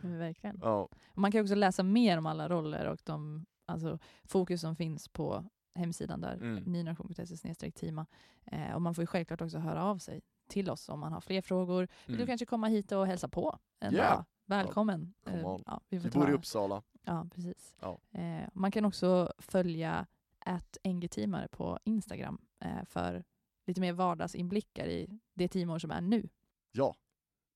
Verkligen. 0.02 0.58
Ja. 0.62 0.88
Man 1.14 1.32
kan 1.32 1.40
också 1.42 1.54
läsa 1.54 1.82
mer 1.82 2.18
om 2.18 2.26
alla 2.26 2.48
roller 2.48 2.86
och 2.86 3.00
de 3.04 3.46
alltså, 3.66 3.98
fokus 4.24 4.60
som 4.60 4.76
finns 4.76 5.08
på 5.08 5.44
hemsidan 5.74 6.20
där, 6.20 6.34
Mm. 6.34 6.62
nynation.se 6.62 7.70
teama. 7.70 8.06
Eh, 8.46 8.74
och 8.74 8.82
man 8.82 8.94
får 8.94 9.02
ju 9.02 9.06
självklart 9.06 9.40
också 9.40 9.58
höra 9.58 9.84
av 9.84 9.98
sig 9.98 10.20
till 10.48 10.70
oss 10.70 10.88
om 10.88 11.00
man 11.00 11.12
har 11.12 11.20
fler 11.20 11.40
frågor. 11.42 11.80
Vill 12.06 12.16
du 12.16 12.22
Mm. 12.22 12.26
kanske 12.26 12.46
komma 12.46 12.66
hit 12.66 12.92
och 12.92 13.06
hälsa 13.06 13.28
på 13.28 13.58
en 13.80 13.94
Yeah. 13.94 14.16
dag? 14.16 14.24
Välkommen. 14.46 15.14
Come 15.24 15.36
Eh, 15.38 15.58
ja, 15.66 15.80
vi 15.88 15.98
Vi 15.98 16.10
bor 16.10 16.30
i 16.30 16.32
Uppsala. 16.32 16.82
Ja, 17.04 17.26
precis. 17.34 17.74
Ja. 17.80 17.98
Eh, 18.12 18.48
man 18.52 18.70
kan 18.70 18.84
också 18.84 19.32
följa 19.38 20.06
att 20.38 20.76
NG-teamare 20.84 21.48
på 21.48 21.78
Instagram 21.84 22.38
eh, 22.60 22.84
för 22.84 23.24
lite 23.66 23.80
mer 23.80 23.92
vardagsinblickar 23.92 24.86
i 24.86 25.18
det 25.34 25.48
teamår 25.48 25.78
som 25.78 25.90
är 25.90 26.00
nu. 26.00 26.28
Ja. 26.72 26.96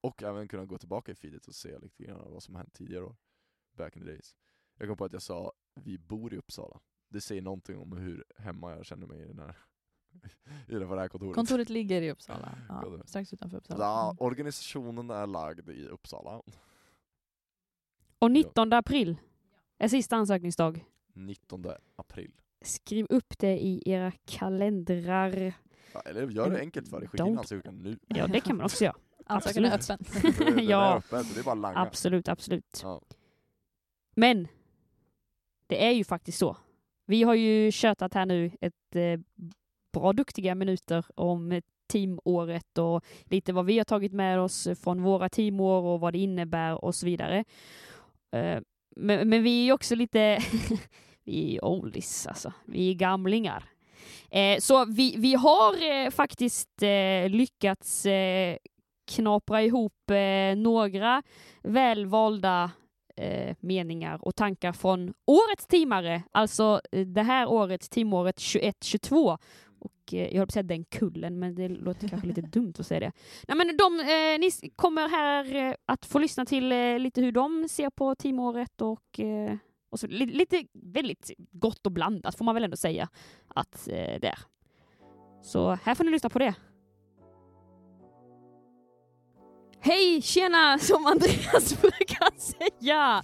Och 0.01 0.23
även 0.23 0.49
kunna 0.49 0.65
gå 0.65 0.79
tillbaka 0.79 1.13
i 1.13 1.15
feedet 1.15 1.47
och 1.49 1.55
se 1.55 1.79
lite 1.79 2.05
grann 2.05 2.33
vad 2.33 2.43
som 2.43 2.55
har 2.55 2.63
hänt 2.63 2.75
tidigare 2.75 3.05
år. 3.05 3.17
Back 3.77 3.97
in 3.97 4.03
the 4.03 4.09
days. 4.09 4.37
Jag 4.79 4.89
kom 4.89 4.97
på 4.97 5.05
att 5.05 5.13
jag 5.13 5.23
sa 5.23 5.53
vi 5.75 5.99
bor 5.99 6.35
i 6.35 6.37
Uppsala. 6.37 6.81
Det 7.09 7.21
säger 7.21 7.43
någonting 7.43 7.79
om 7.79 7.93
hur 7.93 8.25
hemma 8.37 8.77
jag 8.77 8.87
känner 8.87 9.07
mig 9.07 9.21
i 9.23 9.25
den 9.27 9.39
här, 9.39 9.57
i 10.69 10.75
det 10.75 10.87
här 10.87 11.09
kontoret. 11.09 11.35
Kontoret 11.35 11.69
ligger 11.69 12.03
i 12.03 12.11
Uppsala, 12.11 12.59
ja, 12.69 13.03
strax 13.07 13.33
utanför 13.33 13.57
Uppsala. 13.57 13.85
Ja, 13.85 14.11
Mm. 14.11 14.17
organisationen 14.21 15.11
är 15.11 15.27
lagd 15.27 15.69
i 15.69 15.87
Uppsala. 15.89 16.43
Och 18.19 18.31
19 18.31 18.73
april 18.73 19.17
är 19.79 19.89
sista 19.89 20.17
ansökningsdag. 20.17 20.85
19 21.13 21.65
april. 21.97 22.33
Skriv 22.61 23.07
upp 23.11 23.39
det 23.39 23.59
i 23.65 23.83
era 23.87 24.13
kalendrar. 24.25 25.55
Ja, 25.93 26.01
eller 26.01 26.29
gör 26.29 26.51
det 26.51 26.61
enkelt 26.61 26.89
för 26.89 27.01
dig, 27.01 27.09
skicka 27.09 27.27
in 27.27 27.39
ansökan 27.39 27.79
nu. 27.83 27.99
Ja, 28.07 28.27
det 28.27 28.41
kan 28.41 28.57
man 28.57 28.65
också 28.65 28.85
göra. 28.85 28.97
Ansökan 29.27 29.65
är 29.65 29.75
absolut. 29.75 30.01
öppen. 30.17 30.33
Den 30.47 30.59
är 30.59 30.63
Ja. 30.71 30.97
öppen, 30.97 31.25
så 31.25 31.35
det 31.35 31.41
är 31.41 31.45
bara 31.45 31.53
att 31.53 31.59
langa. 31.59 31.79
Absolut, 31.79 32.29
absolut. 32.29 32.81
Ja. 32.83 33.01
Men 34.17 34.49
det 35.67 35.87
är 35.87 35.91
ju 35.91 36.05
faktiskt 36.05 36.39
så. 36.39 36.57
Vi 37.07 37.23
har 37.23 37.35
ju 37.35 37.73
tjötat 37.73 38.15
här 38.15 38.27
nu 38.27 38.51
ett 38.61 38.97
eh, 38.97 39.21
bra 39.93 40.13
duktiga 40.13 40.55
minuter 40.55 41.05
om 41.15 41.61
teamåret 41.89 42.79
och 42.79 43.05
lite 43.25 43.53
vad 43.53 43.67
vi 43.67 43.79
har 43.79 43.85
tagit 43.85 44.13
med 44.13 44.41
oss 44.41 44.69
från 44.83 45.03
våra 45.03 45.29
teamår 45.29 45.83
och 45.83 46.01
vad 46.01 46.13
det 46.13 46.19
innebär 46.19 46.85
och 46.85 46.95
så 46.95 47.07
vidare. 47.07 47.45
Eh, 48.33 48.59
men, 48.97 49.29
men 49.29 49.43
vi 49.43 49.61
är 49.61 49.65
ju 49.65 49.73
också 49.73 49.95
lite, 49.95 50.39
vi 51.25 51.57
är 51.57 51.65
oldies 51.65 52.27
alltså, 52.27 52.53
vi 52.65 52.91
är 52.91 52.95
gamlingar. 52.95 53.65
Eh, 54.31 54.59
så 54.59 54.85
vi, 54.85 55.15
vi 55.19 55.35
har 55.35 55.91
eh, 56.05 56.11
faktiskt 56.11 56.83
lyckats 57.29 58.07
knapra 59.07 59.63
ihop 59.63 60.11
eh, 60.11 60.57
några 60.57 61.23
välvalda 61.63 62.71
eh, 63.17 63.57
meningar 63.61 64.19
och 64.23 64.37
tankar 64.37 64.73
från 64.73 65.15
årets 65.25 65.67
teamare, 65.67 66.23
alltså 66.33 66.81
eh, 66.93 67.07
det 67.07 67.23
här 67.23 67.49
året, 67.49 67.91
teamåret 67.91 68.37
21-22. 68.37 69.39
Och 69.79 70.15
eh, 70.15 70.27
jag 70.27 70.39
höll 70.39 70.47
på 70.47 70.51
att 70.51 70.53
säga 70.53 70.63
den 70.63 70.85
kullen, 70.85 71.39
men 71.39 71.55
det 71.55 71.69
låter 71.69 72.09
kanske 72.09 72.29
lite 72.29 72.41
dumt 72.41 72.75
att 72.79 72.87
säga 72.87 73.01
det. 73.01 73.13
Nej, 73.49 73.57
men 73.57 73.77
de, 73.77 74.01
eh, 74.01 74.39
ni 74.39 74.71
kommer 74.77 75.09
här 75.09 75.55
eh, 75.55 75.75
att 75.87 76.07
få 76.07 76.19
lyssna 76.19 76.45
till 76.45 76.73
eh, 76.73 76.99
lite 76.99 77.21
hur 77.21 77.33
de 77.33 77.69
ser 77.69 77.91
på 77.91 78.15
teamåret 78.15 78.81
och, 78.81 79.21
eh, 79.21 79.57
och 79.91 80.01
så, 80.01 80.07
lite 80.07 80.65
väldigt 80.73 81.31
gott 81.53 81.87
och 81.87 81.93
blandat 81.93 82.39
får 82.39 82.45
man 82.45 82.55
väl 82.55 82.65
ändå 82.65 82.77
säga 82.77 83.09
att 83.49 83.89
eh, 83.89 84.21
det 84.21 84.29
är. 84.29 84.39
Så 85.43 85.79
här 85.83 85.95
får 85.95 86.05
ni 86.05 86.11
lyssna 86.11 86.31
på 86.31 86.39
det. 86.39 86.55
Hej, 89.81 90.23
tjena, 90.23 90.79
som 90.79 91.07
Andreas 91.07 91.81
brukar 91.81 92.39
säga. 92.41 93.23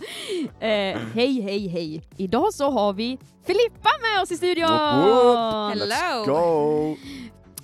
Eh, 0.61 0.99
hej, 1.15 1.41
hej, 1.41 1.69
hej. 1.69 2.03
Idag 2.17 2.55
så 2.55 2.71
har 2.71 2.93
vi 2.93 3.19
Filippa 3.47 3.91
med 4.03 4.23
oss 4.23 4.31
i 4.31 4.37
studion. 4.37 4.69
Let's 4.69 6.27
go! 6.27 6.97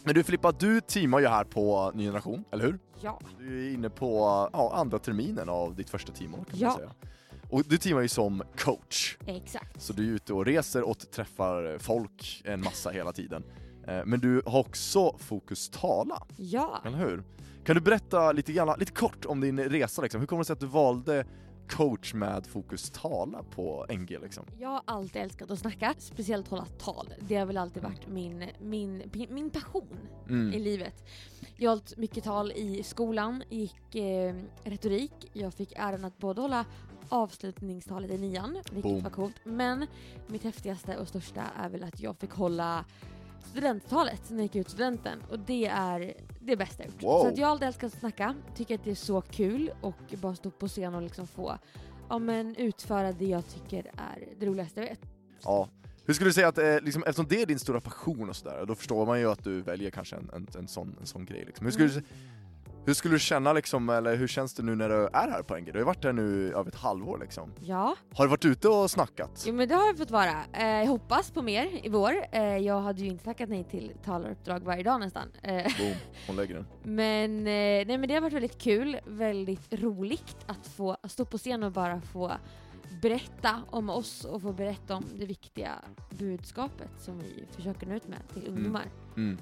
Men 0.04 0.14
du 0.14 0.22
Filippa, 0.24 0.52
du 0.52 0.80
teamar 0.80 1.20
ju 1.20 1.26
här 1.26 1.44
på 1.44 1.92
Ny 1.94 2.04
Generation, 2.04 2.44
eller 2.52 2.64
hur? 2.64 2.78
Ja. 3.00 3.20
Du 3.38 3.66
är 3.68 3.74
inne 3.74 3.90
på 3.90 4.18
ja, 4.52 4.72
andra 4.74 4.98
terminen 4.98 5.48
av 5.48 5.74
ditt 5.74 5.90
första 5.90 6.12
teamår 6.12 6.44
kan 6.50 6.58
Ja. 6.58 6.68
man 6.68 6.76
säga. 6.76 6.90
Och 7.50 7.62
du 7.66 7.78
teamar 7.78 8.02
ju 8.02 8.08
som 8.08 8.42
coach, 8.58 9.16
Exakt. 9.26 9.82
så 9.82 9.92
du 9.92 10.08
är 10.10 10.14
ute 10.14 10.32
och 10.32 10.46
reser 10.46 10.82
och 10.88 10.98
träffar 11.10 11.78
folk 11.78 12.42
en 12.44 12.62
massa 12.62 12.90
hela 12.90 13.12
tiden. 13.12 13.44
Eh, 13.88 14.00
Men 14.06 14.20
du 14.20 14.42
har 14.46 14.60
också 14.60 15.16
fokus 15.18 15.68
tala, 15.70 16.22
Ja. 16.36 16.82
eller 16.84 16.98
hur? 16.98 17.22
Kan 17.64 17.74
du 17.74 17.80
berätta 17.80 18.32
lite, 18.32 18.52
grann, 18.52 18.78
lite 18.78 18.92
kort 18.92 19.24
om 19.26 19.40
din 19.40 19.60
resa 19.60 20.02
liksom? 20.02 20.20
Hur 20.20 20.26
kommer 20.26 20.40
det 20.40 20.44
sig 20.46 20.52
att 20.54 20.60
du 20.60 20.66
valde 20.66 21.24
coach 21.68 22.14
med 22.14 22.46
fokus 22.46 22.90
tala 22.90 23.42
på 23.42 23.86
NG 23.88 24.18
liksom? 24.22 24.44
Jag 24.58 24.68
har 24.68 24.82
alltid 24.84 25.22
älskat 25.22 25.50
att 25.50 25.58
snacka, 25.58 25.94
speciellt 25.98 26.48
hålla 26.48 26.64
tal. 26.64 27.14
Det 27.20 27.36
har 27.36 27.46
väl 27.46 27.56
alltid 27.56 27.82
varit 27.82 28.08
min, 28.08 28.44
min, 28.60 29.02
min 29.30 29.50
passion 29.50 29.98
i 30.28 30.32
Mm. 30.32 30.62
livet. 30.62 31.04
Jag 31.56 31.70
har 31.70 31.76
hållit 31.76 31.96
mycket 31.96 32.24
tal 32.24 32.52
i 32.52 32.82
skolan, 32.82 33.42
gick 33.48 33.94
eh, 33.94 34.34
retorik. 34.64 35.12
Jag 35.32 35.54
fick 35.54 35.72
äran 35.76 36.04
att 36.04 36.18
både 36.18 36.40
hålla 36.40 36.64
avslutningstalet 37.08 38.10
i 38.10 38.18
nian, 38.18 38.52
vilket 38.54 38.82
Boom. 38.82 39.02
var 39.02 39.10
coolt. 39.10 39.34
Men 39.44 39.86
mitt 40.26 40.44
häftigaste 40.44 40.96
och 40.96 41.08
största 41.08 41.42
är 41.56 41.68
väl 41.68 41.84
att 41.84 42.00
jag 42.00 42.16
fick 42.16 42.30
hålla 42.32 42.84
studenttalet 43.40 44.30
när 44.30 44.36
jag 44.36 44.42
gick 44.42 44.56
ut 44.56 44.70
studenten 44.70 45.22
och 45.30 45.38
det 45.38 45.66
är 45.66 46.14
det 46.40 46.56
bästa 46.56 46.82
jag 46.82 46.92
gjort. 46.92 47.02
Wow. 47.02 47.20
Så 47.20 47.28
att 47.28 47.38
jag 47.38 47.46
har 47.46 47.52
alltid 47.52 47.68
älskat 47.68 47.92
att 47.92 47.98
snacka, 47.98 48.34
tycker 48.54 48.74
att 48.74 48.84
det 48.84 48.90
är 48.90 48.94
så 48.94 49.20
kul 49.20 49.70
och 49.80 50.14
bara 50.22 50.34
stå 50.34 50.50
på 50.50 50.68
scen 50.68 50.94
och 50.94 51.02
liksom 51.02 51.26
få 51.26 51.58
ja, 52.08 52.18
men 52.18 52.56
utföra 52.56 53.12
det 53.12 53.26
jag 53.26 53.48
tycker 53.48 53.78
är 53.78 54.28
det 54.40 54.46
roligaste 54.46 54.80
jag 54.80 54.88
vet. 54.88 55.00
Ja. 55.42 55.68
Hur 56.06 56.14
skulle 56.14 56.30
du 56.30 56.34
säga 56.34 56.48
att, 56.48 56.58
eh, 56.58 56.80
liksom, 56.80 57.02
eftersom 57.02 57.26
det 57.28 57.42
är 57.42 57.46
din 57.46 57.58
stora 57.58 57.80
passion 57.80 58.28
och 58.28 58.36
sådär, 58.36 58.64
då 58.66 58.74
förstår 58.74 59.06
man 59.06 59.20
ju 59.20 59.30
att 59.30 59.44
du 59.44 59.60
väljer 59.60 59.90
kanske 59.90 60.16
en, 60.16 60.30
en, 60.34 60.46
en, 60.58 60.68
sån, 60.68 60.96
en 61.00 61.06
sån 61.06 61.24
grej 61.24 61.44
liksom. 61.46 61.66
Hur 61.66 61.72
skulle, 61.72 61.88
du, 61.88 62.02
hur 62.88 62.94
skulle 62.94 63.14
du 63.14 63.18
känna 63.18 63.52
liksom, 63.52 63.88
eller 63.88 64.16
hur 64.16 64.26
känns 64.26 64.54
det 64.54 64.62
nu 64.62 64.74
när 64.74 64.88
du 64.88 64.94
är 65.12 65.28
här 65.30 65.42
på 65.42 65.56
NG? 65.56 65.64
Du 65.64 65.72
har 65.72 65.78
ju 65.78 65.84
varit 65.84 66.04
här 66.04 66.12
nu 66.12 66.52
över 66.52 66.68
ett 66.70 66.74
halvår 66.76 67.18
liksom. 67.18 67.52
Ja, 67.60 67.96
Har 68.14 68.24
du 68.24 68.30
varit 68.30 68.44
ute 68.44 68.68
och 68.68 68.90
snackat? 68.90 69.44
jo, 69.46 69.54
men 69.54 69.68
det 69.68 69.74
har 69.74 69.86
jag 69.86 69.98
fått 69.98 70.10
vara. 70.10 70.44
Eh, 70.52 70.66
jag 70.66 70.86
hoppas 70.86 71.30
på 71.30 71.42
mer 71.42 71.80
i 71.86 71.88
vår. 71.88 72.12
Eh, 72.32 72.42
jag 72.42 72.80
hade 72.80 73.00
ju 73.00 73.06
inte 73.08 73.24
tackat 73.24 73.48
nej 73.48 73.64
till 73.64 73.92
talaruppdrag 74.04 74.60
varje 74.60 74.82
dag 74.82 75.00
nästan. 75.00 75.28
Eh, 75.42 75.54
Boom, 75.78 75.94
hon 76.26 76.36
lägger 76.36 76.54
den. 76.54 76.66
men, 76.82 77.38
eh, 77.38 77.86
nej, 77.86 77.98
men 77.98 78.08
det 78.08 78.14
har 78.14 78.20
varit 78.20 78.32
väldigt 78.32 78.58
kul, 78.58 78.96
väldigt 79.06 79.74
roligt 79.74 80.36
att 80.46 80.66
få 80.66 80.96
stå 81.04 81.24
på 81.24 81.38
scen 81.38 81.62
och 81.62 81.72
bara 81.72 82.00
få 82.00 82.32
berätta 83.02 83.62
om 83.70 83.90
oss 83.90 84.24
och 84.24 84.42
få 84.42 84.52
berätta 84.52 84.94
om 84.96 85.04
det 85.18 85.26
viktiga 85.26 85.72
budskapet 86.10 86.90
som 86.98 87.18
vi 87.18 87.44
försöker 87.56 87.86
nå 87.86 87.94
ut 87.94 88.08
med 88.08 88.18
till 88.34 88.48
ungdomar. 88.48 88.86
Mm. 89.16 89.38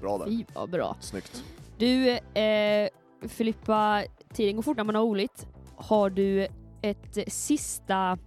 Bra 0.00 0.18
där. 0.18 0.26
Fy 0.26 0.44
vad 0.54 0.70
bra. 0.70 0.96
Snyggt. 1.00 1.44
Du, 1.80 2.10
eh, 2.40 2.88
Filippa, 3.28 4.04
tiden 4.34 4.56
går 4.56 4.62
fort 4.62 4.76
när 4.76 4.84
man 4.84 4.94
har 4.94 5.02
roligt. 5.02 5.46
Har 5.76 6.10
du 6.10 6.46
ett 6.82 7.32
sista 7.32 8.18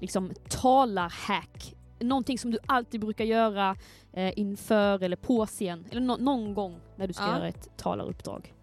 liksom, 0.00 0.32
talarhack? 0.48 1.74
Någonting 2.00 2.38
som 2.38 2.50
du 2.50 2.58
alltid 2.66 3.00
brukar 3.00 3.24
göra 3.24 3.76
eh, 4.12 4.38
inför 4.38 5.02
eller 5.02 5.16
på 5.16 5.46
scen, 5.46 5.86
eller 5.90 6.00
nå- 6.00 6.16
någon 6.16 6.54
gång 6.54 6.80
när 6.96 7.06
du 7.06 7.12
ska 7.12 7.24
Ja. 7.24 7.36
göra 7.36 7.48
ett 7.48 7.76
talaruppdrag. 7.76 8.54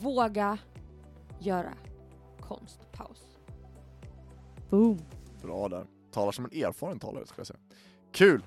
Våga 0.00 0.58
göra 1.40 1.72
konstpaus. 2.40 3.38
Boom. 4.70 4.98
Bra 5.42 5.68
där. 5.68 5.86
Talar 6.12 6.32
som 6.32 6.44
en 6.44 6.64
erfaren 6.64 6.98
talare 6.98 7.26
skulle 7.26 7.40
jag 7.40 7.46
säga. 7.46 7.60
Kul! 8.12 8.42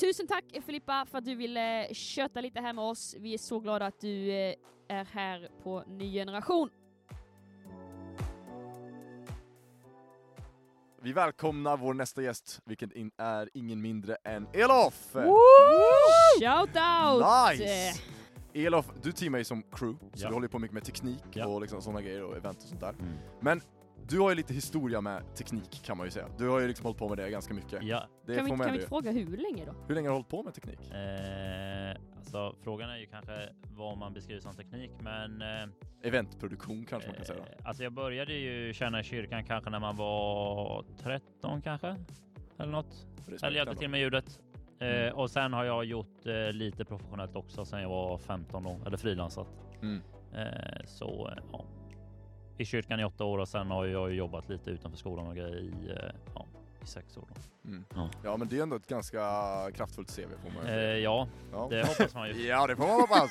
Tusen 0.00 0.26
tack 0.26 0.44
Filippa 0.66 1.06
för 1.10 1.18
att 1.18 1.24
du 1.24 1.34
ville 1.34 1.94
köta 1.94 2.40
lite 2.40 2.60
här 2.60 2.72
med 2.72 2.84
oss. 2.84 3.16
Vi 3.18 3.34
är 3.34 3.38
så 3.38 3.60
glada 3.60 3.86
att 3.86 4.00
du 4.00 4.30
eh, 4.32 4.54
är 4.88 5.04
här 5.04 5.48
på 5.62 5.84
Ny 5.86 6.12
Generation. 6.12 6.70
Vi 11.02 11.12
välkomnar 11.12 11.76
vår 11.76 11.94
nästa 11.94 12.22
gäst, 12.22 12.60
vilken 12.64 12.96
in 12.96 13.10
är 13.16 13.50
ingen 13.54 13.82
mindre 13.82 14.16
än 14.24 14.46
Elof! 14.52 15.12
Shout 16.40 16.76
out! 16.76 17.24
Nice! 17.50 18.00
Elof, 18.54 18.86
du 19.02 19.12
teamar 19.12 19.38
ju 19.38 19.44
som 19.44 19.62
crew, 19.62 19.98
så 20.14 20.24
Ja. 20.24 20.28
du 20.28 20.34
håller 20.34 20.48
på 20.48 20.58
mycket 20.58 20.74
med 20.74 20.84
teknik 20.84 21.22
Ja. 21.32 21.46
och 21.46 21.60
liksom 21.60 21.82
sådana 21.82 22.02
grejer 22.02 22.22
och 22.22 22.36
event 22.36 22.56
och 22.62 22.68
sånt 22.68 22.80
där. 22.80 22.92
Mm. 22.92 23.12
Men 23.40 23.60
du 24.10 24.20
har 24.20 24.30
ju 24.30 24.36
lite 24.36 24.54
historia 24.54 25.00
med 25.00 25.34
teknik 25.36 25.82
kan 25.84 25.96
man 25.96 26.06
ju 26.06 26.10
säga. 26.10 26.26
Du 26.38 26.48
har 26.48 26.60
ju 26.60 26.68
liksom 26.68 26.84
hållit 26.86 26.98
på 26.98 27.08
med 27.08 27.18
det 27.18 27.30
ganska 27.30 27.54
mycket. 27.54 27.82
Ja, 27.82 28.02
Det 28.26 28.34
kan 28.36 28.44
vi, 28.44 28.50
kan 28.50 28.58
vi 28.58 28.74
inte 28.74 28.86
fråga 28.88 29.10
hur 29.10 29.36
länge 29.36 29.64
då? 29.64 29.72
Hur 29.88 29.94
länge 29.94 30.08
har 30.08 30.12
du 30.12 30.16
hållit 30.16 30.28
på 30.28 30.42
med 30.42 30.54
teknik? 30.54 30.80
eh, 30.90 31.96
alltså 32.16 32.54
frågan 32.62 32.90
är 32.90 32.96
ju 32.96 33.06
kanske 33.06 33.48
vad 33.76 33.98
man 33.98 34.12
beskriver 34.12 34.40
som 34.40 34.54
teknik, 34.54 34.90
men 35.00 35.42
eh, 35.42 35.68
Eventproduktion 36.02 36.84
kanske 36.88 37.08
man 37.08 37.16
kan 37.16 37.24
säga. 37.24 37.38
eh, 37.38 37.66
alltså 37.66 37.82
jag 37.82 37.92
började 37.92 38.32
ju 38.34 38.72
tjäna 38.72 39.00
i 39.00 39.04
kyrkan 39.04 39.44
kanske 39.44 39.70
när 39.70 39.80
man 39.80 39.96
var 39.96 40.84
13 41.02 41.62
kanske, 41.62 41.96
eller 42.58 42.72
något. 42.72 43.06
Respekt 43.16 43.42
Eller 43.42 43.56
hjälpte 43.56 43.76
till 43.76 43.88
med 43.90 44.00
ljudet. 44.00 44.40
Eh, 44.80 44.88
Mm. 44.88 45.14
och 45.14 45.30
sen 45.30 45.52
har 45.52 45.64
jag 45.64 45.84
gjort 45.84 46.26
eh, 46.26 46.52
lite 46.52 46.84
professionellt 46.84 47.36
också 47.36 47.64
sen 47.64 47.82
jag 47.82 47.88
var 47.88 48.18
15 48.18 48.62
då, 48.64 48.80
eller 48.86 48.96
frilansat. 48.96 49.48
Mm. 49.82 50.00
Eh, 50.34 50.84
så 50.86 51.28
eh, 51.28 51.42
ja. 51.52 51.64
I 52.60 52.64
kyrkan 52.64 53.00
i 53.00 53.04
åtta 53.04 53.24
år 53.24 53.38
och 53.38 53.48
sen 53.48 53.70
har 53.70 53.86
jag 53.86 54.14
jobbat 54.14 54.48
lite 54.48 54.70
utanför 54.70 54.98
skolan 54.98 55.26
och 55.26 55.36
grejer 55.36 55.58
i, 55.58 55.90
eh, 55.90 56.12
ja, 56.34 56.46
i 56.82 56.86
sex 56.86 57.16
år. 57.16 57.28
Då. 57.28 57.68
Mm. 57.68 57.84
Ja. 57.94 58.10
Ja 58.24 58.36
men 58.36 58.48
det 58.48 58.58
är 58.58 58.62
ändå 58.62 58.76
ett 58.76 58.86
ganska 58.86 59.20
kraftfullt 59.74 60.16
CV 60.16 60.20
får 60.42 60.50
man 60.50 60.66
ju 60.66 60.72
Eh, 60.72 60.80
ja, 60.98 61.28
ja. 61.52 61.66
det 61.70 61.86
hoppas 61.86 62.14
man 62.14 62.28
ju. 62.28 62.46
Ja 62.46 62.66
det 62.66 62.76
får 62.76 62.86
man 62.86 63.00
hoppas! 63.00 63.30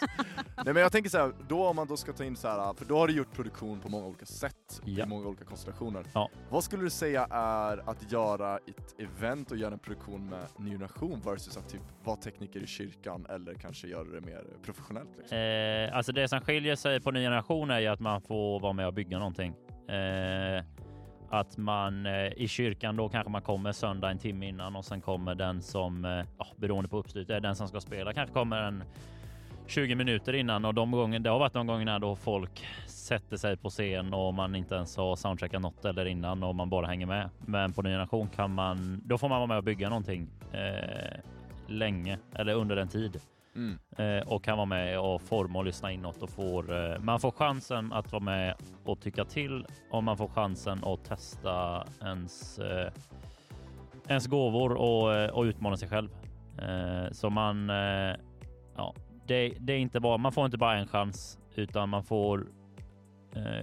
Nej 0.56 0.74
men 0.74 0.76
jag 0.76 0.91
tänker 0.91 1.10
så 1.10 1.18
här, 1.18 1.34
då 1.47 1.68
om 1.68 1.76
man 1.76 1.88
då 1.88 1.97
ska 1.97 2.14
ta 2.14 2.24
in 2.24 2.36
så 2.36 2.47
här, 2.47 2.74
för 2.74 2.86
då 2.86 2.97
har 2.97 3.08
du 3.08 3.14
gjort 3.14 3.34
produktion 3.34 3.80
på 3.80 3.89
många 3.89 4.06
olika 4.06 4.26
sätt, 4.26 4.82
Ja. 4.86 5.04
i 5.04 5.08
många 5.08 5.28
olika 5.28 5.45
konstellationer. 5.45 6.04
Ja. 6.14 6.30
Vad 6.50 6.64
skulle 6.64 6.84
du 6.84 6.89
säga 6.89 7.28
är 7.32 7.89
att 7.89 8.12
göra 8.12 8.58
ett 8.58 8.95
event 9.00 9.52
och 9.52 9.58
göra 9.58 9.74
en 9.74 9.80
produktion 9.80 10.30
med 10.30 10.45
ny 10.58 10.72
generation 10.72 11.22
versus 11.26 11.58
att 11.58 11.70
typ 11.70 11.82
vara 12.04 12.18
tekniker 12.18 12.60
i 12.60 12.68
kyrkan 12.68 13.26
eller 13.30 13.54
kanske 13.54 13.88
göra 13.88 14.04
det 14.04 14.22
mer 14.22 14.43
professionellt? 14.64 15.10
Liksom? 15.18 15.38
Eh, 15.38 15.97
alltså 15.97 16.12
det 16.12 16.28
som 16.28 16.41
skiljer 16.41 16.76
sig 16.76 17.02
på 17.02 17.12
ny 17.12 17.20
generation 17.24 17.72
är 17.72 17.80
ju 17.80 17.88
att 17.88 18.00
man 18.00 18.22
får 18.22 18.60
vara 18.60 18.74
med 18.74 18.88
och 18.88 18.93
bygga 18.93 19.18
någonting. 19.20 19.54
Eh, 19.89 20.64
att 21.30 21.58
man 21.58 22.06
eh, 22.06 22.28
i 22.38 22.48
kyrkan 22.48 22.96
då 22.96 23.10
kanske 23.10 23.32
man 23.32 23.42
kommer 23.42 23.72
söndag 23.72 24.12
en 24.12 24.20
timme 24.20 24.48
innan 24.48 24.76
och 24.76 24.86
sen 24.86 25.02
kommer 25.02 25.36
den 25.36 25.62
som, 25.62 26.06
eh, 26.06 26.26
ja, 26.38 26.48
beroende 26.56 26.90
på 26.90 26.98
uppstyrt, 26.98 27.30
är 27.30 27.40
den 27.40 27.56
som 27.56 27.68
ska 27.68 27.80
spela 27.80 28.14
kanske 28.14 28.34
kommer 28.34 28.58
en 28.58 28.84
20 29.68 29.96
minuter 29.96 30.34
innan 30.34 30.66
och 30.66 30.74
de 30.74 30.92
gånger, 30.92 31.20
det 31.20 31.30
har 31.30 31.40
varit 31.40 31.54
de 31.54 31.68
gångerna 31.68 32.00
då 32.00 32.16
folk 32.16 32.66
sätter 32.88 33.38
sig 33.38 33.58
på 33.58 33.70
scen 33.70 34.14
och 34.14 34.34
man 34.34 34.56
inte 34.56 34.76
ens 34.76 34.98
har 34.98 35.16
soundcheckat 35.16 35.62
något 35.62 35.86
eller 35.86 36.06
innan 36.06 36.44
och 36.44 36.56
man 36.56 36.70
bara 36.70 36.86
hänger 36.86 37.06
med. 37.06 37.30
Men 37.46 37.74
på 37.74 37.82
ny 37.82 37.90
generation 37.90 38.30
kan 38.36 38.54
man, 38.54 39.02
då 39.06 39.18
får 39.18 39.30
man 39.30 39.38
vara 39.38 39.48
med 39.48 39.58
och 39.58 39.64
bygga 39.64 39.90
någonting 39.90 40.28
eh, 40.52 41.20
länge 41.68 42.20
eller 42.36 42.54
under 42.54 42.78
en 42.78 42.88
tid 42.88 43.22
Mm. 43.56 43.80
eh, 43.97 44.28
och 44.28 44.43
kan 44.43 44.58
vara 44.58 44.66
med 44.66 45.00
och 45.00 45.22
forma 45.22 45.60
och 45.60 45.66
lyssna 45.66 45.91
inåt 45.91 46.22
och 46.22 46.30
får 46.30 46.91
eh, 46.93 47.00
man 47.00 47.20
får 47.20 47.32
chansen 47.32 47.93
att 47.93 48.12
vara 48.12 48.24
med 48.24 48.56
och 48.86 49.02
tycka 49.02 49.26
till 49.26 49.66
och 49.91 50.04
man 50.04 50.18
får 50.18 50.28
chansen 50.28 50.84
att 50.84 51.06
testa 51.06 51.84
ens 52.02 52.60
eh, 52.60 52.91
ens 54.08 54.28
gåvor 54.28 54.74
och, 54.74 55.30
och 55.38 55.43
utmana 55.43 55.78
sig 55.78 55.89
själv. 55.89 56.10
Så 57.12 57.30
man 57.30 57.70
ja, 58.76 58.93
det, 59.28 59.54
det 59.60 59.74
är 59.74 59.78
inte 59.78 60.00
bara, 60.00 60.18
man 60.18 60.32
får 60.32 60.45
inte 60.45 60.58
bara 60.58 60.78
en 60.78 60.88
chans 60.88 61.39
utan 61.56 61.89
man 61.89 62.04
får 62.04 62.47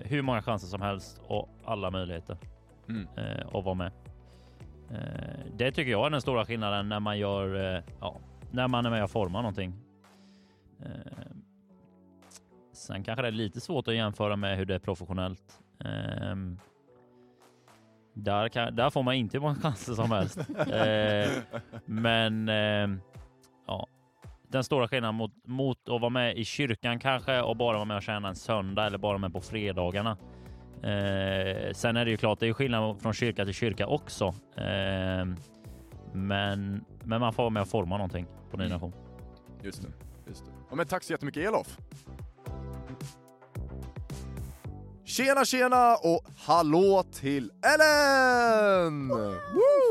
hur 0.05 0.23
många 0.23 0.43
chanser 0.43 0.67
som 0.67 0.83
helst 0.83 1.21
och 1.27 1.49
alla 1.65 1.91
möjligheter 1.91 2.37
Mm. 2.89 3.07
att 3.53 3.65
vara 3.65 3.75
med. 3.75 3.93
Det 5.57 5.73
tycker 5.73 5.91
jag 5.91 6.07
är 6.07 6.11
den 6.11 6.21
stora 6.21 6.45
skillnaden 6.45 6.89
när 6.89 7.01
man 7.01 7.19
gör, 7.19 7.83
ja, 8.01 8.17
när 8.57 8.69
man 8.69 8.87
är 8.87 8.91
med 8.91 9.05
och 9.05 9.11
formar 9.11 9.43
någonting. 9.43 9.75
Eh, 10.83 10.91
sen 12.73 13.05
kanske 13.05 13.23
det 13.23 13.29
är 13.29 13.33
lite 13.33 13.61
svårt 13.61 13.89
att 13.89 13.95
jämföra 13.95 14.37
med 14.37 14.57
hur 14.57 14.65
det 14.65 14.75
är 14.75 14.79
professionellt. 14.79 15.61
Eh, 15.85 16.37
där, 18.15 18.49
kan, 18.49 18.77
där 18.77 18.91
får 18.91 19.03
man 19.03 19.15
inte 19.15 19.37
hur 19.37 19.43
många 19.43 19.55
chanser 19.63 19.95
som 19.95 20.11
helst. 20.11 20.39
Eh, 20.59 21.31
men 21.85 22.49
eh, 22.49 22.99
ja, 23.67 23.87
den 24.49 24.65
stora 24.65 24.89
skillnaden 24.89 25.15
mot, 25.15 25.33
mot 25.45 25.89
att 25.89 26.01
vara 26.01 26.11
med 26.11 26.37
i 26.37 26.45
kyrkan 26.45 26.99
kanske 26.99 27.41
och 27.41 27.57
bara 27.57 27.77
vara 27.77 27.85
med 27.85 27.97
och 27.97 28.03
tjäna 28.03 28.29
en 28.29 28.37
söndag 28.37 28.87
eller 28.87 28.99
bara 28.99 29.13
vara 29.13 29.19
med 29.19 29.33
på 29.33 29.41
fredagarna. 29.41 30.17
Eh, 30.83 31.73
sen 31.73 31.97
är 31.97 32.05
det 32.05 32.11
ju 32.11 32.17
klart, 32.17 32.41
det 32.41 32.49
är 32.49 32.53
skillnad 32.53 33.03
från 33.03 33.13
kyrka 33.13 33.45
till 33.45 33.55
kyrka 33.55 33.87
också. 33.87 34.35
Ehm, 34.57 35.37
men, 36.17 36.85
men 37.05 37.21
man 37.21 37.33
får 37.33 37.43
vara 37.43 37.51
med 37.51 37.63
och 37.63 37.69
forma 37.69 37.97
någonting 37.97 38.27
på 38.51 38.57
Ny 38.57 38.69
Nation. 38.69 38.93
Just 39.63 39.83
det, 39.83 39.89
just 40.27 40.45
det. 40.45 40.51
Ja, 40.71 40.77
men 40.77 40.87
tack 40.87 41.03
så 41.03 41.13
jättemycket 41.13 41.49
Elof! 41.49 41.79
Tjena 45.05 45.45
tjena 45.45 45.97
och 45.97 46.25
hallå 46.37 47.05
till 47.13 47.53
Ellen! 47.75 49.09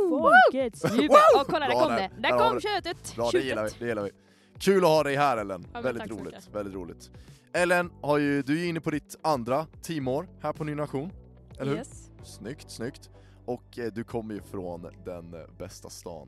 Folkets 0.09 0.83
jubel! 0.83 1.17
Åh 1.35 1.43
kolla, 1.45 1.67
där 1.67 1.83
kom 1.83 1.95
det! 1.95 2.11
Där 2.19 2.29
kom 2.49 2.61
köttet! 2.61 3.15
Bra, 3.15 3.29
det 3.31 3.39
gillar 3.39 3.63
vi, 3.63 3.69
det 3.79 3.87
gillar 3.87 4.03
vi. 4.03 4.11
Kul 4.59 4.83
att 4.83 4.89
ha 4.89 5.03
dig 5.03 5.15
här 5.15 5.37
Ellen, 5.37 5.67
men 5.73 5.83
väldigt 5.83 6.11
roligt, 6.11 6.49
väldigt 6.51 6.75
roligt. 6.75 7.11
Ellen, 7.53 7.91
har 8.01 8.17
ju, 8.17 8.41
du 8.41 8.61
är 8.61 8.69
inne 8.69 8.81
på 8.81 8.91
ditt 8.91 9.15
andra 9.21 9.65
teamår 9.81 10.29
här 10.41 10.53
på 10.53 10.63
Ny 10.63 10.75
Nation, 10.75 11.11
eller 11.59 11.71
hur? 11.71 11.77
Yes. 11.77 12.11
Snyggt, 12.23 12.71
snyggt. 12.71 13.09
Och 13.45 13.79
eh, 13.79 13.91
du 13.93 14.03
kommer 14.03 14.33
ju 14.33 14.41
från 14.41 14.87
den 15.05 15.33
eh, 15.33 15.39
bästa 15.57 15.89
stan 15.89 16.27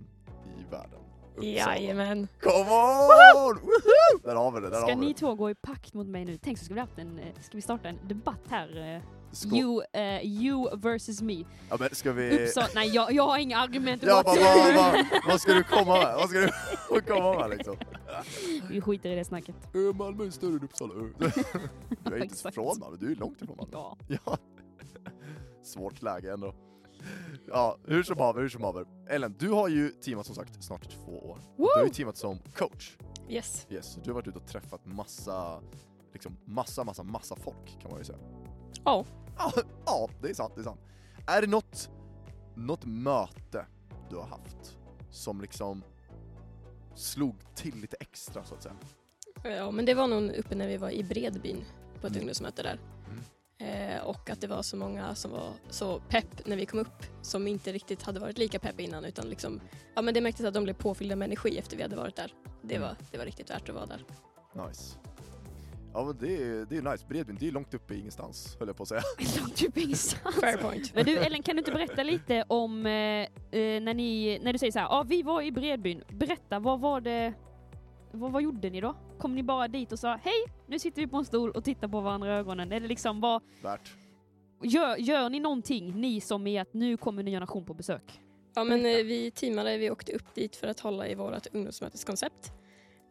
i 0.59 0.71
världen. 0.71 0.99
Uppsala. 1.35 1.77
Jajamän. 1.77 2.27
Come 2.41 2.59
on! 2.59 3.55
Woohoo! 3.55 4.19
Där 4.23 4.35
har 4.35 4.51
vi 4.51 4.59
det, 4.61 4.69
där 4.69 4.77
Ska 4.77 4.85
har 4.85 4.95
vi 4.95 4.95
ni 4.95 5.13
det. 5.13 5.19
två 5.19 5.35
gå 5.35 5.49
i 5.49 5.55
pakt 5.55 5.93
mot 5.93 6.07
mig 6.07 6.25
nu? 6.25 6.37
Tänk 6.37 6.57
så 6.57 6.65
ska 6.65 6.73
vi, 6.73 6.79
haft 6.79 6.97
en, 6.97 7.19
eh, 7.19 7.25
ska 7.41 7.57
vi 7.57 7.61
starta 7.61 7.89
en 7.89 7.99
debatt 8.07 8.41
här. 8.49 9.01
Skål. 9.31 9.57
You, 9.59 9.81
eh, 9.93 10.25
you 10.25 10.77
versus 10.77 11.21
me. 11.21 11.43
Ja 11.69 11.77
men 11.79 11.89
ska 11.95 12.11
vi... 12.11 12.45
Uppsala, 12.45 12.67
nej 12.75 12.89
jag, 12.89 13.11
jag 13.11 13.23
har 13.27 13.37
inga 13.37 13.57
argument 13.57 14.03
Ja, 14.03 14.23
vad, 14.25 14.37
whatsoever. 14.37 14.75
vad, 14.75 15.05
vad, 15.27 15.41
ska 15.41 15.53
du 15.53 15.63
komma 15.63 15.93
med? 15.97 16.15
Vad 16.15 16.29
ska 16.29 16.39
du 16.39 17.01
komma 17.13 17.39
med 17.39 17.57
liksom? 17.57 17.75
Vi 18.69 18.81
skiter 18.81 19.09
i 19.09 19.15
det 19.15 19.25
snacket. 19.25 19.55
Ö, 19.73 19.93
Malmö 19.93 20.25
är 20.25 20.29
större 20.29 20.51
än 20.53 20.63
Uppsala. 20.63 20.93
Du 22.03 22.15
är 22.15 22.23
inte 22.23 22.51
från 22.51 22.79
Malmö, 22.79 22.97
du 22.99 23.11
är 23.11 23.15
långt 23.15 23.41
ifrån 23.41 23.57
Malmö. 23.57 23.71
Ja. 23.73 23.97
Ja. 24.25 24.37
Svårt 25.63 26.01
läge 26.01 26.33
ändå. 26.33 26.53
Ja, 27.47 27.77
hur 27.87 28.03
som 28.03 28.17
haver, 28.19 28.41
hur 28.41 28.49
som 28.49 28.63
haver. 28.63 28.85
Ellen, 29.09 29.35
du 29.39 29.49
har 29.49 29.67
ju 29.67 29.89
teamat 29.89 30.25
som 30.25 30.35
sagt 30.35 30.63
snart 30.63 30.89
två 30.89 31.11
år. 31.29 31.39
Du 31.57 31.63
har 31.75 31.83
ju 31.83 31.89
teamat 31.89 32.17
som 32.17 32.39
coach. 32.55 32.97
Yes. 33.29 33.67
Yes, 33.69 33.95
du 34.03 34.09
har 34.09 34.15
varit 34.15 34.27
ute 34.27 34.37
och 34.39 34.47
träffat 34.47 34.85
massa, 34.85 35.61
liksom 36.13 36.37
massa, 36.45 36.83
massa, 36.83 37.03
massa 37.03 37.35
folk 37.35 37.79
kan 37.81 37.91
man 37.91 37.99
ju 37.99 38.05
säga. 38.05 38.19
Ja. 38.85 39.05
Ja, 39.37 39.51
ja, 39.85 40.09
det 40.21 40.29
är 40.29 40.33
sant, 40.33 40.51
det 40.55 40.61
är 40.61 40.63
sant. 40.63 40.79
Är 41.27 41.41
det 41.41 41.47
något, 41.47 41.89
något 42.55 42.85
möte 42.85 43.65
du 44.09 44.15
har 44.15 44.25
haft 44.25 44.77
som 45.09 45.41
liksom 45.41 45.83
slog 46.95 47.35
till 47.55 47.75
lite 47.75 47.97
extra 47.99 48.43
så 48.43 48.55
att 48.55 48.63
säga? 48.63 48.75
Ja, 49.43 49.71
men 49.71 49.85
det 49.85 49.93
var 49.93 50.07
nog 50.07 50.31
uppe 50.31 50.55
när 50.55 50.67
vi 50.67 50.77
var 50.77 50.89
i 50.89 51.03
Bredbyn 51.03 51.65
på 52.01 52.07
ett 52.07 52.11
Mm. 52.13 52.19
ungdomsmöte 52.21 52.63
där. 52.63 52.79
Mm. 53.07 53.23
Eh, 53.59 54.03
och 54.03 54.29
att 54.29 54.41
det 54.41 54.47
var 54.47 54.61
så 54.61 54.77
många 54.77 55.15
som 55.15 55.31
var 55.31 55.49
så 55.69 55.99
pepp 55.99 56.45
när 56.45 56.55
vi 56.55 56.65
kom 56.65 56.79
upp 56.79 57.03
som 57.21 57.47
inte 57.47 57.71
riktigt 57.71 58.03
hade 58.03 58.19
varit 58.19 58.37
lika 58.37 58.59
pepp 58.59 58.79
innan 58.79 59.05
utan 59.05 59.29
liksom, 59.29 59.59
ja 59.95 60.01
men 60.01 60.13
det 60.13 60.21
märktes 60.21 60.45
att 60.45 60.53
de 60.53 60.63
blev 60.63 60.73
påfyllda 60.73 61.15
med 61.15 61.25
energi 61.25 61.57
efter 61.57 61.77
vi 61.77 61.83
hade 61.83 61.95
varit 61.95 62.15
där. 62.15 62.33
Det 62.61 62.75
Mm. 62.75 62.87
var, 62.87 62.95
det 63.11 63.17
var 63.17 63.25
riktigt 63.25 63.49
värt 63.49 63.69
att 63.69 63.75
vara 63.75 63.85
där. 63.85 64.03
Nice. 64.67 64.97
Ja 65.93 66.03
men 66.05 66.17
det 66.17 66.35
är, 66.43 66.65
det 66.69 66.77
är 66.77 66.81
nice, 66.91 67.05
Bredbyn, 67.09 67.37
det 67.39 67.47
är 67.47 67.51
långt 67.51 67.73
uppe 67.73 67.93
i 67.93 67.99
ingenstans 67.99 68.55
höll 68.59 68.67
jag 68.67 68.77
på 68.77 68.83
att 68.83 68.89
säga. 68.89 69.01
Långt 69.39 69.63
upp 69.63 69.77
i 69.77 69.81
ingenstans. 69.81 70.35
Fair 70.35 70.57
point. 70.57 70.95
Men 70.95 71.05
du 71.05 71.17
Ellen, 71.17 71.43
kan 71.43 71.55
du 71.55 71.59
inte 71.59 71.71
berätta 71.71 72.03
lite 72.03 72.43
om 72.47 72.85
eh, 72.85 72.91
eh, 72.91 73.27
när, 73.81 73.93
ni, 73.93 74.39
när 74.43 74.53
du 74.53 74.59
säger 74.59 74.71
så 74.71 74.79
här, 74.79 74.85
ja 74.85 75.03
vi 75.07 75.23
var 75.23 75.41
i 75.41 75.51
Bredbyn. 75.51 76.03
Berätta, 76.09 76.59
vad 76.59 76.79
var 76.79 77.01
det, 77.01 77.33
vad, 78.11 78.31
vad 78.31 78.41
gjorde 78.41 78.69
ni 78.69 78.81
då? 78.81 78.95
Kom 79.19 79.35
ni 79.35 79.43
bara 79.43 79.67
dit 79.67 79.91
och 79.91 79.99
sa 79.99 80.15
hej, 80.15 80.43
nu 80.67 80.79
sitter 80.79 81.01
vi 81.01 81.07
på 81.07 81.17
en 81.17 81.25
stol 81.25 81.51
och 81.51 81.63
tittar 81.63 81.87
på 81.87 82.01
varandra 82.01 82.29
i 82.29 82.31
ögonen? 82.31 82.71
Eller 82.71 82.87
liksom, 82.87 83.21
vad, 83.21 83.41
Värt. 83.63 83.91
gör, 84.63 84.97
gör 84.97 85.29
ni 85.29 85.39
någonting, 85.39 86.01
ni 86.01 86.21
som 86.21 86.47
är 86.47 86.61
att 86.61 86.73
nu 86.73 86.97
kommer 86.97 87.23
Nya 87.23 87.39
Nation 87.39 87.65
på 87.65 87.73
besök? 87.73 88.21
Ja 88.55 88.63
men 88.63 88.85
eh, 88.85 88.91
vi 88.91 89.31
teamade, 89.31 89.77
vi 89.77 89.91
åkte 89.91 90.11
upp 90.11 90.35
dit 90.35 90.55
för 90.55 90.67
att 90.67 90.79
hålla 90.79 91.07
i 91.07 91.15
vårt 91.15 91.47
ungdomsmöteskoncept. 91.53 92.51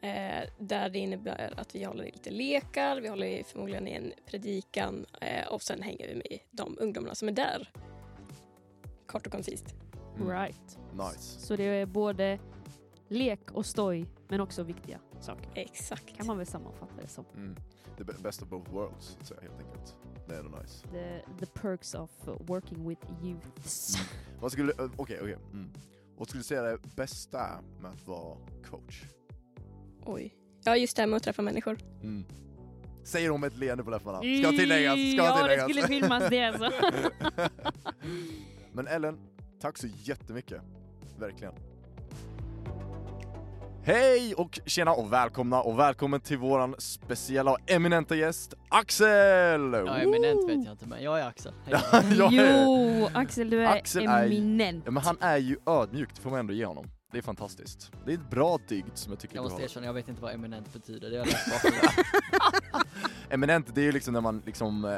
Eh, 0.03 0.49
där 0.59 0.89
det 0.89 0.99
innebär 0.99 1.55
att 1.57 1.75
vi 1.75 1.85
håller 1.85 2.05
i 2.05 2.11
lite 2.11 2.31
lekar, 2.31 3.01
vi 3.01 3.09
håller 3.09 3.27
i 3.27 3.45
förmodligen 3.45 3.89
i 3.89 3.93
en 3.93 4.13
predikan 4.27 5.07
eh, 5.21 5.49
och 5.49 5.63
sen 5.63 5.83
hänger 5.83 6.09
vi 6.09 6.15
med 6.15 6.39
de 6.51 6.77
ungdomarna 6.81 7.15
som 7.15 7.29
är 7.29 7.33
där. 7.33 7.71
Kort 9.07 9.27
och 9.27 9.33
koncist. 9.33 9.75
Mm. 10.17 10.29
Right. 10.29 10.79
Nice. 10.93 11.41
Så 11.41 11.57
det 11.57 11.65
är 11.65 11.87
både 11.87 12.39
lek 13.09 13.51
och 13.51 13.67
stoj, 13.67 14.07
men 14.29 14.41
också 14.41 14.63
viktiga 14.63 15.01
saker. 15.25 15.51
Exakt. 15.55 16.17
Kan 16.17 16.27
man 16.27 16.37
väl 16.39 16.47
sammanfatta 16.47 16.93
det 17.03 17.09
som. 17.09 17.25
Mm. 17.35 17.57
The 17.99 18.05
be- 18.05 18.15
best 18.23 18.43
of 18.43 18.49
both 18.49 18.71
worlds, 18.73 19.07
så 19.07 19.21
att 19.21 19.27
säga, 19.27 19.41
helt 19.41 19.59
enkelt. 19.67 19.97
Det 20.29 20.35
är 20.35 20.39
ändå 20.41 20.59
nice. 20.59 20.89
The, 20.89 21.23
the 21.39 21.47
perks 21.47 21.95
of 21.95 22.11
working 22.41 22.89
with 22.89 23.03
youths. 23.25 23.97
Vad 24.41 24.53
skulle, 24.53 24.73
eh, 24.73 24.91
okej, 24.97 25.19
okej. 25.21 25.37
Mm. 25.53 25.71
Vad 26.17 26.29
skulle 26.29 26.41
du 26.41 26.45
säga 26.45 26.61
är 26.63 26.73
det 26.73 26.97
bästa 26.97 27.49
med 27.81 27.91
att 27.91 28.07
vara 28.07 28.37
coach? 28.71 29.03
Oj. 30.05 30.35
Ja 30.65 30.77
just 30.77 30.97
det 30.97 31.03
här 31.03 31.07
med 31.07 31.17
att 31.17 31.23
träffa 31.23 31.43
människor. 31.43 31.79
Mm. 32.03 32.25
Säger 33.05 33.31
hon 33.31 33.41
med 33.41 33.53
ett 33.53 33.57
leende 33.59 33.85
på 33.85 33.91
läpparna. 33.91 34.19
Ska 34.19 34.51
tilläggas, 34.51 34.95
ska 34.95 35.17
ja, 35.17 35.35
det 35.35 35.41
tilläggas. 35.43 35.65
skulle 35.65 35.87
filmas 35.87 36.31
det 36.31 36.45
alltså. 36.45 36.71
Men 38.73 38.87
Ellen, 38.87 39.19
tack 39.61 39.79
så 39.79 39.87
jättemycket. 39.87 40.63
Verkligen. 41.19 41.55
Hej 43.87 44.35
och 44.35 44.61
tjena 44.67 44.93
och 44.93 45.13
välkomna 45.13 45.61
och 45.63 45.79
välkommen 45.79 46.21
till 46.21 46.39
våran 46.39 46.75
speciella 46.79 47.51
och 47.53 47.71
eminenta 47.71 48.17
gäst 48.17 48.55
Axel! 48.69 49.73
Ja, 49.73 49.97
eminent 49.99 50.49
vet 50.49 50.65
jag 50.65 50.73
inte, 50.75 50.87
men 50.87 51.03
jag 51.03 51.21
är 51.21 51.27
Axel. 51.27 51.53
Hej. 51.65 51.75
Jag 52.19 52.33
är- 52.35 52.65
Jo, 52.65 53.09
Axel 53.15 53.51
du 53.51 53.65
är 53.65 53.77
Axel 53.77 54.07
är- 54.07 54.25
eminent. 54.27 54.83
Ja, 54.85 54.91
men 54.91 55.03
han 55.03 55.17
är 55.21 55.37
ju 55.37 55.57
ödmjuk, 55.67 56.09
det 56.15 56.21
får 56.21 56.31
man 56.31 56.39
ändå 56.41 56.53
ge 56.55 56.65
honom. 56.67 56.87
Det 57.13 57.19
är 57.19 57.23
fantastiskt. 57.23 57.93
Det 58.07 58.11
är 58.11 58.15
ett 58.15 58.31
bra 58.31 58.59
dygd 58.69 58.91
som 58.95 59.13
jag 59.13 59.19
tycker 59.21 59.35
Jag 59.37 59.45
du 59.45 59.45
måste 59.45 59.57
har. 59.63 59.65
erkänna, 59.65 59.87
jag 59.87 59.95
vet 59.95 60.09
inte 60.09 60.23
vad 60.23 60.35
eminent 60.35 60.73
betyder. 60.73 61.11
Det 61.11 61.19
har 61.19 61.27
jag 61.27 61.33
läst 61.33 61.63
bakom. 61.65 62.83
Eminent, 63.31 63.75
det 63.75 63.81
är 63.81 63.85
ju 63.85 63.93
liksom 63.93 64.15
när 64.15 64.21
man 64.21 64.43
liksom, 64.47 64.85
eh, 64.85 64.91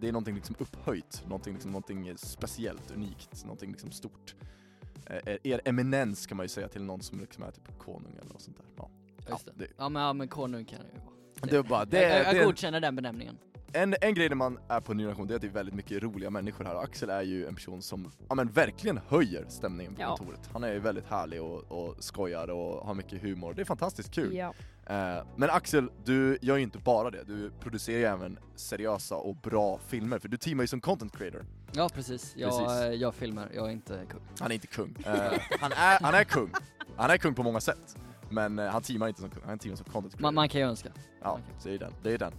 det 0.00 0.08
är 0.08 0.12
någonting 0.12 0.34
liksom 0.34 0.56
upphöjt, 0.58 1.22
någonting, 1.26 1.52
liksom, 1.52 1.70
någonting 1.70 2.12
speciellt, 2.16 2.90
unikt, 2.94 3.44
någonting 3.44 3.70
liksom 3.70 3.90
stort. 3.90 4.34
Eh, 5.06 5.36
er 5.42 5.60
eminens 5.64 6.26
kan 6.26 6.36
man 6.36 6.44
ju 6.44 6.48
säga 6.48 6.68
till 6.68 6.82
någon 6.82 7.02
som 7.02 7.20
liksom 7.20 7.44
är 7.44 7.50
typ 7.50 7.78
konung 7.78 8.16
eller 8.20 8.32
något 8.32 8.42
sånt 8.42 8.56
där. 8.56 8.66
Ja, 8.76 8.90
Just 9.30 9.46
det. 9.46 9.52
det, 9.56 9.66
Ja 9.78 9.88
men, 9.88 10.02
ja, 10.02 10.12
men 10.12 10.28
konung 10.28 10.64
kan 10.64 10.78
det 10.78 10.86
ju 10.94 10.98
vara. 11.04 11.50
det 11.50 11.56
är 11.56 11.62
bara, 11.62 11.84
det, 11.84 12.02
jag, 12.02 12.10
jag, 12.10 12.18
det 12.26 12.32
jag 12.32 12.36
en, 12.42 12.44
godkänner 12.46 12.80
den 12.80 12.96
benämningen. 12.96 13.38
en, 13.72 13.94
en 14.00 14.14
grej 14.14 14.28
när 14.28 14.36
man 14.36 14.58
är 14.68 14.80
på 14.80 14.94
Ny 14.94 15.06
Nation, 15.06 15.26
det 15.26 15.34
är 15.34 15.36
att 15.36 15.42
det 15.42 15.48
är 15.48 15.52
väldigt 15.52 15.74
mycket 15.74 16.02
roliga 16.02 16.30
människor 16.30 16.64
här 16.64 16.74
och 16.74 16.82
Axel 16.82 17.10
är 17.10 17.22
ju 17.22 17.46
en 17.46 17.54
person 17.54 17.82
som, 17.82 18.12
ja 18.28 18.34
men 18.34 18.48
verkligen 18.48 19.00
höjer 19.08 19.44
stämningen 19.48 19.94
på 19.94 20.00
Ja. 20.02 20.16
kontoret. 20.16 20.50
Han 20.52 20.64
är 20.64 20.72
ju 20.72 20.78
väldigt 20.78 21.06
härlig 21.06 21.42
och, 21.42 21.62
och 21.72 22.04
skojar 22.04 22.50
och 22.50 22.86
har 22.86 22.94
mycket 22.94 23.22
humor, 23.22 23.54
det 23.54 23.60
är 23.60 23.64
fantastiskt 23.66 24.14
kul. 24.14 24.34
Ja. 24.36 24.54
Eh, 24.86 25.24
men 25.36 25.50
Axel, 25.50 25.90
du 26.04 26.38
gör 26.42 26.56
ju 26.56 26.62
inte 26.62 26.78
bara 26.78 27.10
det, 27.10 27.24
du 27.24 27.50
producerar 27.60 27.98
ju 27.98 28.04
även 28.04 28.38
seriösa 28.54 29.16
och 29.16 29.36
bra 29.36 29.78
filmer, 29.86 30.18
för 30.18 30.28
du 30.28 30.36
teamar 30.36 30.62
ju 30.62 30.68
som 30.68 30.80
content 30.80 31.16
creator. 31.16 31.44
Ja 31.72 31.88
precis, 31.94 32.34
jag, 32.36 32.50
Precis. 32.50 32.82
eh, 32.82 32.92
jag 32.92 33.14
filmar, 33.14 33.50
jag 33.54 33.66
är 33.66 33.70
inte 33.72 34.04
kung. 34.10 34.20
Han 34.40 34.50
är 34.50 34.54
inte 34.54 34.66
kung. 34.66 34.96
Eh, 35.06 35.14
han, 35.60 35.72
är, 35.72 35.98
han 36.02 36.14
är 36.14 36.24
kung. 36.24 36.50
Han 36.96 37.10
är 37.10 37.16
kung 37.16 37.34
på 37.34 37.42
många 37.42 37.60
sätt. 37.60 37.96
Men 38.30 38.58
han 38.58 38.82
teamar 38.82 39.08
inte 39.08 39.20
som 39.20 39.30
kung, 39.30 39.42
han 39.46 39.58
teamar 39.58 39.76
som 39.76 39.86
content 39.86 40.12
creator. 40.12 40.22
Man, 40.22 40.34
man 40.34 40.48
kan 40.48 40.60
ju 40.60 40.66
önska. 40.66 40.88
Ja, 41.22 41.38
det 41.62 41.74
är 41.74 41.78
den. 41.78 41.92
Det 42.02 42.12
är 42.12 42.18
den. 42.18 42.32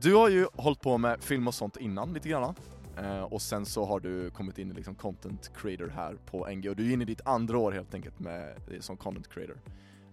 Du 0.00 0.14
har 0.14 0.28
ju 0.28 0.46
hållit 0.54 0.80
på 0.80 0.98
med 0.98 1.22
film 1.22 1.48
och 1.48 1.54
sånt 1.54 1.76
innan 1.76 2.12
lite 2.12 2.28
grann. 2.28 2.54
Och 3.30 3.42
sen 3.42 3.66
så 3.66 3.84
har 3.84 4.00
du 4.00 4.30
kommit 4.30 4.58
in 4.58 4.70
i 4.70 4.74
liksom 4.74 4.94
content 4.94 5.50
creator 5.56 5.88
här 5.88 6.16
på 6.26 6.46
NG 6.50 6.68
och 6.70 6.76
du 6.76 6.88
är 6.88 6.92
inne 6.92 7.02
i 7.02 7.06
ditt 7.06 7.26
andra 7.26 7.58
år 7.58 7.72
helt 7.72 7.94
enkelt 7.94 8.18
med, 8.18 8.56
som 8.80 8.96
content 8.96 9.28
creator. 9.28 9.56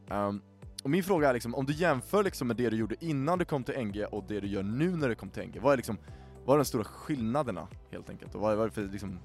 Ehm, 0.10 0.42
och 0.88 0.92
min 0.92 1.04
fråga 1.04 1.30
är 1.30 1.34
liksom, 1.34 1.56
om 1.56 1.66
du 1.66 1.74
jämför 1.74 2.24
liksom 2.24 2.48
med 2.48 2.56
det 2.58 2.70
du 2.70 2.78
gjorde 2.78 2.96
innan 3.00 3.40
du 3.40 3.46
kom 3.46 3.64
till 3.64 3.80
NG 3.86 4.06
och 4.12 4.24
det 4.28 4.40
du 4.40 4.48
gör 4.48 4.64
nu 4.64 4.90
när 4.96 5.10
du 5.10 5.16
kom 5.16 5.30
till 5.30 5.44
NG, 5.44 5.60
vad 5.62 5.74
är 5.74 5.78
liksom, 5.78 5.98
vad 6.46 6.54
är 6.54 6.58
de 6.58 6.66
stora 6.66 6.84
skillnaderna 6.84 7.68
helt 7.92 8.10
enkelt? 8.10 8.36
Och 8.36 8.42
vad 8.42 8.52
är, 8.52 8.56
vad 8.56 8.66
är 8.66 8.70
det 8.70 8.74
för 8.76 8.84
liksom 8.84 9.20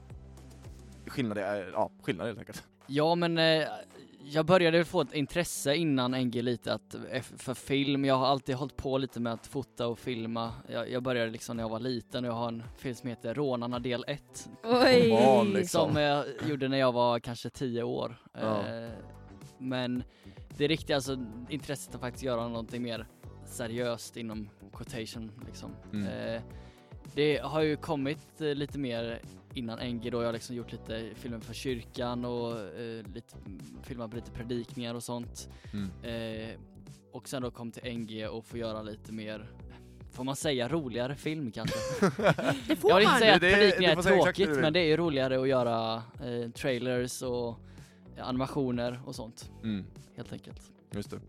skillnader, 1.06 1.42
är- 1.42 1.70
ja 1.72 1.90
skillnader 2.02 2.28
helt 2.30 2.38
enkelt? 2.38 2.64
Ja 2.86 3.14
men 3.14 3.38
eh, 3.38 3.64
jag 4.24 4.46
började 4.46 4.84
få 4.84 5.00
ett 5.00 5.14
intresse 5.14 5.74
innan 5.76 6.10
NG 6.10 6.42
lite 6.42 6.74
att, 6.74 6.94
eh, 7.10 7.22
för 7.22 7.54
film. 7.54 8.04
Jag 8.04 8.14
har 8.14 8.26
alltid 8.26 8.54
hållit 8.54 8.76
på 8.76 8.98
lite 8.98 9.20
med 9.20 9.32
att 9.32 9.46
fota 9.46 9.86
och 9.86 9.98
filma. 9.98 10.52
Jag, 10.68 10.90
jag 10.90 11.02
började 11.02 11.30
liksom 11.30 11.56
när 11.56 11.64
jag 11.64 11.68
var 11.70 11.80
liten 11.80 12.24
och 12.24 12.30
jag 12.30 12.34
har 12.36 12.48
en 12.48 12.62
film 12.78 12.94
som 12.94 13.08
heter 13.08 13.34
Rånarna 13.34 13.78
del 13.78 14.04
1 14.08 14.48
Oj! 14.64 15.52
Liksom. 15.54 15.88
som 15.92 15.96
jag 16.02 16.24
gjorde 16.48 16.68
när 16.68 16.78
jag 16.78 16.92
var 16.92 17.18
kanske 17.18 17.50
10 17.50 17.82
år. 17.82 18.16
Ja. 18.32 18.66
Eh, 18.68 18.90
men 19.58 20.02
det 20.58 20.66
riktiga 20.68 20.96
alltså 20.96 21.18
intresset 21.48 21.94
att 21.94 22.00
faktiskt 22.00 22.24
göra 22.24 22.48
någonting 22.48 22.82
mer 22.82 23.06
seriöst 23.46 24.16
inom 24.16 24.48
quotation 24.72 25.32
liksom. 25.46 25.70
Mm. 25.92 26.06
Eh, 26.34 26.42
det 27.14 27.38
har 27.42 27.62
ju 27.62 27.76
kommit 27.76 28.40
eh, 28.40 28.54
lite 28.54 28.78
mer 28.78 29.20
innan 29.54 29.78
NG 29.78 30.10
då, 30.10 30.20
jag 30.20 30.26
har 30.28 30.32
liksom 30.32 30.56
gjort 30.56 30.72
lite 30.72 31.08
filmer 31.14 31.40
för 31.40 31.54
kyrkan 31.54 32.24
och 32.24 32.58
eh, 32.60 33.06
lite, 33.14 33.36
filmat 33.82 34.10
på 34.10 34.16
lite 34.16 34.30
predikningar 34.30 34.94
och 34.94 35.02
sånt. 35.02 35.48
Mm. 35.72 35.90
Eh, 36.02 36.54
och 37.12 37.28
sen 37.28 37.42
då 37.42 37.50
kom 37.50 37.72
till 37.72 37.98
NG 37.98 38.26
och 38.28 38.44
få 38.46 38.56
göra 38.58 38.82
lite 38.82 39.12
mer, 39.12 39.50
får 40.12 40.24
man 40.24 40.36
säga 40.36 40.68
roligare 40.68 41.14
film 41.14 41.52
kanske? 41.52 41.76
Det 42.68 42.76
får 42.76 42.90
Jag 42.90 42.96
vill 42.98 43.06
inte 43.06 43.18
säga 43.18 43.34
att 43.34 43.40
Det- 43.40 43.48
det- 43.48 43.54
predikningar 43.54 43.96
är 43.96 44.02
tråkigt 44.02 44.50
men 44.60 44.72
det 44.72 44.80
är 44.80 44.86
ju 44.86 44.96
roligare 44.96 45.40
att 45.40 45.48
göra 45.48 45.94
eh, 45.96 46.50
trailers 46.50 47.22
och 47.22 47.58
animationer 48.18 49.00
och 49.06 49.14
sånt 49.14 49.50
Mm. 49.62 49.84
helt 50.16 50.32
enkelt. 50.32 50.60
Just 50.90 51.10
det. 51.10 51.20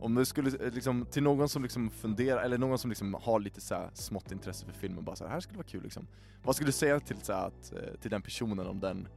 Om 0.00 0.14
du 0.14 0.24
skulle, 0.24 0.66
eh, 0.66 0.72
liksom, 0.72 1.06
till 1.10 1.22
någon 1.22 1.48
som 1.48 1.62
liksom 1.62 1.90
funderar, 1.90 2.42
eller 2.42 2.58
någon 2.58 2.78
som 2.78 2.90
liksom 2.90 3.14
har 3.14 3.40
lite 3.40 3.60
så 3.60 3.74
här 3.74 3.90
smått 3.94 4.32
intresse 4.32 4.66
för 4.66 4.72
filmen, 4.72 5.04
bara 5.04 5.16
så 5.16 5.24
här, 5.24 5.30
här 5.32 5.40
skulle 5.40 5.56
vara 5.58 5.66
kul 5.66 5.82
liksom. 5.82 6.06
Vad 6.44 6.54
skulle 6.54 6.68
du 6.68 6.72
säga 6.72 7.00
till, 7.00 7.16
så 7.22 7.32
här, 7.32 7.46
att, 7.46 7.72
eh, 7.72 8.00
till 8.00 8.10
den 8.10 8.22
personen 8.22 8.66
om 8.66 8.80
den 8.80 9.08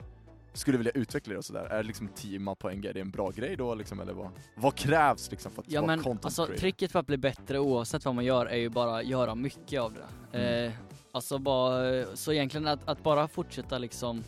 skulle 0.54 0.78
vilja 0.78 0.92
utveckla 0.92 1.32
det 1.34 1.38
och 1.38 1.46
sådär? 1.46 1.66
Är 1.66 1.78
det 1.78 1.84
liksom 1.84 2.08
teama 2.08 2.56
på 2.56 2.70
NG, 2.70 2.86
är 2.90 2.94
det 2.94 3.00
en 3.02 3.12
bra 3.12 3.30
grej 3.32 3.56
då 3.56 3.76
liksom, 3.76 4.00
eller 4.00 4.14
vad? 4.14 4.30
Vad 4.56 4.76
krävs 4.76 5.32
liksom 5.32 5.52
för 5.52 5.62
att 5.62 5.72
Ja 5.72 5.82
vara 5.82 5.88
men 5.88 6.00
content 6.04 6.26
alltså 6.26 6.46
creator? 6.46 6.60
tricket 6.60 6.92
för 6.92 7.00
att 7.00 7.08
bli 7.08 7.18
bättre 7.18 7.60
oavsett 7.60 8.06
vad 8.06 8.16
man 8.16 8.26
gör 8.26 8.46
är 8.46 8.58
ju 8.58 8.70
bara 8.70 9.04
göra 9.04 9.36
mycket 9.36 9.82
av 9.82 9.94
det. 9.94 10.38
Mm. 10.40 10.66
Eh, 10.68 10.74
alltså 11.12 11.38
bara, 11.38 12.06
så 12.16 12.32
egentligen 12.34 12.68
att, 12.68 12.88
att 12.88 13.04
bara 13.04 13.28
fortsätta 13.28 13.78
liksom 13.78 14.24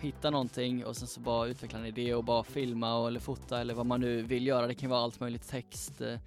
hitta 0.00 0.30
någonting 0.30 0.84
och 0.84 0.96
sen 0.96 1.08
så 1.08 1.20
bara 1.20 1.46
utveckla 1.48 1.78
en 1.78 1.86
idé 1.86 2.14
och 2.14 2.24
bara 2.24 2.42
filma 2.42 2.98
och, 2.98 3.08
eller 3.08 3.20
fota 3.20 3.60
eller 3.60 3.74
vad 3.74 3.86
man 3.86 4.00
nu 4.00 4.22
vill 4.22 4.46
göra. 4.46 4.66
Det 4.66 4.74
kan 4.74 4.90
vara 4.90 5.00
allt 5.00 5.20
möjligt 5.20 5.48
text, 5.48 6.00
eh, 6.00 6.18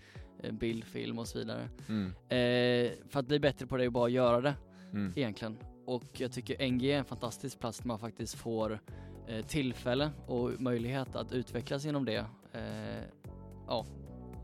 eh, 0.43 0.51
bild, 0.51 0.83
film 0.83 1.19
och 1.19 1.27
så 1.27 1.37
vidare. 1.37 1.69
Mm. 1.89 2.05
Eh, 2.07 2.91
för 3.09 3.19
att 3.19 3.27
bli 3.27 3.39
bättre 3.39 3.67
på 3.67 3.77
det 3.77 3.85
är 3.85 3.89
bara 3.89 4.05
att 4.05 4.11
göra 4.11 4.41
det 4.41 4.53
Mm. 4.91 5.13
egentligen. 5.15 5.57
Och 5.85 6.03
jag 6.13 6.31
tycker 6.31 6.71
NG 6.71 6.91
är 6.91 6.97
en 6.97 7.05
fantastisk 7.05 7.59
plats 7.59 7.77
där 7.79 7.87
man 7.87 7.99
faktiskt 7.99 8.35
får 8.35 8.79
eh, 9.27 9.45
tillfälle 9.45 10.11
och 10.27 10.61
möjlighet 10.61 11.15
att 11.15 11.31
utvecklas 11.33 11.85
inom 11.85 12.05
det. 12.05 12.25
Eh, 12.53 13.03
ja, 13.67 13.85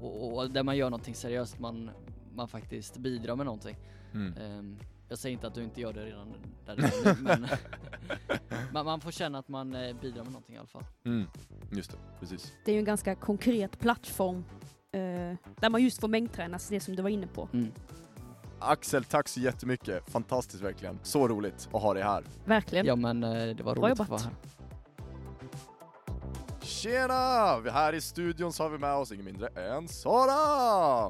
och, 0.02 0.38
och 0.38 0.52
där 0.52 0.64
man 0.64 0.78
gör 0.78 0.90
någonting 0.90 1.16
seriöst, 1.16 1.60
man, 1.60 1.90
man 2.36 2.48
faktiskt 2.48 2.98
bidrar 2.98 3.36
med 3.36 3.46
någonting. 3.46 3.78
Mm. 4.14 4.78
Jag 5.10 5.18
säger 5.20 5.34
inte 5.34 5.48
att 5.48 5.54
du 5.56 5.64
inte 5.64 5.82
gör 5.82 5.94
det 5.94 6.06
redan 6.06 6.34
där 6.66 6.76
du 6.76 6.82
nu, 7.14 7.18
men 7.22 7.48
man, 8.74 8.86
man 8.86 9.02
får 9.02 9.12
känna 9.12 9.40
att 9.40 9.48
man 9.48 9.76
eh, 9.76 9.96
bidrar 10.02 10.24
med 10.24 10.32
någonting 10.32 10.56
i 10.56 10.58
alla 10.58 10.68
fall. 10.68 10.84
Mm. 11.06 11.28
Just 11.72 11.92
det, 11.92 11.98
precis. 12.20 12.54
Det 12.66 12.72
är 12.72 12.74
ju 12.74 12.80
en 12.80 12.86
ganska 12.86 13.16
konkret 13.16 13.80
plattform 13.80 14.46
eh, 14.92 15.00
där 15.60 15.70
man 15.70 15.84
just 15.84 16.00
får 16.02 16.08
mängdtränas, 16.08 16.68
det 16.70 16.80
som 16.80 16.96
du 16.96 17.02
var 17.04 17.10
inne 17.10 17.28
på. 17.28 17.50
Mm. 17.54 17.72
Axel, 18.60 19.04
tack 19.04 19.28
så 19.28 19.40
jättemycket. 19.40 20.10
Fantastiskt 20.10 20.64
verkligen. 20.64 21.00
Så 21.04 21.28
roligt 21.28 21.70
att 21.74 21.82
ha 21.82 21.94
dig 21.94 22.04
här. 22.04 22.24
Verkligen. 22.46 22.86
Ja 22.86 22.96
men 22.96 23.24
eh, 23.24 23.56
det 23.56 23.64
var 23.64 23.76
Bra 23.76 23.84
roligt 23.90 24.00
att 24.00 24.08
få 24.08 24.14
jobbat. 24.14 24.22
vara 24.22 24.22
här. 24.22 24.59
Tjena! 26.70 27.60
Vi 27.60 27.70
här 27.70 27.94
i 27.94 28.02
studion 28.02 28.54
så 28.54 28.64
har 28.64 28.70
vi 28.70 28.78
med 28.78 28.94
oss 28.96 29.12
ingen 29.12 29.26
mindre 29.26 29.48
än 29.48 29.88
Sara! 29.88 31.06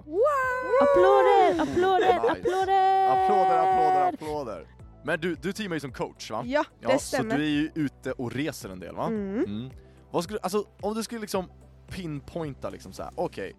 Applåder, 0.81 1.61
applåder, 1.61 2.19
Nice. 2.19 2.31
applåder! 2.31 3.07
Applåder, 3.09 3.57
applåder, 3.57 4.13
applåder. 4.13 4.67
Men 5.03 5.19
du, 5.19 5.35
du 5.35 5.53
teamar 5.53 5.75
ju 5.75 5.79
som 5.79 5.91
coach 5.91 6.31
va? 6.31 6.43
Ja, 6.45 6.63
det 6.79 6.87
Ja, 6.91 6.99
så 6.99 6.99
stämmer. 6.99 7.37
du 7.37 7.43
är 7.43 7.49
ju 7.49 7.71
ute 7.75 8.11
och 8.11 8.31
reser 8.31 8.69
en 8.69 8.79
del 8.79 8.95
va? 8.95 9.07
Mm. 9.07 9.37
Mm. 9.43 9.69
Vad 10.11 10.23
skulle, 10.23 10.39
alltså 10.39 10.67
om 10.81 10.93
du 10.95 11.03
skulle 11.03 11.21
liksom 11.21 11.51
pinpointa 11.89 12.69
liksom 12.69 12.93
så 12.93 13.03
här, 13.03 13.11
okej. 13.15 13.55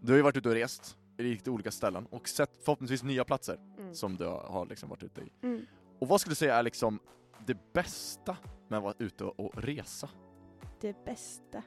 Du 0.00 0.12
har 0.12 0.16
ju 0.16 0.22
varit 0.22 0.36
ute 0.36 0.48
och 0.48 0.54
rest 0.54 0.96
i 1.18 1.22
lite 1.22 1.50
olika 1.50 1.70
ställen 1.70 2.06
och 2.10 2.28
sett 2.28 2.50
förhoppningsvis 2.64 3.02
nya 3.02 3.24
platser 3.24 3.58
Mm. 3.78 3.94
som 3.94 4.16
du 4.16 4.24
har 4.24 4.66
liksom 4.66 4.88
varit 4.88 5.02
ute 5.02 5.20
i. 5.20 5.32
Mm. 5.42 5.66
Och 6.00 6.08
vad 6.08 6.20
skulle 6.20 6.30
du 6.32 6.36
säga 6.36 6.54
är 6.56 6.62
liksom 6.62 6.98
det 7.46 7.72
bästa 7.72 8.36
med 8.68 8.76
att 8.76 8.82
vara 8.82 8.94
ute 8.98 9.24
och 9.24 9.50
resa? 9.64 10.08
Det 10.84 11.04
bästa. 11.04 11.62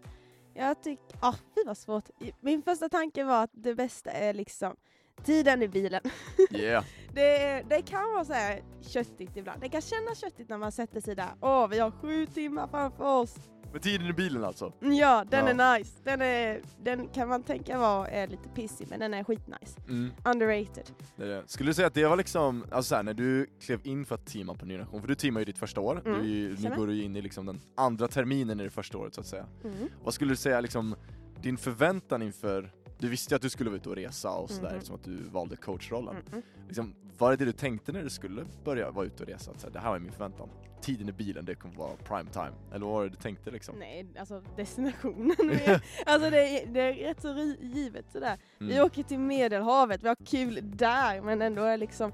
Jag 0.54 0.84
tycker, 0.84 1.18
ah, 1.20 1.34
fy 1.56 1.64
vad 1.66 1.78
svårt. 1.78 2.10
Min 2.42 2.64
första 2.64 2.90
tanke 2.90 3.24
var 3.24 3.44
att 3.44 3.50
det 3.54 3.76
bästa 3.76 4.12
är 4.12 4.34
liksom 4.34 4.76
tiden 5.24 5.62
i 5.62 5.68
bilen. 5.68 6.02
Yeah! 6.52 6.86
Det, 7.14 7.64
det 7.70 7.82
kan 7.82 8.14
vara 8.14 8.26
så 8.26 8.34
här 8.34 8.64
köttigt 8.82 9.38
ibland. 9.38 9.62
Det 9.62 9.70
kan 9.70 9.82
kännas 9.82 10.20
köttigt 10.20 10.50
när 10.50 10.58
man 10.58 10.72
sätter 10.72 11.02
sig 11.02 11.16
där. 11.16 11.30
Åh, 11.42 11.68
vi 11.68 11.80
har 11.80 11.92
sju 11.92 12.26
timmar 12.26 12.68
framför 12.68 13.04
oss. 13.04 13.36
Med 13.74 13.82
tiden 13.82 14.08
i 14.08 14.14
bilen 14.14 14.44
alltså? 14.44 14.74
Ja, 14.80 15.26
den 15.30 15.58
Ja. 15.58 15.64
är 15.66 15.80
nice. 15.80 15.92
Den, 16.04 16.22
är, 16.22 16.62
den 16.84 17.08
kan 17.08 17.30
man 17.30 17.44
tänka 17.44 17.78
vara 17.80 18.08
är 18.08 18.28
lite 18.28 18.50
pissig, 18.50 18.88
men 18.90 19.00
den 19.00 19.14
är 19.14 19.24
skitnice. 19.24 19.80
Mm. 19.90 20.12
Underrated. 20.26 20.90
Det 21.16 21.26
det. 21.26 21.44
Skulle 21.48 21.70
du 21.70 21.74
säga 21.74 21.88
att 21.88 21.94
det 21.94 22.06
var 22.06 22.16
liksom, 22.18 22.66
alltså 22.72 22.90
såhär, 22.90 23.04
när 23.04 23.14
du 23.14 23.50
klev 23.62 23.80
in 23.84 24.06
för 24.06 24.16
att 24.16 24.26
teama 24.26 24.54
på 24.54 24.66
Ny 24.66 24.74
Generation, 24.74 25.02
för 25.02 25.08
du 25.08 25.16
teamar 25.16 25.42
ju 25.42 25.46
ditt 25.46 25.58
första 25.58 25.82
år, 25.82 26.02
Mm, 26.06 26.22
du 26.22 26.28
ju, 26.28 26.56
nu 26.60 26.76
går 26.76 26.88
du 26.88 27.02
in 27.04 27.16
i 27.16 27.22
liksom 27.22 27.46
den 27.46 27.60
andra 27.76 28.08
terminen 28.08 28.60
i 28.60 28.64
det 28.64 28.70
första 28.70 28.98
året 28.98 29.14
så 29.16 29.22
att 29.22 29.28
säga. 29.28 29.46
Mm. 29.64 29.76
Vad 30.04 30.14
skulle 30.14 30.32
du 30.32 30.36
säga 30.36 30.62
liksom, 30.62 30.96
din 31.42 31.58
förväntan 31.58 32.22
inför, 32.22 32.72
du 33.00 33.10
visste 33.10 33.34
ju 33.34 33.36
att 33.36 33.42
du 33.42 33.50
skulle 33.50 33.70
vara 33.70 33.78
ute 33.78 33.90
och 33.90 33.96
resa 33.96 34.32
och 34.32 34.50
sådär, 34.50 34.72
Mhm. 34.74 34.82
som 34.82 34.96
att 34.96 35.04
du 35.04 35.16
valde 35.24 35.56
coachrollen. 35.56 36.16
Mm. 36.32 36.42
Liksom, 36.68 36.94
var 37.18 37.32
det 37.32 37.38
det 37.38 37.46
du 37.46 37.52
tänkte 37.52 37.92
när 37.92 38.04
du 38.04 38.10
skulle 38.10 38.46
börja 38.64 38.92
vara 38.92 39.06
ute 39.06 39.24
och 39.24 39.30
resa? 39.30 39.52
Att, 39.52 39.60
så 39.60 39.68
här, 39.68 39.74
det 39.74 39.80
här 39.80 39.90
var 39.92 40.00
min 40.00 40.12
förväntan. 40.12 40.50
Tiden 40.82 41.10
i 41.10 41.12
bilen, 41.12 41.46
det 41.46 41.56
kommer 41.56 41.76
vara 41.76 41.96
prime 42.04 42.30
time. 42.32 42.52
Eller 42.74 42.86
vad 42.86 42.94
var 42.96 43.04
det 43.04 43.10
du 43.10 43.16
tänkte 43.16 43.52
liksom? 43.52 43.76
Nej, 43.80 44.06
alltså 44.20 44.44
destinationen. 44.56 45.36
alltså 46.06 46.30
det 46.30 46.48
är, 46.64 46.68
det 46.68 46.82
är 46.82 46.94
rätt 46.94 47.22
så 47.22 47.56
givet 47.62 48.06
sådär. 48.12 48.38
Vi 48.58 48.72
Mm. 48.74 48.86
åker 48.86 49.04
till 49.04 49.20
Medelhavet, 49.20 50.04
vi 50.04 50.08
har 50.08 50.16
kul 50.26 50.60
där, 50.64 51.22
men 51.22 51.42
ändå 51.42 51.62
är 51.64 51.78
liksom 51.78 52.12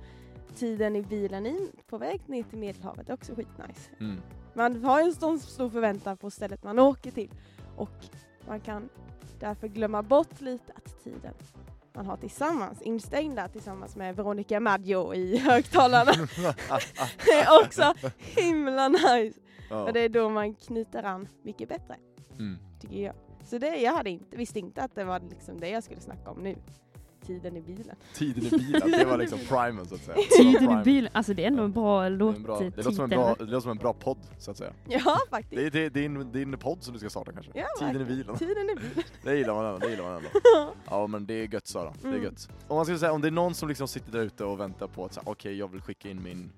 tiden 0.56 0.96
i 0.96 1.02
bilen 1.02 1.46
in, 1.46 1.72
på 1.90 1.98
väg 1.98 2.22
ner 2.30 2.44
till 2.44 2.58
Medelhavet 2.60 3.10
är 3.10 3.14
också 3.14 3.36
skitnice. 3.36 3.90
Mm. 4.00 4.22
Man 4.54 4.84
har 4.84 5.00
ju 5.02 5.06
en 5.06 5.40
stor 5.40 5.70
förväntan 5.70 6.18
på 6.18 6.30
stället 6.32 6.64
man 6.64 6.80
åker 6.80 7.12
till 7.12 7.32
och 7.76 7.90
man 8.48 8.60
kan 8.60 8.90
därför 9.44 9.68
glömma 9.68 10.04
bort 10.04 10.42
lite 10.42 10.74
att 10.76 11.04
tiden 11.04 11.34
man 11.96 12.06
har 12.06 12.18
tillsammans, 12.18 12.82
instängda 12.82 13.48
tillsammans 13.48 13.96
med 13.96 14.16
Veronica 14.16 14.60
Maggio 14.60 15.14
i 15.14 15.38
högtalarna, 15.48 16.12
är 17.42 17.62
också 17.66 17.94
himla 18.18 18.88
nice. 18.88 19.40
ja. 19.70 19.84
Och 19.84 19.94
det 19.94 20.00
är 20.00 20.10
då 20.10 20.30
man 20.30 20.56
knyter 20.56 21.04
an 21.04 21.28
mycket 21.44 21.70
bättre, 21.70 21.96
mm. 22.40 22.58
tycker 22.82 23.04
jag. 23.04 23.16
Så 23.46 23.58
det, 23.58 23.76
jag 23.78 23.94
hade 23.94 24.10
inte, 24.10 24.38
visste 24.38 24.60
inte 24.60 24.84
att 24.84 24.96
det 24.96 25.04
var 25.04 25.20
liksom 25.30 25.60
det 25.60 25.70
jag 25.70 25.84
skulle 25.84 26.02
snacka 26.02 26.32
om 26.32 26.44
nu. 26.44 26.56
Tiden 27.26 27.58
i 27.58 27.62
bilen. 27.62 27.96
Tiden 28.14 28.46
i 28.46 28.50
bilen, 28.50 28.92
det 28.92 29.06
var 29.06 29.18
liksom 29.18 29.40
primen 29.40 29.86
så 29.86 29.96
att 29.96 30.02
säga. 30.02 30.18
Tiden 30.38 30.80
i 30.80 30.84
bilen, 30.84 31.12
alltså 31.14 31.34
det 31.34 31.44
är 31.44 31.48
ändå 31.48 31.64
en 31.64 31.72
bra 31.72 32.00
Det, 32.02 32.06
är 32.06 32.10
låt 32.10 32.36
en 32.36 32.44
bra, 32.44 32.60
det, 32.60 32.66
låter 32.78 32.92
som 32.92 33.04
en 33.04 33.10
bra, 33.10 33.36
det 33.40 33.44
låter 33.46 33.60
som 33.60 33.72
en 33.72 33.78
bra 33.78 33.94
podd 33.94 34.18
så 34.40 34.52
att 34.52 34.58
säga. 34.58 34.74
Ja, 34.88 35.18
faktiskt. 35.30 35.56
Det 35.56 35.66
är, 35.68 35.72
det 35.72 35.86
är 35.86 35.90
din, 35.90 36.32
din 36.32 36.58
podd 36.58 36.84
som 36.84 36.94
du 36.94 37.00
ska 37.00 37.10
starta 37.10 37.32
kanske? 37.32 37.52
Ja, 37.56 37.66
Tiden 37.80 37.96
i 37.96 37.98
verkligen. 37.98 38.18
bilen. 38.20 38.38
Tiden 38.38 38.70
i 38.70 38.76
bilen. 38.76 39.04
Det 39.24 39.36
gillar 39.38 39.54
man 39.54 39.66
ändå, 39.66 39.78
det 39.80 39.90
gillar 39.90 40.04
man 40.04 40.16
ändå. 40.16 40.30
Ja 40.90 41.08
men 41.08 41.26
det 41.26 41.34
är 41.34 41.54
gött 41.54 41.68
Sara, 41.68 41.94
det 42.02 42.08
är 42.08 42.12
Mm. 42.12 42.24
gött. 42.24 42.50
Om 42.68 42.76
man 42.76 42.86
skulle 42.86 43.00
säga, 43.00 43.12
om 43.12 43.22
det 43.22 43.28
är 43.28 43.32
någon 43.32 43.54
som 43.54 43.70
liksom 43.70 43.88
sitter 43.88 44.12
där 44.12 44.20
ute 44.22 44.46
och 44.46 44.60
väntar 44.60 44.88
på 44.88 45.06
att 45.06 45.14
säga, 45.14 45.24
okej 45.26 45.58
jag 45.58 45.68
vill 45.68 45.82
skicka 45.82 46.10
in 46.10 46.24
min 46.24 46.52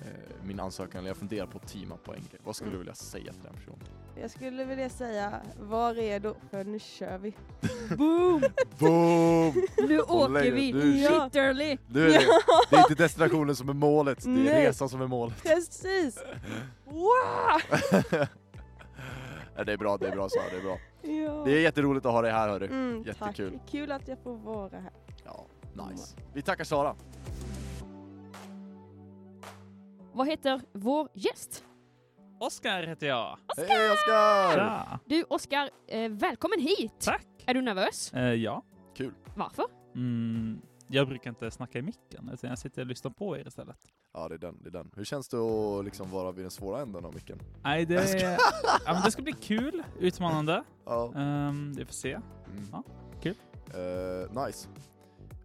eh, 0.00 0.06
min 0.44 0.60
ansökan 0.60 0.98
eller 0.98 1.10
jag 1.10 1.16
funderar 1.16 1.46
på 1.46 1.58
att 1.58 1.68
teama 1.68 1.96
på 2.04 2.12
NG. 2.12 2.36
Vad 2.44 2.56
skulle 2.56 2.68
Mm. 2.68 2.72
du 2.74 2.78
vilja 2.78 2.94
säga 2.94 3.32
till 3.32 3.42
den 3.42 3.54
personen? 3.54 3.78
Jag 4.20 4.30
skulle 4.30 4.64
vilja 4.64 4.88
säga, 4.88 5.40
var 5.60 5.94
redo 5.94 6.34
för 6.50 6.64
nu 6.64 6.78
kör 6.78 7.18
vi. 7.18 7.34
Boom! 7.96 8.42
Boom! 8.78 9.52
Nu 9.88 10.00
åker 10.00 10.52
vi! 10.52 10.72
Du- 10.72 10.82
Literally! 10.92 11.78
Du 11.88 12.06
det. 12.08 12.20
det 12.70 12.76
är 12.76 12.80
inte 12.80 12.94
destinationen 12.94 13.56
som 13.56 13.68
är 13.68 13.72
målet, 13.74 14.22
det 14.24 14.30
är 14.30 14.34
Nej. 14.34 14.66
resan 14.66 14.88
som 14.88 15.00
är 15.00 15.06
målet. 15.06 15.42
Precis! 15.42 16.18
Wow! 16.84 17.60
Det 19.66 19.72
är 19.72 19.76
bra, 19.76 19.96
det 19.96 20.06
är 20.08 20.12
bra 20.12 20.28
Sara, 20.28 20.42
det 20.50 20.56
är 20.56 20.62
bra. 20.62 20.78
Ja. 21.02 21.42
Det 21.44 21.52
är 21.52 21.60
jätteroligt 21.60 22.06
att 22.06 22.12
ha 22.12 22.22
dig 22.22 22.32
här 22.32 22.48
hörru. 22.48 22.66
mm, 22.66 23.02
jättekul. 23.06 23.50
Tack. 23.58 23.70
Kul 23.70 23.92
att 23.92 24.08
jag 24.08 24.18
får 24.22 24.36
vara 24.36 24.78
här. 24.80 24.92
Ja, 25.24 25.46
nice. 25.90 26.16
Vi 26.34 26.42
tackar 26.42 26.64
Sara. 26.64 26.94
Vad 30.12 30.26
heter 30.28 30.60
vår 30.72 31.08
gäst? 31.14 31.64
Oskar 32.46 32.82
heter 32.82 33.06
jag. 33.06 33.38
Hej 33.56 33.90
Oskar! 33.92 34.54
Tja! 34.54 34.98
Du 35.06 35.22
Oskar, 35.28 35.70
eh, 35.88 36.08
välkommen 36.10 36.60
hit! 36.60 36.92
Tack! 37.00 37.26
Är 37.46 37.54
du 37.54 37.62
nervös? 37.62 38.12
Eh, 38.12 38.22
ja. 38.34 38.62
Kul. 38.96 39.12
Varför? 39.36 39.64
Mm, 39.94 40.60
jag 40.88 41.08
brukar 41.08 41.30
inte 41.30 41.50
snacka 41.50 41.78
i 41.78 41.82
micken, 41.82 42.30
utan 42.32 42.50
jag 42.50 42.58
sitter 42.58 42.80
och 42.82 42.86
lyssnar 42.86 43.10
på 43.10 43.36
er 43.36 43.46
istället. 43.48 43.76
Ja 44.14 44.28
det 44.28 44.34
är 44.34 44.38
den, 44.38 44.58
det 44.62 44.68
är 44.68 44.72
den. 44.72 44.90
Hur 44.96 45.04
känns 45.04 45.28
det 45.28 45.36
att 45.38 45.84
liksom 45.84 46.10
vara 46.10 46.32
vid 46.32 46.44
den 46.44 46.50
svåra 46.50 46.82
änden 46.82 47.04
av 47.04 47.14
micken? 47.14 47.38
Nej, 47.64 47.86
det, 47.86 48.20
ja, 48.86 48.92
men 48.92 49.02
det 49.04 49.10
ska 49.10 49.22
bli 49.22 49.32
kul, 49.32 49.82
utmanande. 50.00 50.64
Ja. 50.84 51.12
Um, 51.14 51.72
vi 51.72 51.84
får 51.84 51.92
se. 51.92 52.12
Mm. 52.12 52.66
Ja, 52.72 52.82
kul. 53.22 53.34
Eh, 53.74 54.44
nice. 54.46 54.68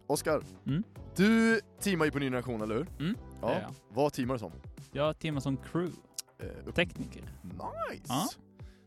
Oskar, 0.06 0.42
Mm. 0.66 0.82
du 1.16 1.60
teamar 1.80 2.04
ju 2.04 2.10
på 2.10 2.18
Ny 2.18 2.26
Generation, 2.26 2.62
eller 2.62 2.74
hur? 2.74 2.86
Mm, 3.00 3.16
Ja. 3.42 3.60
Vad 3.88 4.12
teamar 4.12 4.34
du 4.34 4.38
som? 4.38 4.52
Jag 4.92 5.18
teamar 5.18 5.40
som 5.40 5.56
crew, 5.56 5.96
Eh, 6.38 6.72
tekniker. 6.72 7.22
Nice! 7.42 8.04
Ja, 8.08 8.28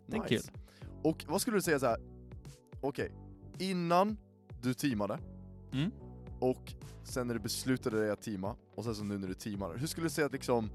det 0.07 0.17
är 0.17 0.29
nice. 0.29 0.51
Och 1.03 1.25
vad 1.27 1.41
skulle 1.41 1.57
du 1.57 1.61
säga 1.61 1.79
så 1.79 1.85
här? 1.85 1.97
okej, 2.81 3.11
innan 3.59 4.17
du 4.61 4.73
teamade, 4.73 5.17
Mm. 5.73 5.91
och 6.39 6.73
sen 7.03 7.27
när 7.27 7.33
du 7.33 7.39
beslutade 7.39 7.99
dig 7.99 8.11
att 8.11 8.21
teama, 8.21 8.55
och 8.75 8.83
sen 8.83 8.95
så 8.95 9.03
nu 9.03 9.17
när 9.17 9.27
du 9.27 9.33
teamar, 9.33 9.77
hur 9.77 9.87
skulle 9.87 10.05
du 10.05 10.09
säga 10.09 10.25
att 10.25 10.33
liksom 10.33 10.69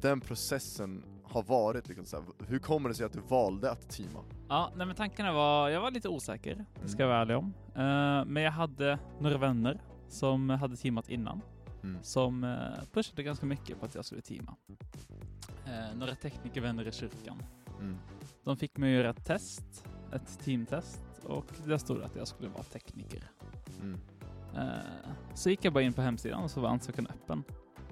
den 0.00 0.20
processen 0.20 1.02
har 1.24 1.42
varit? 1.42 1.88
Liksom, 1.88 2.06
så 2.06 2.16
här, 2.16 2.24
hur 2.46 2.58
kommer 2.58 2.88
det 2.88 2.94
sig 2.94 3.06
att 3.06 3.12
du 3.12 3.20
valde 3.28 3.70
att 3.70 3.90
teama? 3.90 4.20
Ja, 4.48 4.72
nej 4.76 4.86
men 4.86 4.96
tankarna 4.96 5.32
var, 5.32 5.68
jag 5.68 5.80
var 5.80 5.90
lite 5.90 6.08
osäker, 6.08 6.64
det 6.82 6.88
ska 6.88 7.02
jag 7.02 7.08
vara 7.08 7.18
ärlig 7.20 7.36
om. 7.36 7.54
Eh, 7.74 8.24
men 8.26 8.42
jag 8.42 8.52
hade 8.52 8.98
några 9.20 9.38
vänner 9.38 9.80
som 10.08 10.50
hade 10.50 10.76
teamat 10.76 11.08
innan, 11.08 11.40
Mm. 11.82 12.02
som 12.02 12.44
uh, 12.44 12.84
pushade 12.92 13.22
ganska 13.22 13.46
mycket 13.46 13.80
på 13.80 13.86
att 13.86 13.94
jag 13.94 14.04
skulle 14.04 14.20
teama. 14.20 14.56
Uh, 14.68 15.98
några 15.98 16.14
teknikervänner 16.14 16.88
i 16.88 16.92
kyrkan. 16.92 17.42
Mm. 17.80 17.96
De 18.44 18.56
fick 18.56 18.76
mig 18.76 18.94
att 18.94 19.02
göra 19.02 19.10
ett 19.10 19.24
test, 19.24 19.84
ett 20.12 20.38
teamtest, 20.44 21.02
och 21.24 21.46
där 21.64 21.78
stod 21.78 21.98
det 21.98 22.04
att 22.06 22.16
jag 22.16 22.28
skulle 22.28 22.48
vara 22.48 22.62
tekniker. 22.62 23.30
Mm. 23.82 24.00
Eh, 24.56 25.10
så 25.34 25.50
gick 25.50 25.64
jag 25.64 25.72
bara 25.72 25.84
in 25.84 25.92
på 25.92 26.02
hemsidan 26.02 26.42
och 26.42 26.50
så 26.50 26.60
var 26.60 26.68
ansökan 26.68 27.06
öppen. 27.06 27.42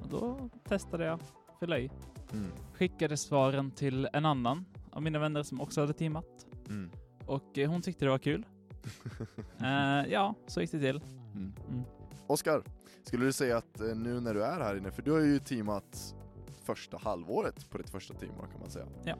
Och 0.02 0.08
då 0.08 0.50
testade 0.64 1.04
jag, 1.04 1.20
fylla 1.60 1.78
i. 1.78 1.90
Mm. 2.32 2.50
Skickade 2.72 3.16
svaren 3.16 3.70
till 3.70 4.08
en 4.12 4.24
annan 4.24 4.64
av 4.90 5.02
mina 5.02 5.18
vänner 5.18 5.42
som 5.42 5.60
också 5.60 5.80
hade 5.80 5.92
teamat. 5.92 6.46
Mm. 6.68 6.90
Och 7.26 7.58
eh, 7.58 7.70
hon 7.70 7.82
tyckte 7.82 8.04
det 8.04 8.10
var 8.10 8.18
kul. 8.18 8.46
Eh, 9.60 10.12
ja, 10.12 10.34
så 10.46 10.60
gick 10.60 10.72
det 10.72 10.80
till. 10.80 11.00
Mm. 11.34 11.52
Mm. 11.68 11.84
Oskar, 12.28 12.62
skulle 13.02 13.24
du 13.24 13.32
säga 13.32 13.56
att 13.56 13.80
eh, 13.80 13.96
nu 13.96 14.20
när 14.20 14.34
du 14.34 14.44
är 14.44 14.60
här 14.60 14.76
inne, 14.76 14.90
för 14.90 15.02
du 15.02 15.12
har 15.12 15.20
ju 15.20 15.38
teamat 15.38 16.14
första 16.64 16.96
halvåret 16.96 17.70
på 17.70 17.78
ditt 17.78 17.90
första 17.90 18.14
teamår 18.14 18.46
kan 18.52 18.60
man 18.60 18.70
säga. 18.70 18.86
Ja. 19.04 19.16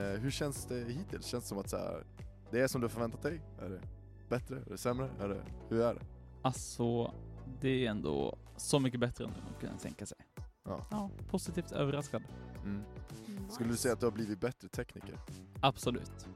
Eh, 0.00 0.20
hur 0.20 0.30
känns 0.30 0.66
det 0.66 0.74
hittills? 0.74 1.26
Känns 1.26 1.44
det 1.44 1.48
som 1.48 1.58
att 1.58 1.70
så 1.70 1.76
här, 1.76 2.04
det 2.50 2.60
är 2.60 2.68
som 2.68 2.80
du 2.80 2.84
har 2.84 2.90
förväntat 2.90 3.22
dig? 3.22 3.40
Är 3.60 3.68
det 3.68 3.80
bättre? 4.28 4.56
Är 4.56 4.70
det 4.70 4.78
sämre? 4.78 5.10
Är 5.20 5.28
det, 5.28 5.42
hur 5.68 5.80
är 5.80 5.94
det? 5.94 6.00
Alltså, 6.42 7.14
det 7.60 7.86
är 7.86 7.90
ändå 7.90 8.38
så 8.56 8.80
mycket 8.80 9.00
bättre 9.00 9.24
än 9.24 9.30
man 9.30 9.60
kunde 9.60 9.78
tänka 9.78 10.06
sig. 10.06 10.18
Ja. 10.64 11.10
positivt 11.30 11.72
överraskad. 11.72 12.22
Mm. 12.64 12.82
Skulle 13.50 13.70
du 13.70 13.76
säga 13.76 13.94
att 13.94 14.00
du 14.00 14.06
har 14.06 14.12
blivit 14.12 14.40
bättre 14.40 14.68
tekniker? 14.68 15.18
Absolut. 15.60 16.26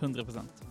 100 0.00 0.24
procent. 0.24 0.62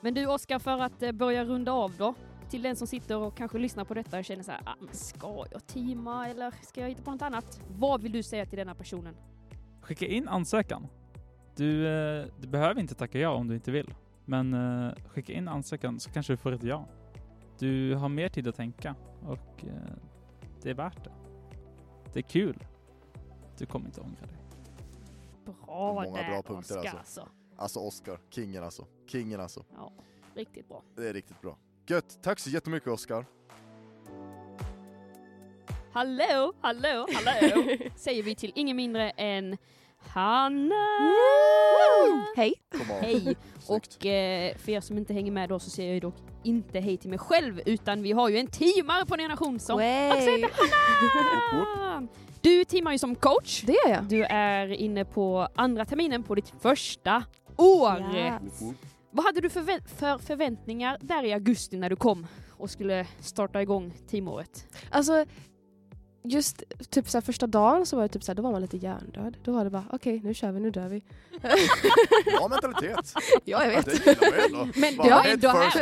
Men 0.00 0.14
du 0.14 0.26
Oskar, 0.26 0.58
för 0.58 0.78
att 0.78 1.02
eh, 1.02 1.12
börja 1.12 1.44
runda 1.44 1.72
av 1.72 1.92
då, 1.98 2.14
till 2.50 2.62
den 2.62 2.76
som 2.76 2.86
sitter 2.86 3.16
och 3.16 3.36
kanske 3.36 3.58
lyssnar 3.58 3.84
på 3.84 3.94
detta 3.94 4.18
och 4.18 4.24
känner 4.24 4.42
så 4.42 4.52
här, 4.52 4.60
ah, 4.64 4.74
men 4.80 4.94
ska 4.94 5.46
jag 5.50 5.66
teama 5.66 6.28
eller 6.28 6.54
ska 6.62 6.80
jag 6.80 6.88
hitta 6.88 7.02
på 7.02 7.10
något 7.10 7.22
annat? 7.22 7.60
Vad 7.68 8.02
vill 8.02 8.12
du 8.12 8.22
säga 8.22 8.46
till 8.46 8.58
denna 8.58 8.74
personen? 8.74 9.16
Skicka 9.80 10.06
in 10.06 10.28
ansökan. 10.28 10.86
Du, 11.56 11.86
eh, 11.86 12.26
du 12.40 12.48
behöver 12.48 12.80
inte 12.80 12.94
tacka 12.94 13.18
ja 13.18 13.30
om 13.30 13.48
du 13.48 13.54
inte 13.54 13.70
vill. 13.70 13.94
Men 14.24 14.54
eh, 14.54 14.92
skicka 15.06 15.32
in 15.32 15.48
ansökan 15.48 16.00
så 16.00 16.10
kanske 16.10 16.32
du 16.32 16.36
får 16.36 16.52
ett 16.52 16.62
ja. 16.62 16.88
Du 17.58 17.94
har 17.94 18.08
mer 18.08 18.28
tid 18.28 18.48
att 18.48 18.56
tänka 18.56 18.94
och 19.26 19.64
eh, 19.64 19.72
det 20.62 20.70
är 20.70 20.74
värt 20.74 21.04
det. 21.04 21.12
Det 22.12 22.18
är 22.18 22.22
kul. 22.22 22.64
Du 23.58 23.66
kommer 23.66 23.86
inte 23.86 24.00
ångra 24.00 24.26
dig. 24.26 24.38
Bra 25.44 25.92
Många 25.94 26.16
där 26.16 26.30
bra 26.30 26.42
punkter, 26.42 26.78
Oskar 26.78 26.78
alltså. 26.78 27.20
alltså. 27.20 27.28
Alltså 27.56 27.80
Oskar, 27.80 28.20
kingen 28.30 28.64
alltså. 28.64 28.86
Kingen 29.06 29.40
alltså. 29.40 29.64
Ja, 29.76 29.92
riktigt 30.34 30.68
bra. 30.68 30.82
Det 30.96 31.08
är 31.08 31.12
riktigt 31.12 31.40
bra. 31.40 31.58
Gött, 31.90 32.18
tack 32.22 32.38
så 32.38 32.50
jättemycket 32.50 32.88
Oskar. 32.88 33.24
Hallå, 35.92 36.52
hallå, 36.60 37.06
hallå! 37.12 37.76
Säger 37.96 38.22
vi 38.22 38.34
till 38.34 38.52
ingen 38.54 38.76
mindre 38.76 39.10
än 39.10 39.56
Hanna! 39.98 40.74
Hej! 42.36 42.54
Hej! 43.00 43.36
Och 43.68 44.06
eh, 44.06 44.56
för 44.56 44.72
er 44.72 44.80
som 44.80 44.98
inte 44.98 45.14
hänger 45.14 45.32
med 45.32 45.48
då 45.48 45.58
så 45.58 45.70
säger 45.70 45.88
jag 45.88 45.94
ju 45.94 46.00
dock 46.00 46.14
inte 46.44 46.80
hej 46.80 46.96
till 46.96 47.10
mig 47.10 47.18
själv 47.18 47.60
utan 47.66 48.02
vi 48.02 48.12
har 48.12 48.28
ju 48.28 48.38
en 48.38 48.46
teamare 48.46 49.06
på 49.06 49.16
Nya 49.16 49.28
Nation 49.28 49.60
som 49.60 49.74
också 49.74 49.84
heter 49.84 50.50
Hanna! 51.42 52.08
Du 52.40 52.64
teamar 52.64 52.92
ju 52.92 52.98
som 52.98 53.14
coach. 53.14 53.62
Det 53.62 53.72
gör 53.72 53.94
jag. 53.94 54.04
Du 54.04 54.24
är 54.24 54.68
inne 54.68 55.04
på 55.04 55.48
andra 55.54 55.84
terminen 55.84 56.22
på 56.22 56.34
ditt 56.34 56.52
första 56.60 57.24
år. 57.56 58.14
Yes. 58.14 58.62
Vad 59.10 59.24
hade 59.26 59.40
du 59.40 59.48
förvä- 59.48 59.88
för 59.96 60.18
förväntningar 60.18 60.98
där 61.00 61.24
i 61.24 61.32
augusti 61.32 61.76
när 61.76 61.90
du 61.90 61.96
kom 61.96 62.26
och 62.50 62.70
skulle 62.70 63.06
starta 63.20 63.62
igång 63.62 63.94
teamåret? 64.10 64.66
Alltså, 64.90 65.24
just 66.24 66.62
typ 66.90 67.08
så 67.10 67.18
här, 67.18 67.22
första 67.22 67.46
dagen 67.46 67.86
så 67.86 67.96
var 67.96 68.02
det 68.02 68.08
typ 68.08 68.22
så 68.24 68.32
här, 68.32 68.36
då 68.36 68.42
var 68.42 68.52
man 68.52 68.60
lite 68.60 68.76
hjärndöd. 68.76 69.36
Då 69.44 69.52
var 69.52 69.64
det 69.64 69.70
bara 69.70 69.84
okej, 69.92 70.20
nu 70.24 70.34
kör 70.34 70.52
vi, 70.52 70.60
nu 70.60 70.70
dör 70.70 70.88
vi. 70.88 71.02
Bra 72.38 72.48
mentalitet. 72.48 73.14
ja, 73.44 73.64
jag 73.64 73.70
vet. 73.70 74.04
Det 74.04 74.20
man 74.20 74.60
ändå. 74.62 74.72
Men 74.80 74.94
du 74.96 75.12
har 75.12 75.24
ändå 75.24 75.48
här. 75.48 75.72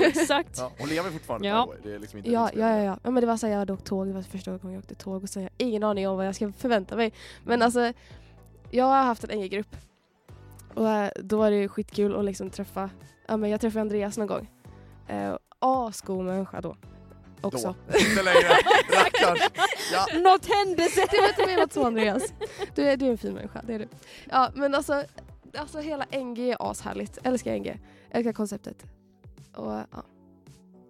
Exakt. 0.00 0.58
Ja, 0.58 0.72
hon 0.78 0.88
lever 0.88 1.10
fortfarande 1.10 1.48
Ja. 1.48 1.66
way. 1.66 1.76
Det 1.82 1.94
är 1.94 1.98
liksom 1.98 2.18
inte 2.18 2.30
Ja, 2.30 2.50
det 2.54 2.60
ja, 2.60 2.68
ja, 2.70 2.78
ja. 2.84 2.98
ja. 3.02 3.10
Men 3.10 3.20
det 3.20 3.26
var 3.26 3.36
så 3.36 3.46
här, 3.46 3.52
jag 3.52 3.58
hade 3.58 3.72
åkt 3.72 3.86
tåg, 3.86 4.06
det 4.06 4.12
var 4.12 4.22
första 4.22 4.50
gången 4.58 4.74
jag 4.74 4.78
åkte 4.80 4.94
tåg 4.94 5.22
och 5.22 5.28
så 5.28 5.38
har 5.40 5.42
jag 5.42 5.50
ingen 5.68 5.82
aning 5.82 6.08
om 6.08 6.16
vad 6.16 6.26
jag 6.26 6.34
ska 6.34 6.52
förvänta 6.52 6.96
mig. 6.96 7.12
Men 7.44 7.62
alltså, 7.62 7.92
jag 8.70 8.84
har 8.84 9.02
haft 9.02 9.24
en 9.24 9.38
NG-grupp. 9.38 9.76
Och 10.74 10.88
eh, 10.88 11.10
då 11.16 11.36
var 11.36 11.50
det 11.50 11.56
ju 11.56 11.68
skitkul 11.68 12.16
att 12.16 12.24
liksom 12.24 12.50
träffa, 12.50 12.90
ja 13.26 13.36
men 13.36 13.50
jag 13.50 13.60
träffade 13.60 13.80
Andreas 13.80 14.18
någon 14.18 14.26
gång. 14.26 14.50
Eh, 15.08 15.36
Asgod 15.58 16.24
människa 16.24 16.60
då. 16.60 16.76
Också. 17.40 17.74
Då. 17.88 17.98
Inte 17.98 18.22
längre. 18.22 18.48
Rackars. 18.88 19.50
Ja. 19.92 20.18
Något 20.20 20.46
hände 20.46 20.82
sen. 20.82 21.06
Du 21.10 21.46
vet 21.46 21.60
inte 21.60 21.74
så 21.74 21.86
Andreas. 21.86 22.32
Du 22.74 22.82
är, 22.88 22.96
du 22.96 23.06
är 23.06 23.10
en 23.10 23.18
fin 23.18 23.34
människa, 23.34 23.62
det 23.66 23.74
är 23.74 23.78
du. 23.78 23.88
Ja 24.30 24.50
men 24.54 24.74
alltså, 24.74 25.04
alltså 25.58 25.78
hela 25.78 26.04
NG 26.04 26.38
är 26.38 26.70
ashärligt. 26.70 27.18
Älskar 27.22 27.58
NG. 27.58 27.80
Älskar 28.10 28.32
konceptet. 28.32 28.86
Och 29.56 29.72
ja. 29.72 30.04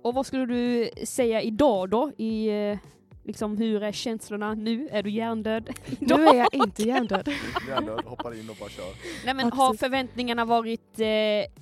Och 0.03 0.15
vad 0.15 0.27
skulle 0.27 0.47
du 0.47 0.91
säga 1.05 1.43
idag 1.43 1.91
då? 1.91 2.13
I, 2.17 2.49
eh, 2.49 2.79
liksom, 3.25 3.57
hur 3.57 3.83
är 3.83 3.93
känslorna 3.93 4.55
nu? 4.55 4.89
Är 4.89 5.03
du 5.03 5.11
hjärndöd? 5.11 5.71
Nu 6.01 6.15
är 6.15 6.35
jag 6.35 6.49
inte 6.55 6.83
hjärndöd. 6.83 7.29
Hjärndöd, 7.69 8.05
hoppar 8.05 8.41
in 8.41 8.51
och 8.51 8.57
bara 8.61 8.69
kör. 8.71 8.95
Nej 9.25 9.35
men 9.35 9.49
Ja, 9.49 9.55
har 9.55 9.75
förväntningarna 9.75 10.45
varit 10.45 11.01
eh, 11.01 11.53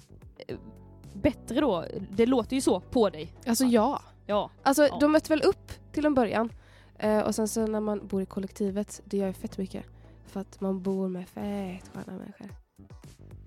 bättre 1.15 1.61
då? 1.61 1.85
Det 2.11 2.27
låter 2.27 2.55
ju 2.57 2.61
så 2.61 2.81
på 2.81 3.11
dig. 3.11 3.33
Alltså 3.47 3.65
ja. 3.65 4.03
Ja. 4.27 4.51
Alltså 4.63 4.83
Ja. 4.87 4.99
de 5.01 5.13
mötte 5.13 5.29
väl 5.29 5.43
upp 5.43 5.73
till 5.93 6.07
en 6.07 6.15
början. 6.15 6.53
Eh, 6.99 7.19
och 7.21 7.35
sen 7.35 7.49
så 7.49 7.67
när 7.67 7.81
man 7.81 8.07
bor 8.07 8.23
i 8.23 8.27
kollektivet, 8.27 9.01
det 9.05 9.17
gör 9.17 9.27
ju 9.27 9.33
fett 9.33 9.59
mycket. 9.59 9.85
För 10.27 10.41
att 10.41 10.61
man 10.61 10.83
bor 10.83 11.09
med 11.09 11.29
fett 11.29 11.91
sköna 11.95 12.19
människor. 12.19 12.49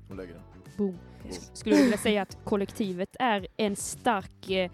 Hon 0.07 0.18
lägger 0.18 0.34
den. 0.34 0.43
Boom. 0.78 0.97
Skulle 1.53 1.76
du 1.76 1.82
vilja 1.82 1.97
säga 1.97 2.22
att 2.22 2.38
kollektivet 2.43 3.16
är 3.20 3.47
en 3.57 3.76
stark 3.76 4.49
eh, 4.49 4.72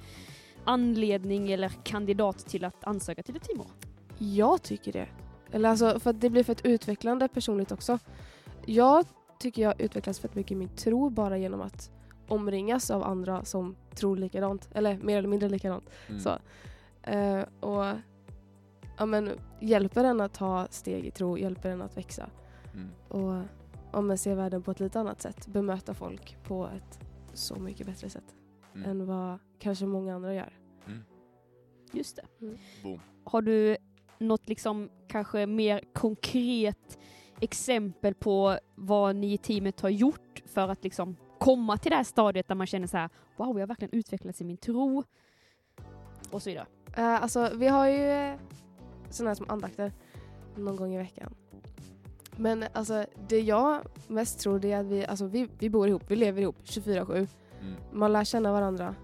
anledning 0.70 1.51
eller 1.51 1.70
kandidat 1.84 2.38
till 2.38 2.65
att 2.65 2.84
ansöka 2.84 3.24
till 3.24 3.36
ett 3.36 3.43
teamår? 3.43 3.67
Jag 4.17 4.61
tycker 4.61 4.93
det. 4.93 5.07
Eller 5.51 5.70
alltså, 5.70 5.99
för 5.99 6.09
att 6.09 6.22
det 6.22 6.30
blir 6.30 6.43
fett 6.43 6.65
utvecklande 6.65 7.28
personligt 7.28 7.72
också. 7.72 7.99
Jag 8.65 9.05
tycker 9.39 9.61
jag 9.61 9.82
utvecklas 9.82 10.20
fett 10.20 10.36
mycket 10.36 10.51
i 10.51 10.55
min 10.55 10.70
tro 10.70 11.09
bara 11.09 11.38
genom 11.38 11.61
att 11.61 11.91
omringas 12.28 12.91
av 12.91 13.03
andra 13.03 13.45
som 13.45 13.76
tror 13.95 14.17
likadant. 14.17 14.70
Eller 14.74 14.97
mer 14.97 15.17
eller 15.17 15.30
mindre 15.30 15.49
likadant. 15.49 15.89
Mm. 16.07 16.22
Så. 16.22 16.38
Eh, 17.03 17.41
och 17.59 17.86
ja, 18.97 19.05
men, 19.05 19.32
hjälper 19.59 20.03
en 20.03 20.22
att 20.22 20.34
ta 20.34 20.67
steg 20.70 21.05
i 21.05 21.11
tro, 21.11 21.38
hjälper 21.38 21.70
en 21.70 21.82
att 21.82 21.97
växa. 21.97 22.30
Mm. 22.74 22.89
Och 23.07 23.43
ja, 23.91 24.01
men, 24.01 24.17
se 24.17 24.36
världen 24.36 24.61
på 24.63 24.72
ett 24.72 24.80
lite 24.80 24.99
annat 24.99 25.22
sätt. 25.22 25.47
Bemöta 25.47 25.93
folk 25.93 26.38
på 26.43 26.67
ett 26.67 26.99
så 27.34 27.55
mycket 27.55 27.88
bättre 27.88 28.09
sätt 28.09 28.36
Mm. 28.76 28.89
än 28.89 29.05
vad 29.07 29.39
kanske 29.59 29.86
många 29.86 30.15
andra 30.15 30.34
gör. 30.34 30.59
Just 31.91 32.15
det. 32.15 32.47
Boom. 32.83 32.99
Har 33.23 33.41
du 33.41 33.77
något 34.17 34.49
liksom 34.49 34.89
kanske 35.07 35.45
mer 35.45 35.81
konkret 35.93 36.97
exempel 37.39 38.13
på 38.13 38.59
vad 38.75 39.15
ni 39.15 39.33
i 39.33 39.37
teamet 39.37 39.81
har 39.81 39.89
gjort 39.89 40.43
för 40.45 40.67
att 40.67 40.83
liksom 40.83 41.15
komma 41.39 41.77
till 41.77 41.89
det 41.89 41.95
här 41.95 42.03
stadiet 42.03 42.47
där 42.47 42.55
man 42.55 42.67
känner 42.67 42.87
så 42.87 42.97
här: 42.97 43.09
wow, 43.37 43.59
jag 43.59 43.61
har 43.61 43.67
verkligen 43.67 43.95
utvecklats 43.95 44.41
i 44.41 44.43
min 44.43 44.57
tro 44.57 45.03
och 46.31 46.41
så 46.41 46.49
vidare. 46.49 46.65
Uh, 46.97 47.23
alltså 47.23 47.51
vi 47.55 47.67
har 47.67 47.87
ju 47.87 48.31
uh, 48.31 48.39
sådana 49.09 49.29
här 49.29 49.35
som 49.35 49.49
andakter 49.49 49.93
någon 50.55 50.75
gång 50.75 50.93
i 50.93 50.97
veckan. 50.97 51.35
Men 52.35 52.65
alltså 52.73 53.05
det 53.27 53.39
jag 53.39 53.81
mest 54.07 54.39
tror 54.39 54.59
det 54.59 54.71
är 54.71 54.79
att 54.79 54.85
vi, 54.85 55.05
alltså, 55.05 55.25
vi, 55.25 55.49
vi 55.59 55.69
bor 55.69 55.87
ihop, 55.87 56.03
vi 56.07 56.15
lever 56.15 56.41
ihop 56.41 56.55
24-7. 56.63 57.15
Mm. 57.15 57.27
Man 57.93 58.13
lär 58.13 58.23
känna 58.23 58.51
varandra 58.51 58.95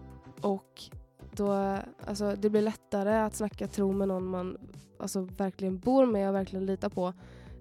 och 0.42 0.82
då, 1.36 1.78
alltså, 2.06 2.36
det 2.36 2.50
blir 2.50 2.62
lättare 2.62 3.16
att 3.16 3.36
snacka 3.36 3.68
tro 3.68 3.92
med 3.92 4.08
någon 4.08 4.26
man 4.26 4.58
alltså, 5.00 5.22
verkligen 5.22 5.80
bor 5.80 6.06
med 6.06 6.30
och 6.30 6.36
verkligen 6.36 6.66
litar 6.66 6.90
på 6.90 7.14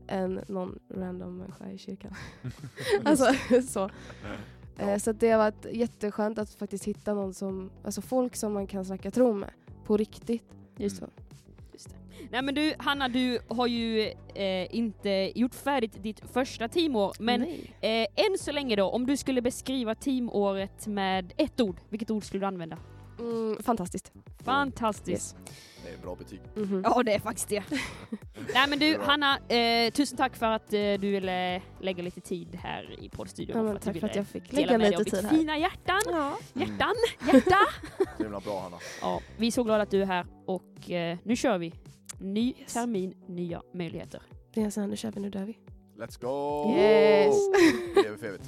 än 0.06 0.40
någon 0.48 0.78
random 0.90 1.38
människa 1.38 1.70
i 1.70 1.78
kyrkan. 1.78 2.14
alltså, 3.04 3.26
så. 3.68 3.90
Eh, 4.76 4.98
så 4.98 5.12
det 5.12 5.30
har 5.30 5.38
varit 5.38 5.66
jätteskönt 5.72 6.38
att 6.38 6.50
faktiskt 6.50 6.84
hitta 6.84 7.14
någon 7.14 7.34
som, 7.34 7.70
alltså 7.84 8.02
folk 8.02 8.36
som 8.36 8.52
man 8.52 8.66
kan 8.66 8.84
snacka 8.84 9.10
tro 9.10 9.32
med 9.32 9.50
på 9.84 9.96
riktigt. 9.96 10.44
Just 10.76 10.96
så. 10.96 11.06
Nej 12.30 12.42
men 12.42 12.54
du, 12.54 12.74
Hanna, 12.78 13.08
du 13.08 13.38
har 13.48 13.66
ju 13.66 14.12
eh, 14.34 14.76
inte 14.76 15.32
gjort 15.34 15.54
färdigt 15.54 16.02
ditt 16.02 16.20
första 16.32 16.68
teamår, 16.68 17.12
men 17.18 17.42
eh, 17.80 18.06
än 18.14 18.38
så 18.38 18.52
länge 18.52 18.76
då, 18.76 18.84
om 18.84 19.06
du 19.06 19.16
skulle 19.16 19.42
beskriva 19.42 19.94
teamåret 19.94 20.86
med 20.86 21.32
ett 21.36 21.60
ord, 21.60 21.80
vilket 21.88 22.10
ord 22.10 22.24
skulle 22.24 22.40
du 22.40 22.46
använda? 22.46 22.78
Mm, 23.18 23.62
fantastiskt. 23.62 24.12
Fantastiskt. 24.44 25.36
Det 25.84 25.90
är 25.90 25.98
bra 25.98 26.14
betyg. 26.14 26.40
Mhm. 26.56 26.80
Ja, 26.84 27.02
det 27.02 27.14
är 27.14 27.18
faktiskt 27.18 27.48
det. 27.48 27.62
Nej 28.54 28.68
men 28.68 28.78
du. 28.78 28.98
Hanna, 28.98 29.38
eh, 29.48 29.90
tusen 29.92 30.16
tack 30.18 30.36
för 30.36 30.46
att 30.46 30.72
eh, 30.72 30.78
du 30.78 31.10
ville 31.10 31.62
lägga 31.80 32.02
lite 32.02 32.20
tid 32.20 32.54
här 32.54 32.96
i 33.04 33.08
poddstudion. 33.08 33.56
Ja, 33.56 33.62
men 33.62 33.74
du 33.74 33.80
tack 33.80 33.96
för 34.00 34.06
att 34.08 34.16
jag 34.16 34.26
fick 34.26 34.50
dela 34.50 34.60
lägga 34.76 34.78
dig 34.78 34.98
lite 34.98 35.04
tid 35.10 35.24
här. 35.24 35.36
fina 35.36 35.58
hjärtan. 35.58 36.00
Ja. 36.06 36.38
Hjärtan, 36.52 36.94
hjärta. 37.32 37.58
Så 38.16 38.22
himla 38.22 38.40
bra 38.40 38.60
Hanna. 38.60 38.76
Ja, 39.00 39.20
vi 39.36 39.46
är 39.46 39.50
så 39.50 39.64
glada 39.64 39.82
att 39.82 39.90
du 39.90 40.02
är 40.02 40.06
här 40.06 40.26
och 40.46 40.90
eh, 40.90 41.18
nu 41.24 41.36
kör 41.36 41.58
vi. 41.58 41.72
Ny 42.18 42.54
Yes. 42.60 42.72
termin, 42.72 43.14
nya 43.28 43.62
möjligheter. 43.74 44.22
Det 44.54 44.62
är 44.62 44.70
så 44.70 44.80
här, 44.80 44.88
nu 44.88 44.96
kör 44.96 45.10
vi, 45.10 45.20
nu 45.20 45.30
dör 45.30 45.44
vi. 45.44 45.58
Let's 45.98 46.20
go! 46.20 46.70
Yes. 46.78 47.34
Lever 48.04 48.16
för 48.16 48.26
evigt. 48.26 48.44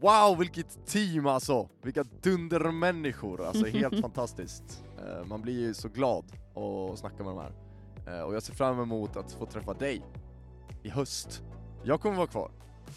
Wow, 0.00 0.38
vilket 0.38 0.86
team 0.86 1.26
alltså! 1.26 1.68
Vilka 1.82 2.04
dundermänniskor, 2.22 3.44
alltså 3.44 3.66
helt 3.66 4.00
fantastiskt. 4.02 4.84
Eh, 4.98 5.24
man 5.24 5.42
blir 5.42 5.60
ju 5.60 5.74
så 5.74 5.88
glad 5.88 6.24
att 6.54 6.98
snacka 6.98 7.24
med 7.24 7.26
de 7.26 7.38
här. 7.38 7.52
Eh, 8.06 8.22
och 8.24 8.34
jag 8.34 8.42
ser 8.42 8.54
fram 8.54 8.80
emot 8.80 9.16
att 9.16 9.32
få 9.32 9.46
träffa 9.46 9.74
dig 9.74 10.02
i 10.82 10.88
höst. 10.88 11.42
Jag 11.84 12.00
kommer 12.00 12.16
vara 12.16 12.26
kvar 12.26 12.50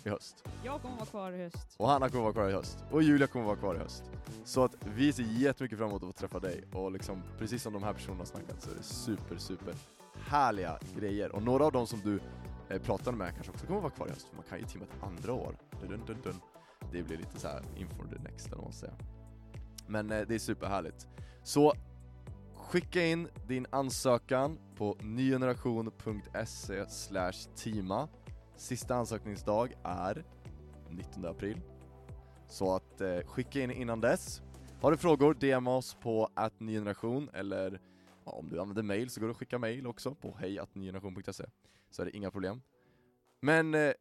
i 0.06 0.10
höst. 0.10 0.44
Jag 0.64 0.82
kommer 0.82 0.96
vara 0.96 1.06
kvar 1.06 1.32
i 1.32 1.44
höst. 1.44 1.76
Och 1.78 1.88
Hanna 1.90 2.10
kommer 2.10 2.24
vara 2.24 2.34
kvar 2.34 2.50
i 2.50 2.54
höst. 2.54 2.78
Och 2.92 3.04
Julia 3.04 3.28
kommer 3.28 3.46
vara 3.46 3.56
kvar 3.56 3.76
i 3.76 3.78
höst. 3.78 4.04
Så 4.44 4.64
att 4.64 4.76
vi 4.96 5.14
ser 5.14 5.24
jättemycket 5.24 5.78
fram 5.78 5.90
emot 5.90 6.04
att 6.04 6.08
få 6.08 6.14
träffa 6.14 6.40
dig. 6.40 6.64
Och 6.74 6.92
liksom, 6.92 7.24
precis 7.38 7.64
som 7.64 7.74
de 7.74 7.84
här 7.84 7.94
personerna 7.94 8.22
har 8.22 8.26
snackat 8.26 8.62
så 8.62 8.72
är 8.72 8.76
det 8.76 8.84
super, 8.84 9.38
super 9.38 9.74
härliga 10.14 10.78
grejer. 11.00 11.36
Och 11.36 11.44
några 11.44 11.66
av 11.66 11.72
dem 11.72 11.88
som 11.88 12.00
du 12.00 12.20
eh, 12.70 12.82
pratade 12.82 13.18
med 13.18 13.34
kanske 13.34 13.52
också 13.52 13.68
kommer 13.68 13.82
vara 13.82 13.92
kvar 13.92 14.08
i 14.08 14.10
höst. 14.10 14.28
För 14.30 14.36
man 14.36 14.46
kan 14.50 14.60
ju 14.60 14.66
teama 14.66 14.86
ett 14.86 15.04
andra 15.04 15.34
år. 15.34 15.56
Dun, 15.82 16.04
dun, 16.08 16.18
dun. 16.24 16.36
Det 16.92 17.04
blir 17.04 17.18
lite 17.18 17.40
så 17.40 17.48
här 17.48 17.62
info 17.76 18.08
the 18.08 18.20
next 18.20 18.48
eller 18.48 18.58
vad 18.58 18.66
man 18.66 18.74
säger. 18.74 18.96
Men 19.88 20.12
eh, 20.12 20.22
det 20.28 20.36
är 20.36 20.40
superhärligt. 20.40 21.08
Så 21.44 21.74
skicka 22.54 23.06
in 23.06 23.28
din 23.48 23.66
ansökan 23.70 24.60
på 24.76 24.98
nygeneration.se 25.02 26.90
slash. 26.90 27.48
Sista 28.56 28.96
ansökningsdag 28.96 29.74
är 29.84 30.26
19 30.90 31.26
april. 31.26 31.62
Så 32.48 32.76
att 32.76 33.02
eh, 33.02 33.20
skicka 33.26 33.62
in 33.62 33.72
innan 33.72 34.02
dess. 34.02 34.42
Har 34.82 34.92
du 34.92 34.98
frågor, 34.98 35.34
DM 35.34 35.68
oss 35.68 35.98
på 36.02 36.30
att 36.34 36.60
nygeneration 36.60 37.30
eller 37.34 37.82
ja, 38.26 38.32
om 38.32 38.50
du 38.50 38.62
använder 38.62 38.84
mail 38.84 39.10
så 39.10 39.20
går 39.20 39.28
det 39.28 39.32
att 39.32 39.38
skicka 39.38 39.60
mail 39.60 39.88
också 39.88 40.16
på 40.16 40.38
hejatnygeneration.se 40.38 41.46
så 41.90 42.02
är 42.02 42.06
det 42.06 42.18
inga 42.18 42.32
problem. 42.32 42.62
Men 43.42 43.76
eh, 43.76 43.92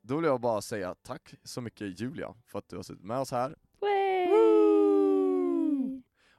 då 0.00 0.16
vill 0.16 0.24
jag 0.24 0.40
bara 0.40 0.60
säga 0.60 0.94
tack 0.94 1.34
så 1.44 1.60
mycket 1.60 2.00
Julia 2.00 2.34
för 2.46 2.58
att 2.58 2.68
du 2.68 2.76
har 2.76 2.82
suttit 2.82 3.04
med 3.04 3.18
oss 3.18 3.30
här 3.30 3.56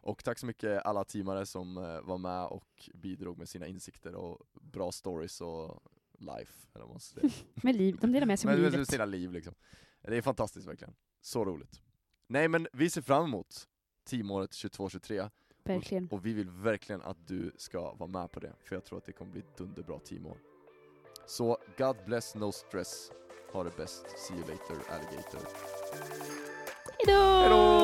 och 0.02 0.24
tack 0.24 0.40
så 0.40 0.46
mycket 0.46 0.86
alla 0.86 1.04
teamare 1.04 1.46
som 1.46 1.78
eh, 1.78 2.02
var 2.02 2.18
med 2.18 2.46
och 2.46 2.90
bidrog 2.94 3.38
med 3.38 3.50
sina 3.50 3.68
insikter 3.68 4.16
och 4.16 4.42
bra 4.62 4.92
stories 4.92 5.42
och 5.42 5.84
life, 6.20 6.68
eller 6.74 6.86
vad 6.86 6.90
man 6.94 7.00
ska 7.00 7.22
säga. 7.22 7.34
Med 7.64 7.76
liv, 7.76 7.98
de 8.02 8.12
delar 8.12 8.28
med 8.28 8.40
sig 8.40 8.48
av 8.48 8.54
Men 8.54 8.62
med 8.64 8.72
livet. 8.72 8.90
sina 8.90 9.06
liv 9.06 9.32
liksom. 9.32 9.54
Det 10.02 10.18
är 10.18 10.22
fantastiskt 10.22 10.68
verkligen. 10.68 10.96
Så 11.22 11.46
roligt. 11.46 11.82
Nej 12.28 12.48
men 12.48 12.68
vi 12.74 12.90
ser 12.90 13.02
fram 13.02 13.26
emot 13.26 13.68
teamåret 14.10 14.52
22-23 14.52 15.30
Verkligen. 15.64 16.08
och 16.08 16.26
vi 16.26 16.34
vill 16.34 16.50
verkligen 16.50 17.02
att 17.02 17.28
du 17.28 17.52
ska 17.58 17.94
vara 17.94 18.10
med 18.10 18.32
på 18.32 18.40
det, 18.40 18.54
för 18.64 18.76
jag 18.76 18.86
tror 18.86 18.98
att 18.98 19.06
det 19.06 19.12
kommer 19.12 19.32
bli 19.32 19.42
ett 19.42 19.58
dunderbra 19.58 20.00
teamår. 20.00 20.38
Så 21.28 21.58
God 21.78 21.96
bless, 22.06 22.36
no 22.36 22.52
stress. 22.52 23.12
Ha 23.54 23.64
det 23.64 23.78
bäst. 23.78 24.06
See 24.18 24.34
you 24.34 24.42
later, 24.42 24.94
alligator. 24.94 25.42
Hejdå! 26.98 27.79